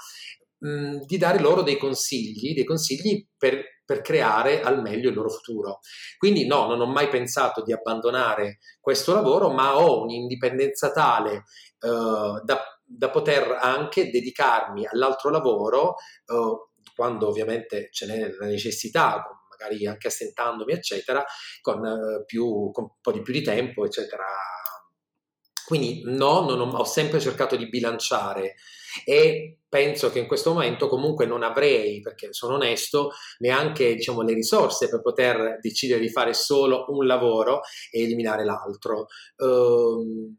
mh, 0.60 1.06
di 1.06 1.18
dare 1.18 1.40
loro 1.40 1.62
dei 1.62 1.78
consigli, 1.78 2.54
dei 2.54 2.64
consigli 2.64 3.26
per, 3.38 3.82
per, 3.86 4.02
creare 4.02 4.62
al 4.62 4.82
meglio 4.82 5.10
il 5.10 5.16
loro 5.16 5.30
futuro. 5.30 5.80
Quindi 6.18 6.46
no, 6.46 6.68
non 6.68 6.82
ho 6.82 6.88
mai 6.88 7.08
pensato 7.10 7.64
di 7.64 7.72
abbandonare 7.72 8.60
questo 8.80 9.14
lavoro, 9.14 9.52
ma 9.52 9.78
ho 9.78 10.02
un'indipendenza 10.02 10.92
tale 10.92 11.44
uh, 11.82 12.44
da, 12.44 12.60
da, 12.84 13.10
poter 13.10 13.58
anche 13.60 14.10
dedicarmi 14.10 14.86
all'altro 14.88 15.30
lavoro 15.30 15.96
uh, 16.28 16.68
quando 16.96 17.28
ovviamente 17.28 17.90
ce 17.92 18.08
n'è 18.08 18.30
la 18.40 18.48
necessità, 18.48 19.24
magari 19.50 19.86
anche 19.86 20.08
assentandomi, 20.08 20.74
eccetera, 20.74 21.24
con, 21.62 21.86
eh, 21.86 22.24
più, 22.26 22.72
con 22.72 22.86
un 22.86 22.90
po' 23.02 23.12
di 23.12 23.22
più 23.22 23.34
di 23.34 23.42
tempo, 23.42 23.86
eccetera. 23.86 24.24
Quindi 25.68 26.02
no, 26.06 26.38
ho, 26.38 26.78
ho 26.78 26.86
sempre 26.86 27.20
cercato 27.20 27.58
di 27.58 27.68
bilanciare 27.68 28.56
e 29.04 29.58
penso 29.68 30.10
che 30.10 30.20
in 30.20 30.26
questo 30.26 30.54
momento 30.54 30.88
comunque 30.88 31.26
non 31.26 31.44
avrei, 31.44 32.00
perché 32.00 32.32
sono 32.32 32.54
onesto, 32.54 33.12
neanche 33.40 33.94
diciamo, 33.94 34.22
le 34.22 34.34
risorse 34.34 34.88
per 34.88 35.02
poter 35.02 35.60
decidere 35.60 36.00
di 36.00 36.08
fare 36.08 36.34
solo 36.34 36.86
un 36.88 37.06
lavoro 37.06 37.60
e 37.92 38.04
eliminare 38.04 38.46
l'altro. 38.46 39.08
Uh, 39.36 40.34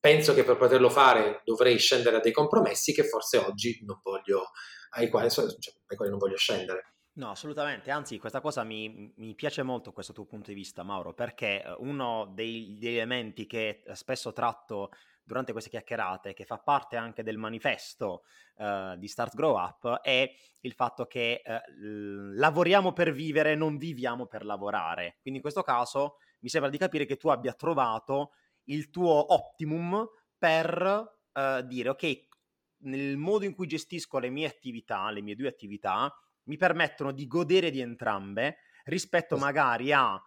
penso 0.00 0.34
che 0.34 0.42
per 0.42 0.56
poterlo 0.56 0.90
fare 0.90 1.42
dovrei 1.44 1.78
scendere 1.78 2.16
a 2.16 2.20
dei 2.20 2.32
compromessi 2.32 2.92
che 2.92 3.04
forse 3.04 3.36
oggi 3.36 3.80
non 3.84 4.00
voglio, 4.02 4.50
ai 4.96 5.08
quali, 5.08 5.30
cioè, 5.30 5.44
ai 5.44 5.96
quali 5.96 6.10
non 6.10 6.18
voglio 6.18 6.36
scendere. 6.36 6.91
No, 7.14 7.28
assolutamente, 7.28 7.90
anzi 7.90 8.18
questa 8.18 8.40
cosa 8.40 8.64
mi, 8.64 9.12
mi, 9.16 9.34
piace 9.34 9.62
molto 9.62 9.92
questo 9.92 10.14
tuo 10.14 10.24
punto 10.24 10.48
di 10.48 10.54
vista, 10.54 10.82
Mauro, 10.82 11.12
perché 11.12 11.62
eh, 11.62 11.74
uno 11.80 12.30
degli 12.32 12.86
elementi 12.88 13.46
che 13.46 13.82
spesso 13.92 14.32
tratto 14.32 14.88
durante 15.22 15.52
queste 15.52 15.68
chiacchierate, 15.68 16.32
che 16.32 16.46
fa 16.46 16.58
parte 16.58 16.96
anche 16.96 17.22
del 17.22 17.36
manifesto 17.36 18.22
uh, 18.56 18.96
di 18.96 19.08
Start 19.08 19.34
Grow 19.34 19.56
Up, 19.56 20.00
è 20.00 20.28
il 20.60 20.72
fatto 20.72 21.06
che 21.06 21.42
uh, 21.44 22.34
lavoriamo 22.34 22.92
per 22.92 23.12
vivere, 23.12 23.54
non 23.54 23.76
viviamo 23.76 24.26
per 24.26 24.44
lavorare. 24.44 25.18
Quindi 25.20 25.36
in 25.36 25.42
questo 25.42 25.62
caso 25.62 26.16
mi 26.40 26.48
sembra 26.48 26.70
di 26.70 26.78
capire 26.78 27.04
che 27.04 27.18
tu 27.18 27.28
abbia 27.28 27.52
trovato 27.52 28.32
il 28.64 28.90
tuo 28.90 29.34
optimum 29.34 30.08
per 30.36 31.18
uh, 31.32 31.62
dire 31.66 31.90
ok, 31.90 32.28
nel 32.84 33.16
modo 33.18 33.44
in 33.44 33.54
cui 33.54 33.66
gestisco 33.66 34.18
le 34.18 34.30
mie 34.30 34.46
attività, 34.46 35.10
le 35.10 35.20
mie 35.20 35.36
due 35.36 35.48
attività, 35.48 36.12
mi 36.44 36.56
permettono 36.56 37.12
di 37.12 37.26
godere 37.26 37.70
di 37.70 37.80
entrambe 37.80 38.58
rispetto 38.84 39.36
magari 39.36 39.92
a 39.92 40.20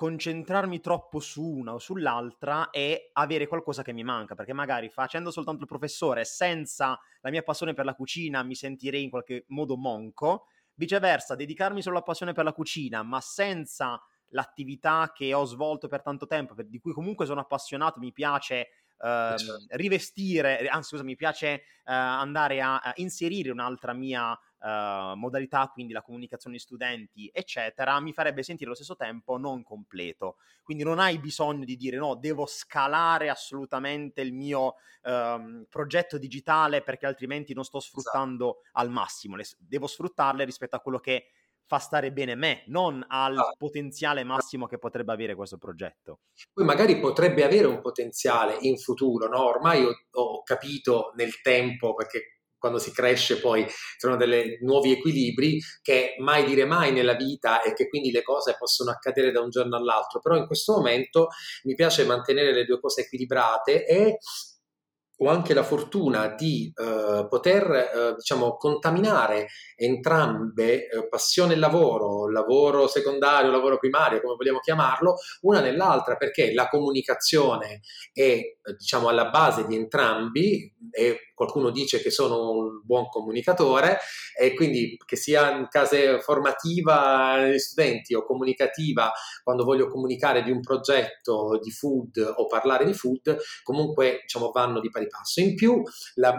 concentrarmi 0.00 0.80
troppo 0.80 1.20
su 1.20 1.44
una 1.44 1.74
o 1.74 1.78
sull'altra 1.78 2.70
e 2.70 3.10
avere 3.12 3.46
qualcosa 3.46 3.82
che 3.82 3.92
mi 3.92 4.02
manca, 4.02 4.34
perché 4.34 4.54
magari 4.54 4.88
facendo 4.88 5.30
soltanto 5.30 5.60
il 5.60 5.68
professore 5.68 6.24
senza 6.24 6.98
la 7.20 7.28
mia 7.28 7.42
passione 7.42 7.74
per 7.74 7.84
la 7.84 7.94
cucina 7.94 8.42
mi 8.42 8.54
sentirei 8.54 9.02
in 9.02 9.10
qualche 9.10 9.44
modo 9.48 9.76
monco, 9.76 10.46
viceversa 10.72 11.34
dedicarmi 11.34 11.82
solo 11.82 11.96
alla 11.96 12.04
passione 12.04 12.32
per 12.32 12.44
la 12.44 12.54
cucina 12.54 13.02
ma 13.02 13.20
senza 13.20 14.00
l'attività 14.28 15.12
che 15.14 15.34
ho 15.34 15.44
svolto 15.44 15.86
per 15.86 16.00
tanto 16.00 16.26
tempo, 16.26 16.54
di 16.62 16.78
cui 16.78 16.92
comunque 16.92 17.26
sono 17.26 17.40
appassionato, 17.40 18.00
mi 18.00 18.12
piace 18.12 18.68
Uh, 19.00 19.32
rivestire, 19.68 20.68
anzi 20.68 20.90
scusa, 20.90 21.02
mi 21.02 21.16
piace 21.16 21.62
uh, 21.86 21.90
andare 21.90 22.60
a, 22.60 22.80
a, 22.80 22.92
inserire 22.96 23.50
un'altra 23.50 23.94
mia 23.94 24.38
uh, 24.60 25.16
modalità, 25.16 25.68
quindi 25.72 25.92
la 25.92 26.02
comunicazione 26.02 26.56
di 26.56 26.62
studenti, 26.62 27.30
eccetera, 27.32 27.98
mi 28.00 28.12
farebbe 28.12 28.42
sentire 28.42 28.66
allo 28.66 28.74
stesso 28.74 28.96
tempo 28.96 29.36
non 29.36 29.62
completo. 29.62 30.36
Quindi 30.62 30.84
non 30.84 30.98
hai 30.98 31.18
bisogno 31.18 31.64
di 31.64 31.76
dire 31.76 31.96
no, 31.96 32.14
devo 32.14 32.46
scalare 32.46 33.28
assolutamente 33.28 34.20
il 34.20 34.32
mio 34.32 34.76
um, 35.02 35.64
progetto 35.68 36.18
digitale 36.18 36.82
perché 36.82 37.06
altrimenti 37.06 37.54
non 37.54 37.64
sto 37.64 37.78
esatto. 37.78 38.00
sfruttando 38.00 38.60
esatto. 38.60 38.68
al 38.72 38.90
massimo. 38.90 39.36
Le, 39.36 39.44
devo 39.58 39.86
sfruttarle 39.86 40.44
rispetto 40.44 40.76
a 40.76 40.80
quello 40.80 40.98
che 40.98 41.26
fa 41.70 41.78
stare 41.78 42.10
bene 42.10 42.34
me, 42.34 42.64
non 42.66 43.04
al 43.06 43.38
ah. 43.38 43.54
potenziale 43.56 44.24
massimo 44.24 44.66
che 44.66 44.78
potrebbe 44.78 45.12
avere 45.12 45.36
questo 45.36 45.56
progetto. 45.56 46.18
Poi 46.52 46.64
magari 46.64 46.98
potrebbe 46.98 47.44
avere 47.44 47.68
un 47.68 47.80
potenziale 47.80 48.56
in 48.62 48.76
futuro, 48.76 49.28
no? 49.28 49.44
Ormai 49.44 49.84
ho, 49.84 49.92
ho 50.10 50.42
capito 50.42 51.12
nel 51.14 51.40
tempo, 51.42 51.94
perché 51.94 52.39
quando 52.60 52.78
si 52.78 52.92
cresce 52.92 53.40
poi 53.40 53.66
sono 53.96 54.16
dei 54.16 54.58
nuovi 54.60 54.92
equilibri 54.92 55.58
che 55.82 56.14
mai 56.18 56.44
dire 56.44 56.64
mai 56.64 56.92
nella 56.92 57.14
vita 57.14 57.62
e 57.62 57.72
che 57.72 57.88
quindi 57.88 58.12
le 58.12 58.22
cose 58.22 58.54
possono 58.56 58.90
accadere 58.90 59.32
da 59.32 59.40
un 59.40 59.50
giorno 59.50 59.76
all'altro, 59.76 60.20
però 60.20 60.36
in 60.36 60.46
questo 60.46 60.74
momento 60.74 61.28
mi 61.64 61.74
piace 61.74 62.04
mantenere 62.04 62.52
le 62.52 62.64
due 62.64 62.78
cose 62.78 63.00
equilibrate 63.00 63.84
e 63.86 64.18
ho 65.22 65.28
anche 65.28 65.52
la 65.52 65.62
fortuna 65.62 66.28
di 66.28 66.72
eh, 66.74 67.26
poter 67.28 67.70
eh, 67.70 68.14
diciamo 68.16 68.56
contaminare 68.56 69.48
entrambe 69.76 70.88
eh, 70.88 71.08
passione 71.08 71.54
e 71.54 71.56
lavoro, 71.56 72.30
lavoro 72.30 72.86
secondario, 72.86 73.50
lavoro 73.50 73.78
primario, 73.78 74.20
come 74.20 74.34
vogliamo 74.36 74.60
chiamarlo, 74.60 75.16
una 75.42 75.60
nell'altra 75.60 76.16
perché 76.16 76.54
la 76.54 76.68
comunicazione 76.68 77.80
è 78.12 78.22
eh, 78.22 78.56
diciamo 78.78 79.08
alla 79.08 79.28
base 79.28 79.66
di 79.66 79.76
entrambi 79.76 80.74
e 80.90 81.29
qualcuno 81.40 81.70
dice 81.70 82.02
che 82.02 82.10
sono 82.10 82.50
un 82.50 82.82
buon 82.84 83.08
comunicatore 83.08 83.98
e 84.38 84.52
quindi 84.52 84.98
che 85.06 85.16
sia 85.16 85.56
in 85.56 85.68
case 85.70 86.20
formativa 86.20 87.36
degli 87.38 87.58
studenti 87.58 88.14
o 88.14 88.26
comunicativa 88.26 89.10
quando 89.42 89.64
voglio 89.64 89.88
comunicare 89.88 90.42
di 90.42 90.50
un 90.50 90.60
progetto 90.60 91.58
di 91.62 91.70
food 91.70 92.34
o 92.36 92.46
parlare 92.46 92.84
di 92.84 92.92
food, 92.92 93.38
comunque 93.62 94.18
diciamo 94.20 94.50
vanno 94.50 94.80
di 94.80 94.90
pari 94.90 95.06
passo. 95.06 95.40
In 95.40 95.54
più 95.54 95.80
la, 96.16 96.34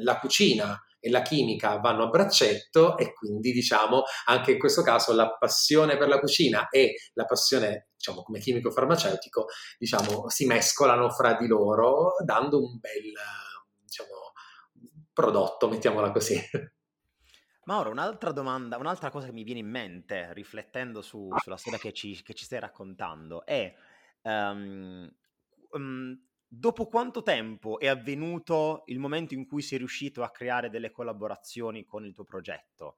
la 0.00 0.18
cucina 0.18 0.76
e 0.98 1.10
la 1.10 1.22
chimica 1.22 1.78
vanno 1.78 2.04
a 2.04 2.08
braccetto 2.08 2.98
e 2.98 3.12
quindi 3.12 3.52
diciamo 3.52 4.02
anche 4.26 4.50
in 4.50 4.58
questo 4.58 4.82
caso 4.82 5.14
la 5.14 5.30
passione 5.38 5.96
per 5.96 6.08
la 6.08 6.18
cucina 6.18 6.68
e 6.70 6.96
la 7.14 7.24
passione 7.24 7.90
diciamo 7.96 8.22
come 8.22 8.40
chimico 8.40 8.70
farmaceutico 8.70 9.46
diciamo 9.78 10.28
si 10.28 10.44
mescolano 10.44 11.08
fra 11.08 11.34
di 11.34 11.46
loro 11.46 12.16
dando 12.22 12.58
un 12.58 12.78
bel 12.78 13.12
prodotto, 15.20 15.68
mettiamola 15.68 16.10
così. 16.10 16.40
Mauro, 17.64 17.90
un'altra 17.90 18.32
domanda, 18.32 18.78
un'altra 18.78 19.10
cosa 19.10 19.26
che 19.26 19.32
mi 19.32 19.44
viene 19.44 19.60
in 19.60 19.68
mente 19.68 20.32
riflettendo 20.32 21.02
su, 21.02 21.28
sulla 21.36 21.58
storia 21.58 21.78
che 21.78 21.92
ci, 21.92 22.20
che 22.22 22.32
ci, 22.32 22.44
stai 22.44 22.58
raccontando 22.58 23.44
è 23.44 23.72
um, 24.22 25.08
um, 25.72 26.18
dopo 26.48 26.86
quanto 26.86 27.22
tempo 27.22 27.78
è 27.78 27.86
avvenuto 27.86 28.82
il 28.86 28.98
momento 28.98 29.34
in 29.34 29.46
cui 29.46 29.60
sei 29.60 29.78
riuscito 29.78 30.22
a 30.22 30.30
creare 30.30 30.70
delle 30.70 30.90
collaborazioni 30.90 31.84
con 31.84 32.04
il 32.06 32.14
tuo 32.14 32.24
progetto? 32.24 32.96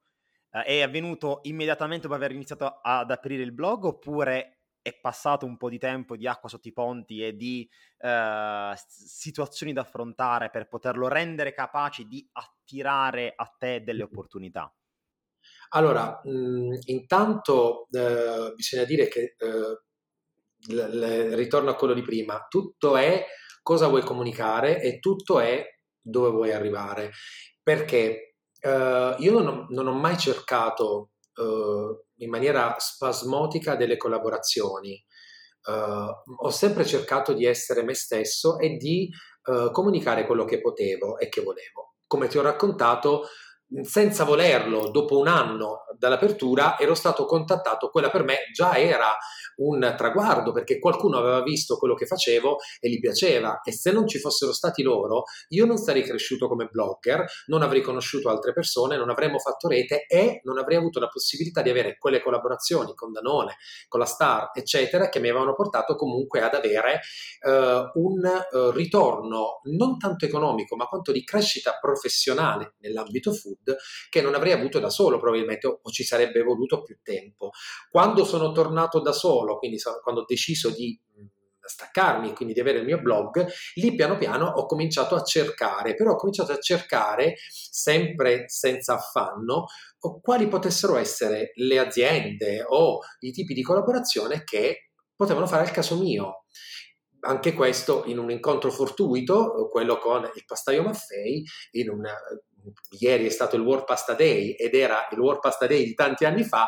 Uh, 0.49 0.59
è 0.59 0.81
avvenuto 0.81 1.41
immediatamente 1.43 2.07
dopo 2.07 2.15
aver 2.15 2.31
iniziato 2.31 2.79
ad 2.81 3.11
aprire 3.11 3.43
il 3.43 3.51
blog 3.51 3.83
oppure 3.83 4.62
è 4.83 4.99
passato 4.99 5.47
un 5.47 5.57
po' 5.57 5.69
di 5.69 5.79
tempo 5.79 6.15
di 6.15 6.27
acqua 6.27 6.49
sotto 6.49 6.67
i 6.67 6.73
ponti 6.73 7.23
e 7.23 7.35
di 7.35 7.67
uh, 7.99 8.73
situazioni 8.75 9.73
da 9.73 9.81
affrontare 9.81 10.51
per 10.51 10.67
poterlo 10.67 11.07
rendere 11.07 11.53
capace 11.53 12.03
di 12.05 12.27
attirare 12.33 13.33
a 13.35 13.45
te 13.57 13.81
delle 13.83 14.03
opportunità? 14.03 14.71
Allora, 15.69 16.21
mh, 16.23 16.29
mhmm, 16.31 16.79
intanto 16.85 17.87
eh, 17.91 18.53
bisogna 18.55 18.83
dire 18.85 19.07
che 19.07 19.35
eh, 19.37 19.81
l- 20.73 20.97
l- 20.99 21.35
ritorno 21.35 21.69
a 21.71 21.75
quello 21.75 21.93
di 21.93 22.01
prima, 22.01 22.45
tutto 22.49 22.95
è 22.97 23.25
cosa 23.61 23.87
vuoi 23.87 24.03
comunicare 24.03 24.81
e 24.81 24.99
tutto 24.99 25.39
è 25.39 25.65
dove 26.01 26.29
vuoi 26.29 26.51
arrivare, 26.51 27.11
perché 27.61 28.35
eh, 28.59 29.15
io 29.17 29.31
non 29.31 29.47
ho, 29.47 29.65
non 29.69 29.87
ho 29.87 29.93
mai 29.93 30.17
cercato 30.17 31.11
uh, 31.35 32.05
in 32.23 32.29
maniera 32.29 32.75
spasmodica 32.77 33.75
delle 33.75 33.97
collaborazioni. 33.97 35.03
Uh, 35.65 36.45
ho 36.45 36.49
sempre 36.49 36.85
cercato 36.85 37.33
di 37.33 37.45
essere 37.45 37.83
me 37.83 37.93
stesso 37.93 38.57
e 38.57 38.75
di 38.75 39.09
uh, 39.45 39.71
comunicare 39.71 40.25
quello 40.25 40.43
che 40.43 40.59
potevo 40.59 41.17
e 41.17 41.29
che 41.29 41.41
volevo. 41.41 41.95
Come 42.05 42.27
ti 42.27 42.37
ho 42.37 42.41
raccontato, 42.41 43.27
senza 43.81 44.23
volerlo, 44.23 44.89
dopo 44.89 45.17
un 45.17 45.27
anno 45.27 45.85
dall'apertura, 45.97 46.77
ero 46.77 46.93
stato 46.93 47.25
contattato. 47.25 47.89
Quella 47.89 48.09
per 48.09 48.23
me 48.23 48.37
già 48.53 48.77
era 48.77 49.15
un 49.55 49.93
traguardo 49.97 50.51
perché 50.51 50.79
qualcuno 50.79 51.17
aveva 51.17 51.41
visto 51.41 51.77
quello 51.77 51.93
che 51.93 52.05
facevo 52.05 52.57
e 52.79 52.89
gli 52.89 52.99
piaceva 52.99 53.61
e 53.61 53.71
se 53.71 53.91
non 53.91 54.07
ci 54.07 54.17
fossero 54.17 54.51
stati 54.51 54.81
loro 54.81 55.25
io 55.49 55.65
non 55.65 55.77
sarei 55.77 56.03
cresciuto 56.03 56.47
come 56.47 56.65
blogger, 56.65 57.23
non 57.47 57.61
avrei 57.61 57.81
conosciuto 57.81 58.29
altre 58.29 58.53
persone, 58.53 58.97
non 58.97 59.09
avremmo 59.09 59.37
fatto 59.37 59.67
rete 59.67 60.05
e 60.07 60.41
non 60.43 60.57
avrei 60.57 60.77
avuto 60.77 60.99
la 60.99 61.07
possibilità 61.07 61.61
di 61.61 61.69
avere 61.69 61.97
quelle 61.97 62.21
collaborazioni 62.21 62.93
con 62.95 63.11
Danone, 63.11 63.55
con 63.87 63.99
la 63.99 64.05
Star, 64.05 64.49
eccetera, 64.53 65.09
che 65.09 65.19
mi 65.19 65.29
avevano 65.29 65.53
portato 65.53 65.95
comunque 65.95 66.41
ad 66.41 66.53
avere 66.53 67.01
uh, 67.41 67.99
un 67.99 68.23
uh, 68.23 68.69
ritorno 68.71 69.61
non 69.65 69.97
tanto 69.97 70.25
economico 70.25 70.75
ma 70.75 70.85
quanto 70.85 71.11
di 71.11 71.23
crescita 71.23 71.77
professionale 71.79 72.73
nell'ambito 72.79 73.31
food 73.31 73.62
che 74.09 74.21
non 74.21 74.35
avrei 74.35 74.51
avuto 74.51 74.79
da 74.79 74.89
solo 74.89 75.19
probabilmente 75.19 75.67
o 75.67 75.91
ci 75.91 76.03
sarebbe 76.03 76.41
voluto 76.43 76.81
più 76.81 76.97
tempo. 77.01 77.51
Quando 77.89 78.25
sono 78.25 78.51
tornato 78.51 78.99
da 79.01 79.11
solo 79.11 79.57
quindi 79.57 79.77
quando 80.01 80.21
ho 80.21 80.25
deciso 80.25 80.69
di 80.69 80.99
staccarmi 81.65 82.33
quindi 82.33 82.53
di 82.53 82.59
avere 82.59 82.79
il 82.79 82.85
mio 82.85 82.99
blog, 82.99 83.47
lì 83.75 83.95
piano 83.95 84.17
piano 84.17 84.45
ho 84.47 84.65
cominciato 84.65 85.15
a 85.15 85.23
cercare, 85.23 85.95
però 85.95 86.11
ho 86.11 86.15
cominciato 86.15 86.51
a 86.51 86.59
cercare 86.59 87.35
sempre 87.49 88.45
senza 88.47 88.95
affanno 88.95 89.65
quali 90.21 90.47
potessero 90.47 90.97
essere 90.97 91.51
le 91.55 91.79
aziende 91.79 92.63
o 92.67 92.99
i 93.19 93.31
tipi 93.31 93.53
di 93.53 93.63
collaborazione 93.63 94.43
che 94.43 94.89
potevano 95.15 95.47
fare 95.47 95.63
al 95.63 95.71
caso 95.71 95.97
mio. 95.97 96.45
Anche 97.21 97.53
questo 97.53 98.03
in 98.07 98.17
un 98.17 98.29
incontro 98.29 98.69
fortuito, 98.69 99.69
quello 99.69 99.97
con 99.97 100.29
il 100.35 100.43
pastaio 100.45 100.83
Maffei, 100.83 101.41
in 101.71 101.89
un 101.89 102.05
ieri 102.99 103.25
è 103.25 103.29
stato 103.29 103.55
il 103.55 103.61
World 103.61 103.85
Pasta 103.85 104.13
Day 104.13 104.51
ed 104.51 104.73
era 104.73 105.07
il 105.11 105.19
World 105.19 105.39
Pasta 105.41 105.67
Day 105.67 105.83
di 105.83 105.93
tanti 105.93 106.25
anni 106.25 106.43
fa, 106.43 106.67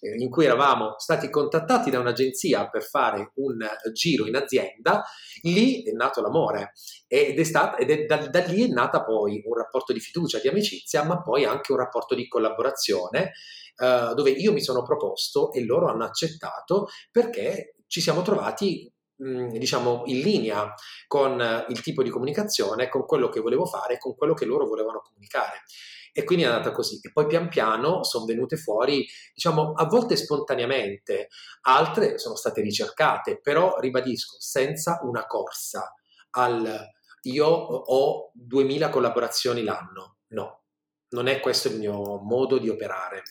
eh, 0.00 0.14
in 0.22 0.30
cui 0.30 0.44
eravamo 0.44 0.94
stati 0.98 1.30
contattati 1.30 1.90
da 1.90 1.98
un'agenzia 1.98 2.68
per 2.68 2.82
fare 2.82 3.32
un 3.36 3.58
giro 3.92 4.26
in 4.26 4.36
azienda, 4.36 5.04
lì 5.42 5.82
è 5.82 5.92
nato 5.92 6.20
l'amore 6.20 6.72
ed 7.06 7.38
è, 7.38 7.44
stata, 7.44 7.76
ed 7.76 7.90
è 7.90 8.04
da, 8.04 8.28
da 8.28 8.40
lì 8.40 8.64
è 8.64 8.68
nata 8.68 9.02
poi 9.02 9.42
un 9.44 9.56
rapporto 9.56 9.92
di 9.92 10.00
fiducia, 10.00 10.38
di 10.38 10.48
amicizia, 10.48 11.02
ma 11.04 11.22
poi 11.22 11.44
anche 11.44 11.72
un 11.72 11.78
rapporto 11.78 12.14
di 12.14 12.28
collaborazione 12.28 13.32
Uh, 13.80 14.12
dove 14.12 14.28
io 14.28 14.52
mi 14.52 14.60
sono 14.60 14.82
proposto 14.82 15.52
e 15.52 15.64
loro 15.64 15.88
hanno 15.88 16.04
accettato 16.04 16.88
perché 17.10 17.76
ci 17.86 18.02
siamo 18.02 18.20
trovati 18.20 18.92
diciamo 19.20 20.02
in 20.06 20.20
linea 20.20 20.74
con 21.06 21.66
il 21.68 21.82
tipo 21.82 22.02
di 22.02 22.10
comunicazione, 22.10 22.88
con 22.88 23.04
quello 23.04 23.28
che 23.28 23.40
volevo 23.40 23.66
fare, 23.66 23.98
con 23.98 24.14
quello 24.14 24.34
che 24.34 24.46
loro 24.46 24.66
volevano 24.66 25.00
comunicare. 25.00 25.62
E 26.12 26.24
quindi 26.24 26.44
è 26.44 26.48
andata 26.48 26.72
così. 26.72 26.98
E 27.02 27.12
poi 27.12 27.26
pian 27.26 27.48
piano 27.48 28.02
sono 28.02 28.24
venute 28.24 28.56
fuori, 28.56 29.06
diciamo, 29.32 29.72
a 29.72 29.84
volte 29.84 30.16
spontaneamente, 30.16 31.28
altre 31.62 32.18
sono 32.18 32.34
state 32.34 32.62
ricercate, 32.62 33.40
però 33.40 33.78
ribadisco, 33.78 34.36
senza 34.40 35.00
una 35.04 35.26
corsa 35.26 35.94
al 36.30 36.88
io 37.24 37.46
ho 37.46 38.30
2000 38.32 38.88
collaborazioni 38.88 39.62
l'anno. 39.62 40.16
No, 40.28 40.62
non 41.10 41.26
è 41.26 41.40
questo 41.40 41.68
il 41.68 41.78
mio 41.78 42.18
modo 42.22 42.58
di 42.58 42.68
operare. 42.68 43.22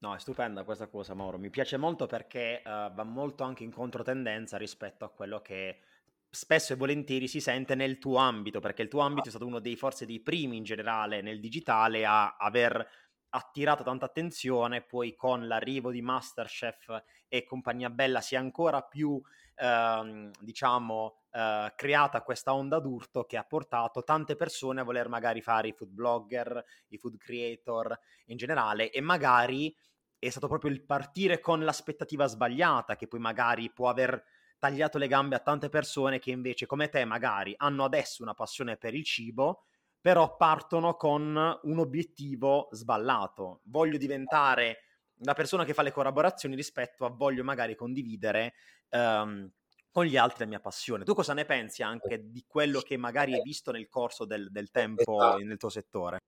No, 0.00 0.14
è 0.14 0.18
stupenda 0.20 0.62
questa 0.62 0.86
cosa, 0.86 1.14
Mauro. 1.14 1.38
Mi 1.38 1.50
piace 1.50 1.76
molto 1.76 2.06
perché 2.06 2.62
uh, 2.64 2.92
va 2.92 3.02
molto 3.04 3.42
anche 3.42 3.64
in 3.64 3.72
controtendenza 3.72 4.56
rispetto 4.56 5.04
a 5.04 5.10
quello 5.10 5.40
che 5.40 5.80
spesso 6.30 6.72
e 6.72 6.76
volentieri 6.76 7.26
si 7.26 7.40
sente 7.40 7.74
nel 7.74 7.98
tuo 7.98 8.18
ambito, 8.18 8.60
perché 8.60 8.82
il 8.82 8.88
tuo 8.88 9.00
ambito 9.00 9.26
è 9.26 9.30
stato 9.30 9.46
uno 9.46 9.58
dei 9.58 9.74
forse 9.74 10.06
dei 10.06 10.20
primi 10.20 10.56
in 10.56 10.62
generale 10.62 11.20
nel 11.20 11.40
digitale 11.40 12.04
a 12.04 12.36
aver 12.36 12.86
attirato 13.30 13.82
tanta 13.82 14.06
attenzione, 14.06 14.82
poi 14.82 15.14
con 15.14 15.46
l'arrivo 15.46 15.90
di 15.90 16.02
Masterchef 16.02 17.02
e 17.28 17.44
compagnia 17.44 17.90
bella 17.90 18.20
si 18.20 18.34
è 18.34 18.38
ancora 18.38 18.82
più, 18.82 19.20
ehm, 19.56 20.30
diciamo, 20.40 21.18
eh, 21.30 21.72
creata 21.76 22.22
questa 22.22 22.54
onda 22.54 22.78
d'urto 22.80 23.24
che 23.24 23.36
ha 23.36 23.44
portato 23.44 24.02
tante 24.02 24.36
persone 24.36 24.80
a 24.80 24.84
voler 24.84 25.08
magari 25.08 25.42
fare 25.42 25.68
i 25.68 25.72
food 25.72 25.90
blogger, 25.90 26.64
i 26.88 26.98
food 26.98 27.16
creator 27.16 27.98
in 28.26 28.36
generale 28.36 28.90
e 28.90 29.00
magari 29.00 29.74
è 30.18 30.28
stato 30.30 30.48
proprio 30.48 30.70
il 30.70 30.84
partire 30.84 31.40
con 31.40 31.64
l'aspettativa 31.64 32.26
sbagliata 32.26 32.96
che 32.96 33.06
poi 33.06 33.20
magari 33.20 33.70
può 33.72 33.88
aver 33.88 34.22
tagliato 34.58 34.98
le 34.98 35.06
gambe 35.06 35.36
a 35.36 35.40
tante 35.40 35.68
persone 35.68 36.18
che 36.18 36.30
invece 36.30 36.66
come 36.66 36.88
te 36.88 37.04
magari 37.04 37.54
hanno 37.56 37.84
adesso 37.84 38.22
una 38.22 38.34
passione 38.34 38.76
per 38.76 38.94
il 38.94 39.04
cibo, 39.04 39.66
però 40.00 40.36
partono 40.36 40.94
con 40.94 41.58
un 41.62 41.78
obiettivo 41.78 42.68
sballato. 42.70 43.60
Voglio 43.64 43.98
diventare 43.98 44.78
la 45.22 45.34
persona 45.34 45.64
che 45.64 45.74
fa 45.74 45.82
le 45.82 45.92
collaborazioni 45.92 46.54
rispetto 46.54 47.04
a 47.04 47.10
voglio 47.10 47.42
magari 47.42 47.74
condividere 47.74 48.54
um, 48.90 49.50
con 49.90 50.04
gli 50.04 50.16
altri 50.16 50.44
la 50.44 50.50
mia 50.50 50.60
passione. 50.60 51.04
Tu 51.04 51.14
cosa 51.14 51.34
ne 51.34 51.44
pensi 51.44 51.82
anche 51.82 52.30
di 52.30 52.44
quello 52.46 52.80
che 52.80 52.96
magari 52.96 53.34
hai 53.34 53.42
visto 53.42 53.72
nel 53.72 53.88
corso 53.88 54.24
del, 54.24 54.50
del 54.50 54.70
tempo 54.70 55.20
esatto. 55.20 55.38
nel 55.38 55.56
tuo 55.56 55.70
settore? 55.70 56.18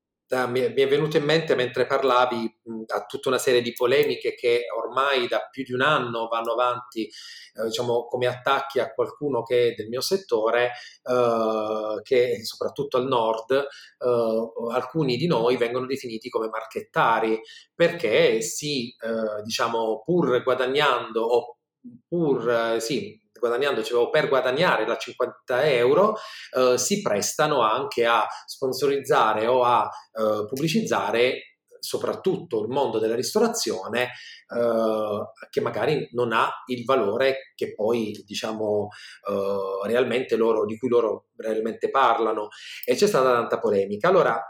Mi 0.47 0.61
è 0.61 0.89
venuto 0.89 1.17
in 1.17 1.25
mente 1.25 1.55
mentre 1.57 1.87
parlavi 1.87 2.61
a 2.87 3.05
tutta 3.07 3.29
una 3.29 3.39
serie 3.39 3.63
di 3.63 3.73
polemiche 3.73 4.35
che 4.35 4.67
ormai 4.77 5.27
da 5.27 5.49
più 5.51 5.65
di 5.65 5.73
un 5.73 5.81
anno 5.81 6.29
vanno 6.29 6.53
avanti, 6.53 7.03
eh, 7.05 7.65
diciamo, 7.65 8.07
come 8.07 8.27
attacchi 8.27 8.79
a 8.79 8.93
qualcuno 8.93 9.43
che 9.43 9.69
è 9.69 9.75
del 9.75 9.89
mio 9.89 10.01
settore, 10.01 10.73
eh, 11.03 12.01
che 12.03 12.45
soprattutto 12.45 12.97
al 12.97 13.07
nord, 13.07 13.51
eh, 13.53 14.73
alcuni 14.73 15.17
di 15.17 15.27
noi 15.27 15.57
vengono 15.57 15.87
definiti 15.87 16.29
come 16.29 16.49
marchettari 16.49 17.41
perché 17.75 18.41
si, 18.41 18.89
eh, 18.91 19.43
diciamo, 19.43 20.03
pur 20.05 20.43
guadagnando 20.43 21.23
o 21.23 21.60
pur, 22.09 22.49
eh, 22.51 22.81
sì, 22.81 23.19
guadagnando, 23.39 23.83
cioè, 23.83 24.11
per 24.11 24.29
guadagnare 24.29 24.87
la 24.87 24.97
50 24.97 25.65
euro, 25.65 26.17
eh, 26.57 26.79
si 26.79 27.01
prestano 27.01 27.63
anche 27.63 28.05
a 28.05 28.27
sponsorizzare 28.47 29.47
o 29.47 29.65
a 29.65 29.89
eh, 30.13 30.47
pubblicizzare 30.47 31.50
soprattutto 31.81 32.63
il 32.63 32.69
mondo 32.69 32.99
della 32.99 33.15
ristorazione 33.15 34.11
eh, 34.55 35.49
che 35.51 35.61
magari 35.61 36.09
non 36.13 36.33
ha 36.33 36.51
il 36.67 36.85
valore 36.85 37.53
che 37.55 37.75
poi 37.75 38.23
diciamo 38.25 38.89
eh, 39.29 39.89
realmente 39.89 40.37
loro 40.37 40.65
di 40.65 40.77
cui 40.79 40.89
loro 40.89 41.27
realmente 41.37 41.91
parlano. 41.91 42.49
E 42.85 42.95
c'è 42.95 43.07
stata 43.07 43.33
tanta 43.33 43.59
polemica. 43.59 44.09
Allora 44.09 44.41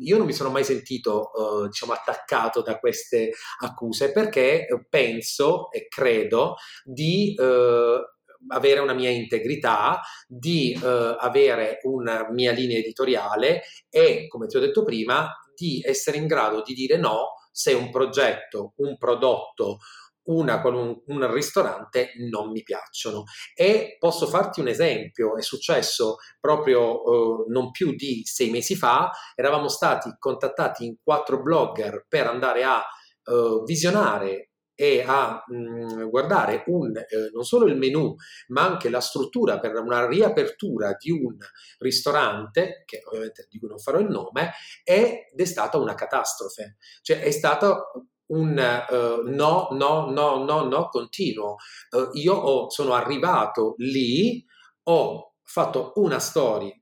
io 0.00 0.16
non 0.16 0.26
mi 0.26 0.32
sono 0.32 0.50
mai 0.50 0.64
sentito 0.64 1.30
eh, 1.32 1.66
diciamo 1.68 1.92
attaccato 1.92 2.62
da 2.62 2.78
queste 2.78 3.30
accuse 3.60 4.10
perché 4.12 4.66
penso 4.88 5.70
e 5.70 5.86
credo 5.88 6.56
di 6.84 7.34
eh, 7.38 8.00
avere 8.48 8.80
una 8.80 8.94
mia 8.94 9.10
integrità, 9.10 10.00
di 10.26 10.72
eh, 10.72 11.16
avere 11.18 11.78
una 11.82 12.28
mia 12.30 12.52
linea 12.52 12.78
editoriale 12.78 13.62
e, 13.88 14.26
come 14.28 14.46
ti 14.46 14.56
ho 14.56 14.60
detto 14.60 14.82
prima, 14.82 15.30
di 15.54 15.82
essere 15.84 16.16
in 16.16 16.26
grado 16.26 16.62
di 16.62 16.74
dire 16.74 16.96
no 16.96 17.34
se 17.50 17.72
un 17.72 17.90
progetto, 17.90 18.72
un 18.76 18.96
prodotto, 18.96 19.78
una, 20.24 20.60
un, 20.64 21.00
un, 21.06 21.32
ristorante 21.32 22.12
non 22.30 22.50
mi 22.50 22.62
piacciono. 22.62 23.24
E 23.54 23.96
posso 23.98 24.26
farti 24.26 24.60
un 24.60 24.68
esempio, 24.68 25.36
è 25.36 25.42
successo 25.42 26.16
proprio 26.40 27.02
eh, 27.02 27.44
non 27.48 27.70
più 27.70 27.94
di 27.94 28.22
sei 28.24 28.50
mesi 28.50 28.76
fa, 28.76 29.10
eravamo 29.34 29.68
stati 29.68 30.14
contattati 30.18 30.84
in 30.84 30.96
quattro 31.02 31.42
blogger 31.42 32.06
per 32.08 32.26
andare 32.26 32.64
a 32.64 32.78
eh, 33.24 33.62
visionare 33.64 34.51
e 34.74 35.02
a 35.06 35.44
mh, 35.46 35.54
mm, 35.54 36.08
guardare 36.08 36.64
un, 36.66 36.96
eh, 36.96 37.30
non 37.32 37.44
solo 37.44 37.66
il 37.66 37.76
menu, 37.76 38.14
ma 38.48 38.62
anche 38.62 38.88
la 38.88 39.00
struttura 39.00 39.60
per 39.60 39.74
una 39.76 40.06
riapertura 40.06 40.96
di 40.98 41.10
un 41.10 41.36
ristorante, 41.78 42.82
che 42.84 43.02
ovviamente 43.06 43.46
di 43.48 43.58
cui 43.58 43.68
non 43.68 43.78
farò 43.78 43.98
il 43.98 44.08
nome, 44.08 44.52
ed 44.84 45.38
è 45.38 45.44
stata 45.44 45.78
una 45.78 45.94
catastrofe. 45.94 46.76
Cioè 47.02 47.20
è 47.20 47.30
stato 47.30 48.08
un 48.26 48.50
uh, 48.50 49.28
no, 49.30 49.68
no, 49.72 50.10
no, 50.10 50.44
no, 50.44 50.62
no 50.64 50.88
continuo. 50.88 51.56
Uh, 51.90 52.16
io 52.16 52.34
ho, 52.34 52.70
sono 52.70 52.94
arrivato 52.94 53.74
lì, 53.78 54.44
ho 54.84 55.34
fatto 55.42 55.92
una 55.96 56.18
story, 56.18 56.72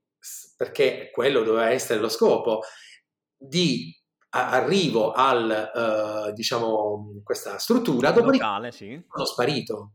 perché 0.55 1.09
quello 1.11 1.43
doveva 1.43 1.69
essere 1.71 1.99
lo 1.99 2.09
scopo, 2.09 2.61
di 3.37 3.93
arrivo 4.31 5.11
al, 5.11 5.71
uh, 5.73 6.33
diciamo, 6.33 7.21
questa 7.23 7.57
struttura, 7.57 8.11
dopodiché 8.11 8.71
sì. 8.71 9.01
sono 9.11 9.25
sparito, 9.25 9.93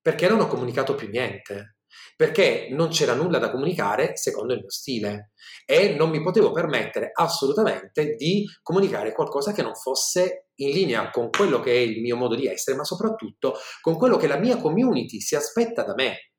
perché 0.00 0.28
non 0.28 0.40
ho 0.40 0.46
comunicato 0.46 0.94
più 0.94 1.08
niente, 1.08 1.76
perché 2.16 2.68
non 2.70 2.88
c'era 2.88 3.14
nulla 3.14 3.38
da 3.38 3.50
comunicare 3.50 4.16
secondo 4.16 4.52
il 4.52 4.60
mio 4.60 4.70
stile 4.70 5.32
e 5.64 5.94
non 5.94 6.10
mi 6.10 6.22
potevo 6.22 6.50
permettere 6.50 7.10
assolutamente 7.12 8.14
di 8.14 8.44
comunicare 8.62 9.12
qualcosa 9.12 9.52
che 9.52 9.62
non 9.62 9.74
fosse 9.74 10.48
in 10.56 10.70
linea 10.70 11.10
con 11.10 11.30
quello 11.30 11.60
che 11.60 11.72
è 11.72 11.78
il 11.78 12.00
mio 12.00 12.16
modo 12.16 12.34
di 12.34 12.46
essere, 12.46 12.76
ma 12.76 12.84
soprattutto 12.84 13.54
con 13.80 13.96
quello 13.96 14.16
che 14.16 14.26
la 14.26 14.38
mia 14.38 14.56
community 14.56 15.20
si 15.20 15.36
aspetta 15.36 15.84
da 15.84 15.94
me. 15.94 16.32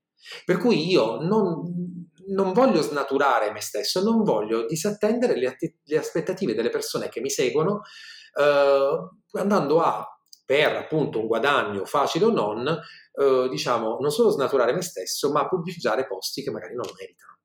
Per 0.43 0.57
cui 0.57 0.89
io 0.89 1.21
non, 1.21 1.63
non 2.29 2.53
voglio 2.53 2.81
snaturare 2.81 3.51
me 3.51 3.61
stesso, 3.61 4.01
non 4.03 4.23
voglio 4.23 4.65
disattendere 4.65 5.37
le, 5.37 5.47
atti- 5.47 5.79
le 5.83 5.97
aspettative 5.97 6.53
delle 6.53 6.69
persone 6.69 7.09
che 7.09 7.21
mi 7.21 7.29
seguono, 7.29 7.81
eh, 8.39 9.39
andando 9.39 9.81
a, 9.81 10.05
per 10.45 10.75
appunto 10.75 11.19
un 11.19 11.27
guadagno 11.27 11.85
facile 11.85 12.25
o 12.25 12.31
non, 12.31 12.67
eh, 12.67 13.47
diciamo, 13.49 13.97
non 13.99 14.11
solo 14.11 14.29
snaturare 14.29 14.73
me 14.73 14.81
stesso, 14.81 15.31
ma 15.31 15.47
pubblicizzare 15.47 16.07
posti 16.07 16.43
che 16.43 16.51
magari 16.51 16.75
non 16.75 16.87
meritano 16.97 17.38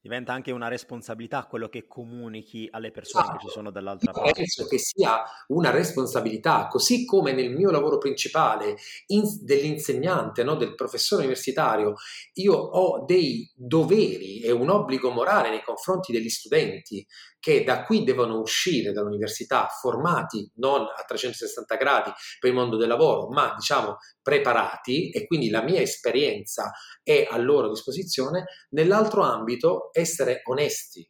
diventa 0.00 0.32
anche 0.32 0.50
una 0.50 0.68
responsabilità 0.68 1.44
quello 1.44 1.68
che 1.68 1.86
comunichi 1.86 2.66
alle 2.70 2.90
persone 2.90 3.24
esatto. 3.24 3.38
che 3.38 3.46
ci 3.46 3.52
sono 3.52 3.70
dall'altra 3.70 4.12
parte. 4.12 4.32
Penso 4.32 4.66
che 4.66 4.78
sia 4.78 5.22
una 5.48 5.70
responsabilità, 5.70 6.66
così 6.68 7.04
come 7.04 7.32
nel 7.32 7.50
mio 7.50 7.70
lavoro 7.70 7.98
principale 7.98 8.76
in, 9.08 9.24
dell'insegnante, 9.42 10.42
no, 10.42 10.54
del 10.54 10.74
professore 10.74 11.22
universitario, 11.22 11.94
io 12.34 12.54
ho 12.54 13.04
dei 13.04 13.50
doveri 13.54 14.40
e 14.40 14.50
un 14.50 14.70
obbligo 14.70 15.10
morale 15.10 15.50
nei 15.50 15.62
confronti 15.62 16.12
degli 16.12 16.30
studenti 16.30 17.06
che 17.40 17.64
da 17.64 17.82
qui 17.84 18.04
devono 18.04 18.38
uscire 18.38 18.92
dall'università 18.92 19.66
formati 19.66 20.48
non 20.56 20.82
a 20.82 21.04
360 21.06 21.74
gradi 21.76 22.12
per 22.38 22.50
il 22.50 22.56
mondo 22.56 22.76
del 22.76 22.86
lavoro, 22.86 23.28
ma 23.30 23.54
diciamo 23.54 23.96
preparati 24.22 25.10
e 25.10 25.26
quindi 25.26 25.48
la 25.48 25.62
mia 25.62 25.80
esperienza 25.80 26.70
è 27.02 27.26
a 27.28 27.38
loro 27.38 27.70
disposizione. 27.70 28.44
Nell'altro 28.70 29.22
ambito, 29.22 29.88
essere 29.92 30.42
onesti 30.44 31.08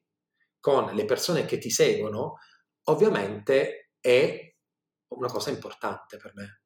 con 0.61 0.95
le 0.95 1.05
persone 1.05 1.45
che 1.45 1.59
ti 1.59 1.71
seguono, 1.71 2.37
ovviamente 2.85 3.91
è 4.01 4.55
una 5.09 5.29
cosa 5.29 5.51
importante 5.51 6.17
per 6.17 6.33
me. 6.35 6.61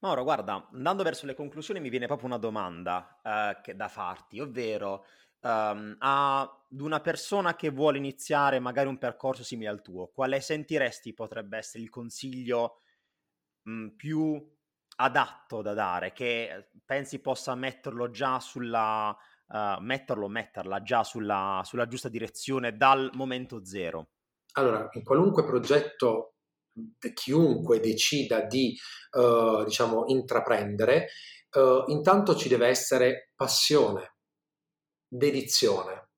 Mauro, 0.00 0.24
guarda, 0.24 0.68
andando 0.72 1.04
verso 1.04 1.26
le 1.26 1.34
conclusioni 1.34 1.78
mi 1.78 1.88
viene 1.88 2.06
proprio 2.06 2.26
una 2.26 2.38
domanda 2.38 3.20
eh, 3.22 3.74
da 3.74 3.86
farti, 3.86 4.40
ovvero 4.40 5.04
um, 5.42 5.96
ad 5.98 6.80
una 6.80 7.00
persona 7.00 7.54
che 7.54 7.70
vuole 7.70 7.98
iniziare 7.98 8.58
magari 8.58 8.88
un 8.88 8.98
percorso 8.98 9.44
simile 9.44 9.70
al 9.70 9.82
tuo, 9.82 10.08
quale 10.08 10.40
sentiresti 10.40 11.14
potrebbe 11.14 11.58
essere 11.58 11.82
il 11.82 11.90
consiglio 11.90 12.78
mh, 13.62 13.88
più 13.88 14.50
adatto 14.96 15.62
da 15.62 15.74
dare, 15.74 16.12
che 16.12 16.70
pensi 16.84 17.20
possa 17.20 17.54
metterlo 17.54 18.10
già 18.10 18.40
sulla, 18.40 19.16
uh, 19.48 19.80
metterlo, 19.80 20.28
metterla 20.28 20.82
già 20.82 21.02
sulla, 21.02 21.62
sulla 21.64 21.86
giusta 21.86 22.08
direzione 22.08 22.76
dal 22.76 23.10
momento 23.14 23.64
zero? 23.64 24.10
Allora, 24.54 24.88
in 24.92 25.02
qualunque 25.02 25.44
progetto 25.44 26.34
chiunque 27.14 27.80
decida 27.80 28.42
di, 28.42 28.76
uh, 29.12 29.64
diciamo, 29.64 30.04
intraprendere, 30.06 31.08
uh, 31.52 31.90
intanto 31.90 32.34
ci 32.34 32.48
deve 32.48 32.68
essere 32.68 33.32
passione, 33.34 34.11
dedizione, 35.14 36.08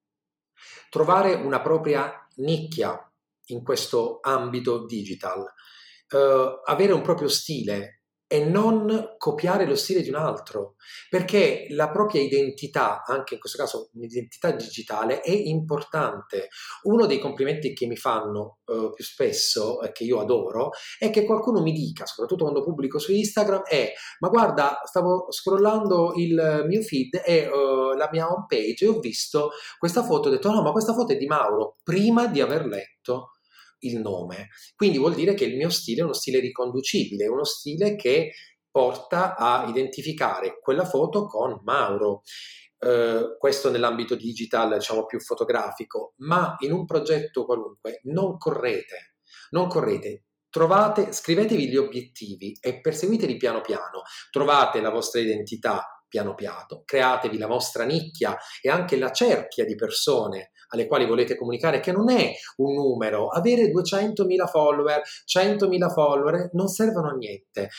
trovare 0.89 1.35
una 1.35 1.61
propria 1.61 2.29
nicchia 2.37 3.13
in 3.47 3.65
questo 3.65 4.21
ambito 4.23 4.87
digital, 4.87 5.41
uh, 5.41 6.61
avere 6.65 6.93
un 6.93 7.03
proprio 7.03 7.29
stile, 7.29 7.94
e 8.27 8.45
non 8.45 9.15
copiare 9.19 9.67
lo 9.67 9.77
stile 9.77 10.03
di 10.03 10.09
un 10.09 10.17
altro, 10.17 10.75
perché 11.09 11.67
la 11.71 11.91
propria 11.91 12.23
identità, 12.23 13.03
anche 13.05 13.35
in 13.35 13.41
questo 13.41 13.59
caso 13.59 13.91
un'identità 13.93 14.51
digitale, 14.51 15.21
è 15.21 15.31
importante. 15.31 16.49
Uno 16.83 17.07
dei 17.07 17.19
complimenti 17.19 17.73
che 17.75 17.87
mi 17.87 17.97
fanno 17.97 18.59
uh, 18.65 18.91
più 18.93 19.05
spesso, 19.05 19.81
eh, 19.83 19.93
che 19.93 20.05
io 20.05 20.21
adoro, 20.21 20.71
è 20.99 21.11
che 21.11 21.25
qualcuno 21.25 21.61
mi 21.63 21.73
dica, 21.73 22.07
soprattutto 22.07 22.45
quando 22.45 22.65
pubblico 22.65 22.99
su 22.99 23.13
Instagram, 23.13 23.63
è 23.65 23.93
ma 24.21 24.29
guarda, 24.29 24.81
stavo 24.85 25.27
scrollando 25.31 26.15
il 26.17 26.65
mio 26.67 26.83
feed 26.83 27.23
e 27.25 27.47
uh, 27.47 27.95
la 27.97 28.09
mia 28.11 28.31
home 28.31 28.47
page 28.49 28.85
e 28.85 28.89
ho 28.89 28.99
visto 28.99 29.51
questa 29.79 30.03
foto, 30.03 30.29
ho 30.29 30.31
detto 30.31 30.51
no, 30.51 30.63
ma 30.63 30.73
questa 30.73 30.95
foto 30.95 31.13
è 31.13 31.17
di 31.17 31.27
Mauro, 31.27 31.77
prima 31.83 32.27
di 32.27 32.41
aver 32.41 32.67
letto 32.67 33.34
il 33.87 34.01
nome. 34.01 34.49
Quindi 34.75 34.99
vuol 34.99 35.15
dire 35.15 35.35
che 35.35 35.45
il 35.45 35.57
mio 35.57 35.71
stile 35.71 36.01
è 36.01 36.05
uno 36.05 36.13
stile 36.13 36.41
riconducibile, 36.41 37.27
uno 37.27 37.45
stile 37.45 37.97
che 37.97 38.33
porta 38.71 39.37
a 39.37 39.67
identificare 39.69 40.59
quella 40.61 40.85
foto 40.85 41.27
con 41.27 41.61
Mauro. 41.65 42.23
Uh, 42.85 43.39
questo 43.39 43.71
nell'ambito 43.71 44.15
digital, 44.15 44.75
diciamo 44.75 45.07
più 45.07 45.19
fotografico, 45.19 46.13
ma 46.19 46.55
in 46.59 46.73
un 46.73 46.85
progetto 46.85 47.47
qualunque 47.47 48.01
non 48.03 48.37
correte, 48.37 49.15
non 49.51 49.69
correte, 49.69 50.25
trovate, 50.51 51.13
scrivetevi 51.13 51.69
gli 51.69 51.77
obiettivi 51.77 52.57
e 52.61 52.81
perseguiteli 52.81 53.39
piano 53.39 53.63
piano, 53.63 54.03
trovate 54.31 54.81
la 54.83 54.91
vostra 54.91 55.21
identità 55.21 56.05
piano 56.07 56.35
piano, 56.35 56.83
createvi 56.85 57.39
la 57.39 57.49
vostra 57.49 57.85
nicchia 57.85 58.37
e 58.61 58.69
anche 58.69 58.97
la 58.97 59.11
cerchia 59.11 59.65
di 59.65 59.75
persone 59.75 60.53
alle 60.75 60.87
quali 60.87 61.07
volete 61.07 61.37
comunicare, 61.37 61.81
che 61.81 61.93
non 61.93 62.11
è 62.11 62.33
un 62.57 62.75
numero, 62.75 63.29
avere 63.29 63.71
200.000 63.71 64.47
follower, 64.51 65.01
100.000 65.01 65.93
follower 65.93 66.51
non 66.53 66.69
servono 66.69 67.09
a 67.09 67.13
niente. 67.13 67.71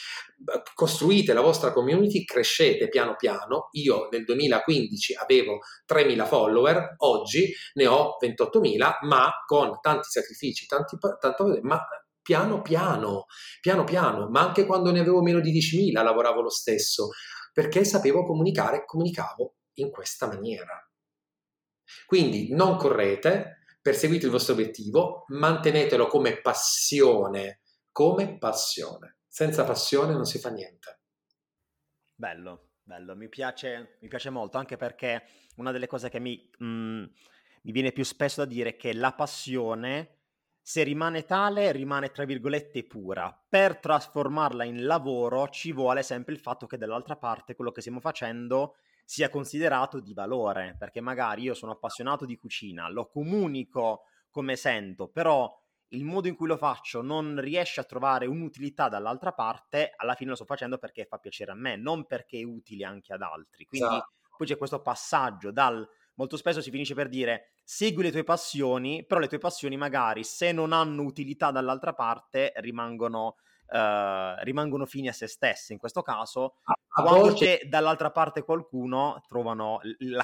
Costruite 0.73 1.33
la 1.33 1.41
vostra 1.41 1.71
community, 1.71 2.23
crescete 2.23 2.89
piano 2.89 3.15
piano. 3.15 3.67
Io 3.73 4.07
nel 4.09 4.23
2015 4.23 5.15
avevo 5.15 5.59
3.000 5.91 6.25
follower, 6.25 6.95
oggi 6.97 7.53
ne 7.73 7.87
ho 7.87 8.17
28.000, 8.21 8.97
ma 9.01 9.31
con 9.45 9.77
tanti 9.81 10.09
sacrifici, 10.09 10.65
tanti, 10.65 10.97
tanto, 11.19 11.59
ma 11.61 11.79
piano 12.21 12.61
piano, 12.61 13.25
piano 13.61 13.83
piano, 13.83 14.29
ma 14.29 14.41
anche 14.41 14.65
quando 14.65 14.91
ne 14.91 14.99
avevo 14.99 15.21
meno 15.21 15.39
di 15.39 15.51
10.000 15.51 16.01
lavoravo 16.01 16.41
lo 16.41 16.49
stesso, 16.49 17.09
perché 17.53 17.83
sapevo 17.83 18.23
comunicare, 18.23 18.83
comunicavo 18.85 19.55
in 19.75 19.91
questa 19.91 20.27
maniera. 20.27 20.79
Quindi 22.05 22.53
non 22.53 22.77
correte, 22.77 23.59
perseguite 23.81 24.25
il 24.25 24.31
vostro 24.31 24.53
obiettivo, 24.53 25.25
mantenetelo 25.27 26.07
come 26.07 26.41
passione, 26.41 27.61
come 27.91 28.37
passione. 28.37 29.17
Senza 29.27 29.63
passione 29.63 30.13
non 30.13 30.25
si 30.25 30.39
fa 30.39 30.49
niente. 30.49 31.01
Bello, 32.15 32.69
bello, 32.81 33.15
mi 33.15 33.29
piace, 33.29 33.97
mi 34.01 34.07
piace 34.07 34.29
molto, 34.29 34.57
anche 34.57 34.77
perché 34.77 35.25
una 35.57 35.71
delle 35.71 35.87
cose 35.87 36.09
che 36.09 36.19
mi, 36.19 36.49
mm, 36.63 37.03
mi 37.63 37.71
viene 37.71 37.91
più 37.91 38.03
spesso 38.03 38.41
da 38.43 38.47
dire 38.47 38.69
è 38.69 38.75
che 38.75 38.93
la 38.93 39.13
passione, 39.13 40.19
se 40.61 40.83
rimane 40.83 41.25
tale, 41.25 41.71
rimane 41.71 42.11
tra 42.11 42.25
virgolette 42.25 42.85
pura. 42.85 43.37
Per 43.47 43.77
trasformarla 43.77 44.63
in 44.63 44.85
lavoro 44.85 45.49
ci 45.49 45.71
vuole 45.73 46.03
sempre 46.03 46.33
il 46.33 46.39
fatto 46.39 46.65
che 46.65 46.77
dall'altra 46.77 47.17
parte 47.17 47.55
quello 47.55 47.71
che 47.71 47.81
stiamo 47.81 47.99
facendo 47.99 48.77
sia 49.05 49.29
considerato 49.29 49.99
di 49.99 50.13
valore, 50.13 50.75
perché 50.77 50.99
magari 50.99 51.43
io 51.43 51.53
sono 51.53 51.73
appassionato 51.73 52.25
di 52.25 52.35
cucina, 52.35 52.89
lo 52.89 53.07
comunico 53.07 54.05
come 54.29 54.55
sento, 54.55 55.07
però 55.07 55.49
il 55.89 56.03
modo 56.03 56.27
in 56.27 56.35
cui 56.35 56.47
lo 56.47 56.57
faccio 56.57 57.01
non 57.01 57.39
riesce 57.39 57.79
a 57.79 57.83
trovare 57.83 58.25
un'utilità 58.25 58.89
dall'altra 58.89 59.31
parte, 59.31 59.93
alla 59.95 60.15
fine 60.15 60.31
lo 60.31 60.35
sto 60.35 60.45
facendo 60.45 60.79
perché 60.79 61.05
fa 61.05 61.19
piacere 61.19 61.51
a 61.51 61.55
me, 61.55 61.75
non 61.75 62.05
perché 62.05 62.39
è 62.39 62.43
utile 62.43 62.83
anche 62.83 63.13
ad 63.13 63.21
altri. 63.21 63.65
Quindi 63.65 63.87
esatto. 63.87 64.11
poi 64.35 64.47
c'è 64.47 64.57
questo 64.57 64.81
passaggio 64.81 65.51
dal 65.51 65.87
molto 66.15 66.37
spesso 66.37 66.61
si 66.61 66.71
finisce 66.71 66.93
per 66.93 67.09
dire 67.09 67.51
segui 67.63 68.03
le 68.03 68.11
tue 68.11 68.23
passioni, 68.23 69.05
però 69.05 69.19
le 69.19 69.27
tue 69.27 69.37
passioni 69.37 69.77
magari 69.77 70.23
se 70.23 70.51
non 70.51 70.73
hanno 70.73 71.03
utilità 71.03 71.51
dall'altra 71.51 71.93
parte 71.93 72.53
rimangono 72.57 73.35
Uh, 73.67 74.37
rimangono 74.43 74.85
fini 74.85 75.07
a 75.07 75.11
se 75.11 75.25
stesse 75.25 75.73
in 75.73 75.79
questo 75.79 76.03
caso, 76.03 76.57
a, 76.65 76.73
a 76.73 77.01
quando 77.01 77.21
volte... 77.21 77.45
c'è 77.45 77.67
dall'altra 77.67 78.11
parte 78.11 78.43
qualcuno 78.43 79.23
trovano 79.27 79.79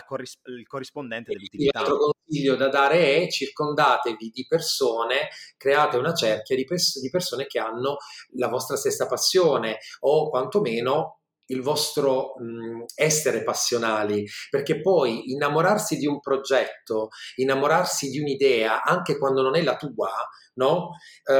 corris- 0.05 0.41
il 0.43 0.67
corrispondente 0.67 1.33
dell'utilità. 1.33 1.79
L'altro 1.79 1.97
consiglio 1.97 2.55
da 2.55 2.69
dare 2.69 3.15
è 3.15 3.27
circondatevi 3.27 4.29
di 4.29 4.45
persone, 4.47 5.29
create 5.57 5.97
una 5.97 6.13
cerchia 6.13 6.55
di, 6.55 6.65
pers- 6.65 6.99
di 6.99 7.09
persone 7.09 7.47
che 7.47 7.57
hanno 7.57 7.97
la 8.35 8.47
vostra 8.47 8.77
stessa 8.77 9.07
passione 9.07 9.79
o 10.01 10.29
quantomeno 10.29 11.21
il 11.47 11.61
vostro 11.63 12.35
mh, 12.37 12.83
essere 12.93 13.43
passionali, 13.43 14.23
perché 14.51 14.81
poi 14.81 15.31
innamorarsi 15.31 15.97
di 15.97 16.05
un 16.05 16.19
progetto, 16.19 17.09
innamorarsi 17.37 18.09
di 18.09 18.19
un'idea, 18.19 18.83
anche 18.83 19.17
quando 19.17 19.41
non 19.41 19.55
è 19.55 19.63
la 19.63 19.75
tua, 19.75 20.11
no? 20.53 20.91
Eh, 21.23 21.33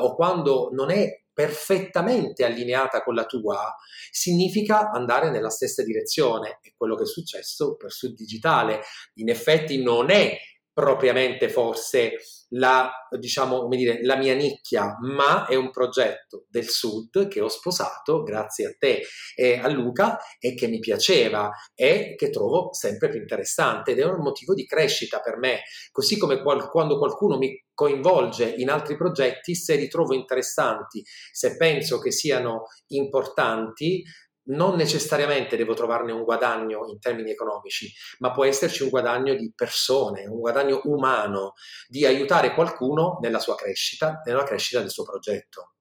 o 0.00 0.14
quando 0.14 0.70
non 0.72 0.90
è 0.90 1.24
perfettamente 1.32 2.44
allineata 2.44 3.02
con 3.02 3.14
la 3.14 3.24
tua, 3.24 3.74
significa 4.10 4.90
andare 4.90 5.30
nella 5.30 5.50
stessa 5.50 5.82
direzione. 5.82 6.58
È 6.60 6.72
quello 6.76 6.96
che 6.96 7.04
è 7.04 7.06
successo 7.06 7.76
per 7.76 7.92
Sud 7.92 8.14
Digitale. 8.14 8.82
In 9.14 9.28
effetti 9.28 9.82
non 9.82 10.10
è 10.10 10.38
propriamente 10.72 11.48
forse 11.48 12.16
la, 12.50 12.90
diciamo, 13.18 13.60
come 13.60 13.76
dire, 13.76 14.02
la 14.02 14.16
mia 14.16 14.34
nicchia, 14.34 14.96
ma 15.00 15.46
è 15.46 15.54
un 15.54 15.70
progetto 15.70 16.46
del 16.48 16.68
Sud 16.68 17.28
che 17.28 17.40
ho 17.40 17.48
sposato 17.48 18.22
grazie 18.22 18.66
a 18.66 18.74
te 18.78 19.02
e 19.34 19.58
a 19.58 19.68
Luca 19.68 20.18
e 20.38 20.54
che 20.54 20.66
mi 20.68 20.78
piaceva 20.78 21.50
e 21.74 22.14
che 22.16 22.30
trovo 22.30 22.72
sempre 22.72 23.08
più 23.08 23.20
interessante 23.20 23.92
ed 23.92 23.98
è 23.98 24.04
un 24.04 24.22
motivo 24.22 24.54
di 24.54 24.66
crescita 24.66 25.20
per 25.20 25.38
me. 25.38 25.60
Così 25.92 26.16
come 26.18 26.40
qual- 26.42 26.70
quando 26.70 26.98
qualcuno 26.98 27.36
mi 27.36 27.56
coinvolge 27.72 28.46
in 28.56 28.68
altri 28.68 28.96
progetti, 28.96 29.54
se 29.54 29.76
li 29.76 29.88
trovo 29.88 30.14
interessanti, 30.14 31.02
se 31.32 31.56
penso 31.56 31.98
che 31.98 32.12
siano 32.12 32.64
importanti, 32.88 34.02
non 34.50 34.76
necessariamente 34.76 35.56
devo 35.56 35.74
trovarne 35.74 36.12
un 36.12 36.22
guadagno 36.22 36.86
in 36.88 36.98
termini 36.98 37.30
economici, 37.30 37.92
ma 38.18 38.30
può 38.30 38.44
esserci 38.44 38.82
un 38.82 38.88
guadagno 38.88 39.34
di 39.34 39.52
persone, 39.54 40.26
un 40.26 40.38
guadagno 40.38 40.80
umano, 40.84 41.54
di 41.88 42.04
aiutare 42.04 42.54
qualcuno 42.54 43.18
nella 43.20 43.38
sua 43.38 43.54
crescita, 43.54 44.22
nella 44.24 44.44
crescita 44.44 44.80
del 44.80 44.90
suo 44.90 45.04
progetto. 45.04 45.74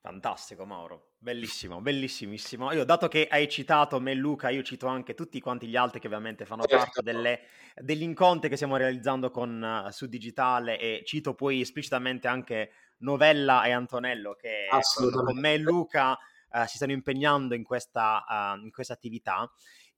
Fantastico 0.00 0.64
Mauro, 0.64 1.10
bellissimo, 1.18 1.80
bellissimissimo. 1.80 2.72
Io 2.72 2.84
dato 2.84 3.08
che 3.08 3.26
hai 3.28 3.48
citato 3.48 4.00
me 4.00 4.12
e 4.12 4.14
Luca, 4.14 4.48
io 4.48 4.62
cito 4.62 4.86
anche 4.86 5.14
tutti 5.14 5.38
quanti 5.40 5.66
gli 5.66 5.76
altri 5.76 6.00
che 6.00 6.06
ovviamente 6.06 6.46
fanno 6.46 6.62
certo. 6.62 6.84
parte 6.84 7.02
delle, 7.02 7.40
degli 7.74 8.02
incontri 8.02 8.48
che 8.48 8.56
stiamo 8.56 8.76
realizzando 8.76 9.30
con 9.30 9.84
uh, 9.86 9.90
su 9.90 10.06
Digitale 10.06 10.78
e 10.78 11.02
cito 11.04 11.34
poi 11.34 11.60
esplicitamente 11.60 12.26
anche 12.26 12.70
Novella 12.98 13.64
e 13.64 13.72
Antonello 13.72 14.34
che 14.34 14.68
con 15.12 15.38
me 15.38 15.54
e 15.54 15.58
Luca 15.58 16.18
uh, 16.50 16.66
si 16.66 16.76
stanno 16.76 16.92
impegnando 16.92 17.54
in 17.54 17.64
questa, 17.64 18.24
uh, 18.28 18.62
in 18.62 18.70
questa 18.70 18.92
attività. 18.92 19.50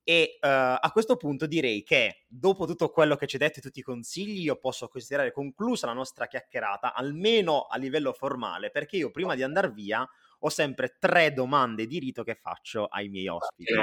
E 0.03 0.39
uh, 0.41 0.47
a 0.47 0.89
questo 0.91 1.15
punto 1.15 1.45
direi 1.45 1.83
che 1.83 2.25
dopo 2.27 2.65
tutto 2.65 2.89
quello 2.89 3.15
che 3.15 3.27
ci 3.27 3.35
hai 3.35 3.41
detto 3.43 3.59
e 3.59 3.61
tutti 3.61 3.79
i 3.79 3.83
consigli, 3.83 4.41
io 4.41 4.57
posso 4.57 4.87
considerare 4.87 5.31
conclusa 5.31 5.85
la 5.85 5.93
nostra 5.93 6.27
chiacchierata, 6.27 6.93
almeno 6.93 7.67
a 7.67 7.77
livello 7.77 8.11
formale, 8.11 8.71
perché 8.71 8.97
io 8.97 9.11
prima 9.11 9.35
di 9.35 9.43
andare 9.43 9.69
via 9.69 10.07
ho 10.39 10.49
sempre 10.49 10.95
tre 10.97 11.33
domande 11.33 11.85
di 11.85 11.99
rito 11.99 12.23
che 12.23 12.33
faccio 12.33 12.85
ai 12.85 13.09
miei 13.09 13.27
ospiti. 13.27 13.73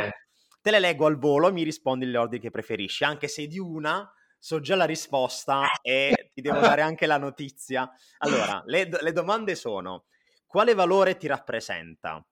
Te 0.61 0.71
le 0.73 0.81
leggo 0.81 1.07
al 1.07 1.19
volo, 1.19 1.53
mi 1.53 1.63
rispondi 1.63 2.11
l'ordine 2.11 2.43
che 2.43 2.51
preferisci, 2.51 3.05
anche 3.05 3.29
se 3.29 3.47
di 3.47 3.61
una 3.61 4.13
so 4.41 4.61
già 4.61 4.75
la 4.75 4.85
risposta 4.85 5.69
e 5.83 6.31
ti 6.35 6.41
devo 6.41 6.59
dare 6.59 6.83
anche 6.83 7.07
la 7.07 7.17
notizia. 7.17 7.89
Allora, 8.19 8.61
le, 8.67 8.89
le 8.89 9.13
domande 9.13 9.55
sono: 9.55 10.07
quale 10.47 10.75
valore 10.75 11.17
ti 11.17 11.29
rappresenta? 11.29 12.25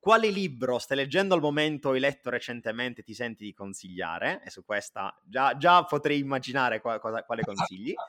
Quale 0.00 0.28
libro 0.30 0.78
stai 0.78 0.96
leggendo 0.96 1.34
al 1.34 1.40
momento 1.40 1.88
o 1.88 1.92
hai 1.92 2.00
letto 2.00 2.30
recentemente 2.30 3.02
ti 3.02 3.14
senti 3.14 3.44
di 3.44 3.52
consigliare? 3.52 4.42
E 4.44 4.50
su 4.50 4.64
questa 4.64 5.18
già, 5.24 5.56
già 5.56 5.84
potrei 5.84 6.18
immaginare 6.18 6.80
qua, 6.80 6.98
cosa, 6.98 7.22
quale 7.24 7.42
consigli. 7.42 7.94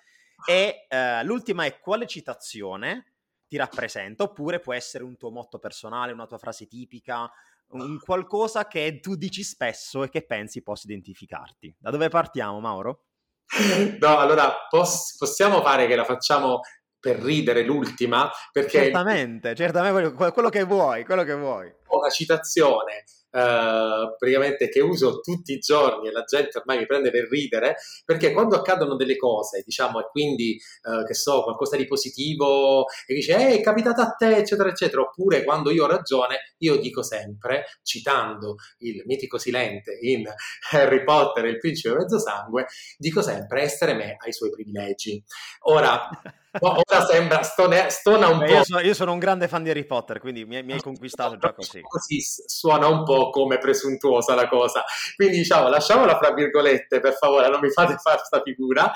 E 0.48 0.86
uh, 0.90 1.26
l'ultima 1.26 1.64
è 1.64 1.80
quale 1.80 2.06
citazione 2.06 3.14
ti 3.48 3.56
rappresenta, 3.56 4.24
oppure 4.24 4.60
può 4.60 4.74
essere 4.74 5.04
un 5.04 5.16
tuo 5.18 5.32
motto 5.32 5.60
personale, 5.60 6.12
una 6.12 6.28
tua 6.28 6.38
frase 6.38 6.68
tipica, 6.68 7.32
un 7.70 8.00
qualcosa 8.00 8.68
che 8.68 9.00
tu 9.00 9.16
dici 9.16 9.44
spesso 9.44 10.04
e 10.04 10.10
che 10.10 10.26
pensi 10.26 10.62
possa 10.62 10.88
identificarti. 10.88 11.76
Da 11.80 11.90
dove 11.90 12.10
partiamo, 12.10 12.60
Mauro? 12.60 13.06
No, 14.00 14.18
allora 14.18 14.68
poss- 14.70 15.18
possiamo 15.18 15.62
fare 15.62 15.88
che 15.88 15.96
la 15.96 16.04
facciamo 16.04 16.62
per 17.06 17.18
ridere 17.18 17.62
l'ultima, 17.62 18.32
perché... 18.52 18.82
Certamente, 18.82 19.54
certamente, 19.54 20.12
quello 20.12 20.50
che 20.50 20.64
vuoi, 20.64 21.06
quello 21.06 21.24
che 21.24 21.36
vuoi. 21.36 21.72
Una 21.90 22.10
citazione 22.10 23.04
Uh, 23.36 24.16
praticamente 24.18 24.70
che 24.70 24.80
uso 24.80 25.20
tutti 25.20 25.52
i 25.52 25.60
giorni 25.60 26.08
e 26.08 26.12
la 26.14 26.24
gente 26.24 26.58
ormai 26.58 26.78
mi 26.78 26.86
prende 26.86 27.12
per 27.12 27.28
ridere 27.28 27.76
perché 28.06 28.32
quando 28.32 28.56
accadono 28.56 28.96
delle 28.96 29.18
cose 29.18 29.62
diciamo 29.66 30.00
e 30.00 30.08
quindi 30.10 30.58
uh, 30.84 31.04
che 31.04 31.14
so 31.14 31.44
qualcosa 31.44 31.76
di 31.76 31.86
positivo 31.86 32.86
e 33.06 33.14
dice 33.14 33.36
eh, 33.36 33.58
è 33.58 33.62
capitato 33.62 34.00
a 34.00 34.12
te 34.12 34.38
eccetera 34.38 34.70
eccetera 34.70 35.02
oppure 35.02 35.44
quando 35.44 35.70
io 35.70 35.84
ho 35.84 35.88
ragione 35.88 36.54
io 36.60 36.78
dico 36.78 37.04
sempre 37.04 37.66
citando 37.84 38.56
il 38.78 39.04
mitico 39.06 39.38
Silente 39.38 39.98
in 40.00 40.24
Harry 40.72 41.04
Potter 41.04 41.44
e 41.44 41.50
il 41.50 41.58
principe 41.58 41.94
mezzo 41.94 42.18
sangue 42.18 42.68
dico 42.98 43.22
sempre 43.22 43.64
essere 43.64 43.96
me 43.96 44.16
ai 44.18 44.32
suoi 44.32 44.50
privilegi 44.50 45.22
ora 45.64 46.08
ora 46.60 47.06
sembra 47.06 47.42
stone, 47.44 47.90
stona 47.90 48.28
un 48.28 48.40
Beh, 48.40 48.46
po'. 48.46 48.52
Io 48.54 48.64
sono, 48.64 48.80
io 48.82 48.94
sono, 48.94 49.12
un 49.14 49.20
grande 49.20 49.48
fan 49.48 49.64
di 49.64 49.70
Harry 49.70 49.86
Potter, 49.86 50.20
quindi 50.20 50.46
mi, 50.46 50.62
mi 50.64 50.74
hai 50.74 50.82
conquistato 50.82 51.38
già 51.38 51.54
così. 51.54 51.82
Così 51.82 52.20
suona 52.46 52.88
un 52.88 53.04
po' 53.04 53.30
come 53.30 53.58
presuntuosa 53.58 54.36
la 54.36 54.48
cosa. 54.48 54.84
Quindi 55.16 55.38
diciamo, 55.38 55.70
lasciamola 55.70 56.18
fra 56.18 56.34
virgolette, 56.34 57.00
per 57.00 57.14
favore, 57.14 57.50
non 57.50 57.60
mi 57.60 57.70
fate 57.70 57.98
fare 57.98 58.18
questa 58.18 58.42
figura. 58.42 58.92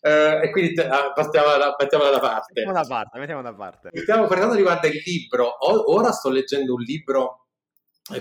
Uh, 0.00 0.44
e 0.44 0.50
quindi 0.52 0.78
uh, 0.78 1.12
partiamola, 1.14 1.74
mettiamola 1.78 2.10
da 2.10 2.18
parte. 2.20 2.52
Mettiamola 2.54 2.82
da 2.82 2.86
parte, 2.88 3.18
mettiamola 3.18 3.50
da 3.50 3.56
parte. 3.56 3.90
Stiamo 3.94 4.26
parlando 4.26 4.54
riguardo 4.54 4.86
il 4.86 5.02
libro. 5.04 5.56
Ora 5.92 6.12
sto 6.12 6.28
leggendo 6.30 6.74
un 6.74 6.80
libro 6.80 7.45
eh, 7.45 7.45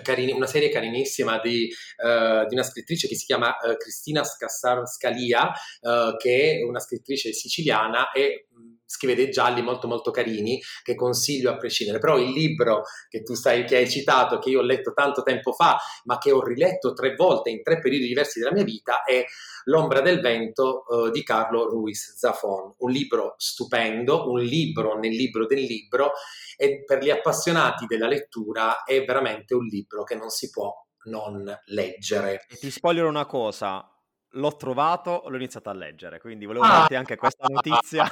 Carini, 0.02 0.32
una 0.32 0.48
serie 0.48 0.70
carinissima 0.70 1.40
di, 1.40 1.70
uh, 1.98 2.48
di, 2.48 2.54
una 2.54 2.64
scrittrice 2.64 3.08
che 3.08 3.16
si 3.16 3.26
chiama 3.26 3.50
uh, 3.50 3.76
Cristina 3.78 4.24
Scassar 4.24 4.88
Scalia, 4.88 5.52
uh, 5.82 6.16
che 6.18 6.60
è 6.60 6.64
una 6.64 6.80
scrittrice 6.80 7.34
siciliana 7.34 8.12
e 8.12 8.48
scrive 8.86 9.16
dei 9.16 9.30
gialli 9.30 9.62
molto 9.62 9.88
molto 9.88 10.12
carini 10.12 10.62
che 10.84 10.96
consiglio 10.96 11.50
a 11.50 11.58
prescindere, 11.58 12.00
però 12.00 12.18
il 12.18 12.32
libro 12.32 12.84
che 13.10 13.24
tu 13.24 13.34
sai, 13.34 13.66
che 13.66 13.78
hai 13.78 13.90
citato, 13.90 14.40
che 14.40 14.50
io 14.50 14.60
ho 14.60 14.64
letto 14.64 14.94
tanto 14.94 15.24
tempo 15.24 15.52
fa, 15.52 15.78
ma 16.06 16.18
che 16.18 16.32
ho 16.32 16.44
riletto 16.44 16.94
tre 16.94 17.16
volte 17.16 17.50
in 17.50 17.64
tre 17.64 17.80
periodi 17.80 18.08
diversi 18.08 18.40
della 18.40 18.54
mia 18.54 18.64
vita, 18.64 19.04
è 19.04 19.24
L'ombra 19.68 20.02
del 20.02 20.22
vento 20.22 20.84
uh, 20.88 21.10
di 21.10 21.24
Carlo 21.24 21.68
Ruiz 21.68 22.16
Zafón, 22.16 22.76
un 22.78 22.92
libro 22.92 23.34
stupendo, 23.38 24.30
un 24.30 24.40
libro 24.40 24.96
nel 25.00 25.14
libro 25.14 25.48
del 25.48 25.62
libro 25.62 26.12
e 26.56 26.84
per 26.84 27.04
gli 27.04 27.10
appassionati 27.10 27.88
della 27.88 28.08
lettura 28.08 28.84
è 28.84 29.04
veramente 29.04 29.56
un 29.56 29.66
libro 29.66 30.04
che 30.04 30.14
non 30.14 30.30
si 30.30 30.52
può 30.52 30.72
non 31.06 31.52
leggere. 31.66 32.46
E 32.48 32.58
ti 32.58 32.70
spoilerò 32.70 33.10
una 33.10 33.26
cosa, 33.26 33.95
l'ho 34.36 34.56
trovato, 34.56 35.24
l'ho 35.28 35.36
iniziato 35.36 35.70
a 35.70 35.74
leggere, 35.74 36.20
quindi 36.20 36.46
volevo 36.46 36.66
ah, 36.66 36.70
darti 36.70 36.96
anche 36.96 37.16
questa 37.16 37.48
notizia. 37.48 38.10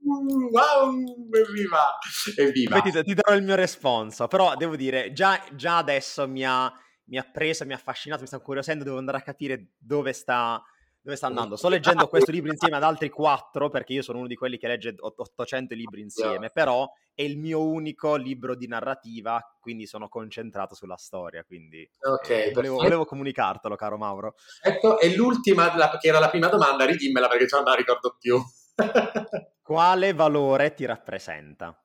wow, 0.00 0.92
evviva! 1.32 1.98
evviva. 2.36 2.80
Ti, 2.80 3.02
ti, 3.02 3.14
darò 3.14 3.36
il 3.36 3.42
mio 3.42 3.54
responso, 3.54 4.26
però 4.28 4.54
devo 4.56 4.76
dire, 4.76 5.12
già, 5.12 5.42
già 5.52 5.78
adesso 5.78 6.26
mi 6.28 6.44
ha, 6.44 6.72
mi 7.04 7.18
ha 7.18 7.28
preso, 7.30 7.64
mi 7.64 7.72
ha 7.72 7.76
affascinato, 7.76 8.22
mi 8.22 8.26
sta 8.26 8.36
incuriosendo, 8.36 8.84
devo 8.84 8.98
andare 8.98 9.18
a 9.18 9.22
capire 9.22 9.72
dove 9.78 10.12
sta, 10.12 10.62
dove 11.04 11.16
sta 11.16 11.26
andando. 11.26 11.56
Sto 11.56 11.68
leggendo 11.68 12.08
questo 12.08 12.30
libro 12.32 12.50
insieme 12.50 12.76
ad 12.76 12.82
altri 12.82 13.10
quattro, 13.10 13.68
perché 13.68 13.92
io 13.92 14.02
sono 14.02 14.18
uno 14.18 14.26
di 14.26 14.36
quelli 14.36 14.56
che 14.56 14.66
legge 14.66 14.94
800 14.98 15.74
libri 15.74 16.00
insieme, 16.00 16.48
però 16.48 16.90
è 17.12 17.22
il 17.22 17.36
mio 17.36 17.62
unico 17.62 18.16
libro 18.16 18.56
di 18.56 18.66
narrativa, 18.66 19.38
quindi 19.60 19.86
sono 19.86 20.08
concentrato 20.08 20.74
sulla 20.74 20.96
storia. 20.96 21.44
Quindi 21.44 21.88
okay, 22.00 22.48
eh, 22.48 22.52
volevo, 22.52 22.76
volevo, 22.76 23.04
comunicartelo, 23.04 23.76
caro 23.76 23.98
Mauro. 23.98 24.34
Ecco, 24.62 24.98
e 24.98 25.14
l'ultima, 25.14 25.76
la, 25.76 25.98
che 26.00 26.08
era 26.08 26.18
la 26.18 26.30
prima 26.30 26.48
domanda, 26.48 26.86
ridimmela 26.86 27.28
perché 27.28 27.46
non 27.50 27.64
la 27.64 27.74
ricordo 27.74 28.16
più. 28.18 28.42
Quale 29.62 30.12
valore 30.14 30.72
ti 30.72 30.86
rappresenta? 30.86 31.78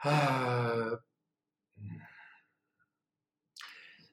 Uh, 0.00 0.96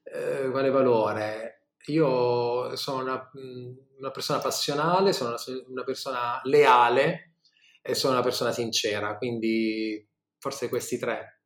eh, 0.04 0.50
quale 0.50 0.70
valore? 0.72 1.65
Io 1.88 2.76
sono 2.76 3.04
una, 3.04 3.32
una 3.98 4.12
persona 4.12 4.40
passionale, 4.40 5.14
sono 5.14 5.30
una, 5.30 5.64
una 5.68 5.84
persona 5.84 6.40
leale, 6.44 7.36
e 7.88 7.94
sono 7.94 8.14
una 8.14 8.24
persona 8.24 8.52
sincera, 8.52 9.16
quindi 9.16 10.04
forse 10.40 10.70
questi 10.70 10.98
tre. 10.98 11.42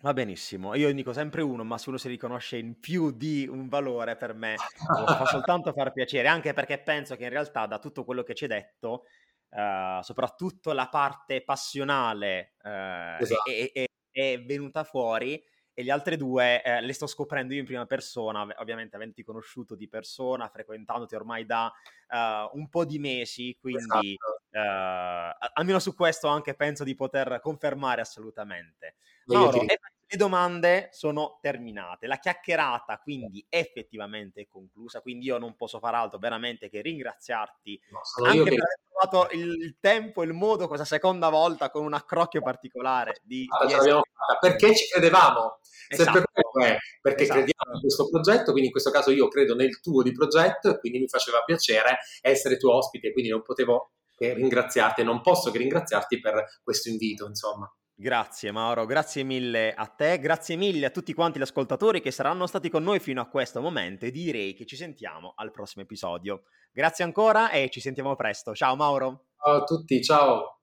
Va 0.00 0.14
benissimo, 0.14 0.74
io 0.74 0.90
dico 0.94 1.12
sempre 1.12 1.42
uno, 1.42 1.64
ma 1.64 1.76
se 1.76 1.90
uno 1.90 1.98
si 1.98 2.08
riconosce 2.08 2.56
in 2.56 2.80
più 2.80 3.10
di 3.10 3.46
un 3.46 3.68
valore 3.68 4.16
per 4.16 4.32
me 4.32 4.54
fa 4.56 5.26
soltanto 5.26 5.72
far 5.74 5.92
piacere, 5.92 6.28
anche 6.28 6.54
perché 6.54 6.78
penso 6.78 7.14
che 7.14 7.24
in 7.24 7.28
realtà 7.28 7.66
da 7.66 7.78
tutto 7.78 8.04
quello 8.04 8.22
che 8.22 8.34
ci 8.34 8.44
hai 8.44 8.50
detto, 8.50 9.04
uh, 9.50 10.00
soprattutto 10.00 10.72
la 10.72 10.88
parte 10.88 11.44
passionale 11.44 12.54
uh, 12.62 13.20
esatto. 13.20 13.50
è, 13.50 13.70
è, 13.72 13.84
è, 14.10 14.42
venuta 14.44 14.82
fuori 14.82 15.44
e 15.78 15.84
le 15.84 15.92
altre 15.92 16.16
due 16.16 16.60
eh, 16.60 16.80
le 16.80 16.92
sto 16.92 17.06
scoprendo 17.06 17.54
io 17.54 17.60
in 17.60 17.64
prima 17.64 17.86
persona, 17.86 18.44
ovviamente 18.56 18.96
avendoti 18.96 19.22
conosciuto 19.22 19.76
di 19.76 19.88
persona, 19.88 20.48
frequentandoti 20.48 21.14
ormai 21.14 21.46
da 21.46 21.72
uh, 22.08 22.58
un 22.58 22.68
po' 22.68 22.84
di 22.84 22.98
mesi, 22.98 23.56
quindi 23.60 24.16
esatto. 24.18 24.58
uh, 24.58 25.50
almeno 25.52 25.78
su 25.78 25.94
questo 25.94 26.26
anche 26.26 26.54
penso 26.54 26.82
di 26.82 26.96
poter 26.96 27.38
confermare 27.40 28.00
assolutamente. 28.00 28.96
Mauro, 29.26 29.60
le 29.60 30.16
domande 30.16 30.88
sono 30.90 31.38
terminate, 31.40 32.08
la 32.08 32.18
chiacchierata 32.18 32.98
quindi 32.98 33.46
effettivamente 33.48 34.40
è 34.40 34.46
conclusa, 34.48 35.00
quindi 35.00 35.26
io 35.26 35.38
non 35.38 35.54
posso 35.54 35.78
fare 35.78 35.96
altro 35.96 36.18
veramente 36.18 36.68
che 36.68 36.80
ringraziarti 36.80 37.80
no, 37.90 38.00
anche 38.26 38.42
per 38.42 38.52
aver 38.54 38.80
trovato 38.98 39.32
il 39.34 39.76
tempo, 39.80 40.22
il 40.22 40.32
modo 40.32 40.66
questa 40.66 40.84
seconda 40.84 41.28
volta 41.28 41.70
con 41.70 41.84
un 41.84 41.94
accrocchio 41.94 42.42
particolare 42.42 43.20
di, 43.22 43.46
ah, 43.48 43.66
di 43.66 43.92
perché 44.40 44.74
ci 44.74 44.88
credevamo 44.90 45.58
esatto. 45.88 46.12
Sempre 46.12 46.78
perché 47.00 47.22
esatto. 47.22 47.40
crediamo 47.40 47.74
in 47.74 47.80
questo 47.80 48.08
progetto, 48.08 48.50
quindi 48.50 48.66
in 48.66 48.70
questo 48.72 48.90
caso 48.90 49.10
io 49.10 49.28
credo 49.28 49.54
nel 49.54 49.80
tuo 49.80 50.02
di 50.02 50.12
progetto 50.12 50.70
e 50.70 50.78
quindi 50.78 50.98
mi 50.98 51.08
faceva 51.08 51.42
piacere 51.44 51.98
essere 52.20 52.56
tuo 52.56 52.74
ospite, 52.76 53.12
quindi 53.12 53.30
non 53.30 53.42
potevo 53.42 53.92
che 54.16 54.34
ringraziarti 54.34 55.02
e 55.02 55.04
non 55.04 55.20
posso 55.20 55.50
che 55.50 55.58
ringraziarti 55.58 56.18
per 56.18 56.44
questo 56.62 56.88
invito, 56.88 57.26
insomma. 57.26 57.72
Grazie 58.00 58.52
Mauro, 58.52 58.86
grazie 58.86 59.24
mille 59.24 59.74
a 59.74 59.86
te, 59.86 60.20
grazie 60.20 60.54
mille 60.54 60.86
a 60.86 60.90
tutti 60.90 61.12
quanti 61.12 61.40
gli 61.40 61.42
ascoltatori 61.42 62.00
che 62.00 62.12
saranno 62.12 62.46
stati 62.46 62.70
con 62.70 62.84
noi 62.84 63.00
fino 63.00 63.20
a 63.20 63.26
questo 63.26 63.60
momento 63.60 64.04
e 64.04 64.12
direi 64.12 64.54
che 64.54 64.66
ci 64.66 64.76
sentiamo 64.76 65.32
al 65.34 65.50
prossimo 65.50 65.82
episodio. 65.82 66.44
Grazie 66.72 67.04
ancora 67.04 67.50
e 67.50 67.68
ci 67.70 67.80
sentiamo 67.80 68.14
presto. 68.16 68.54
Ciao 68.54 68.76
Mauro. 68.76 69.26
Ciao 69.42 69.56
a 69.56 69.64
tutti, 69.64 70.02
ciao. 70.02 70.58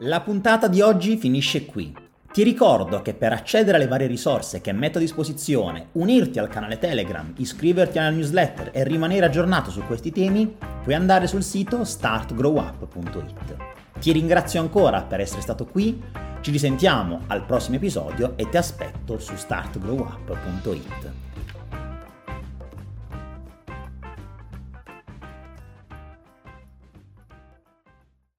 La 0.00 0.20
puntata 0.20 0.68
di 0.68 0.82
oggi 0.82 1.16
finisce 1.16 1.64
qui. 1.64 2.04
Ti 2.30 2.42
ricordo 2.42 3.00
che 3.00 3.14
per 3.14 3.32
accedere 3.32 3.78
alle 3.78 3.86
varie 3.86 4.06
risorse 4.06 4.60
che 4.60 4.72
metto 4.72 4.98
a 4.98 5.00
disposizione, 5.00 5.88
unirti 5.92 6.38
al 6.38 6.48
canale 6.48 6.76
Telegram, 6.76 7.32
iscriverti 7.38 7.98
alla 7.98 8.10
newsletter 8.10 8.72
e 8.74 8.84
rimanere 8.84 9.24
aggiornato 9.24 9.70
su 9.70 9.80
questi 9.84 10.12
temi, 10.12 10.54
puoi 10.82 10.94
andare 10.94 11.26
sul 11.26 11.42
sito 11.42 11.82
startgrowup.it. 11.82 13.56
Ti 13.98 14.12
ringrazio 14.12 14.60
ancora 14.60 15.02
per 15.02 15.20
essere 15.20 15.40
stato 15.40 15.64
qui, 15.64 15.98
ci 16.42 16.50
risentiamo 16.50 17.22
al 17.28 17.46
prossimo 17.46 17.76
episodio 17.76 18.34
e 18.36 18.46
ti 18.50 18.58
aspetto 18.58 19.18
su 19.18 19.34
startgrowup.it. 19.34 21.25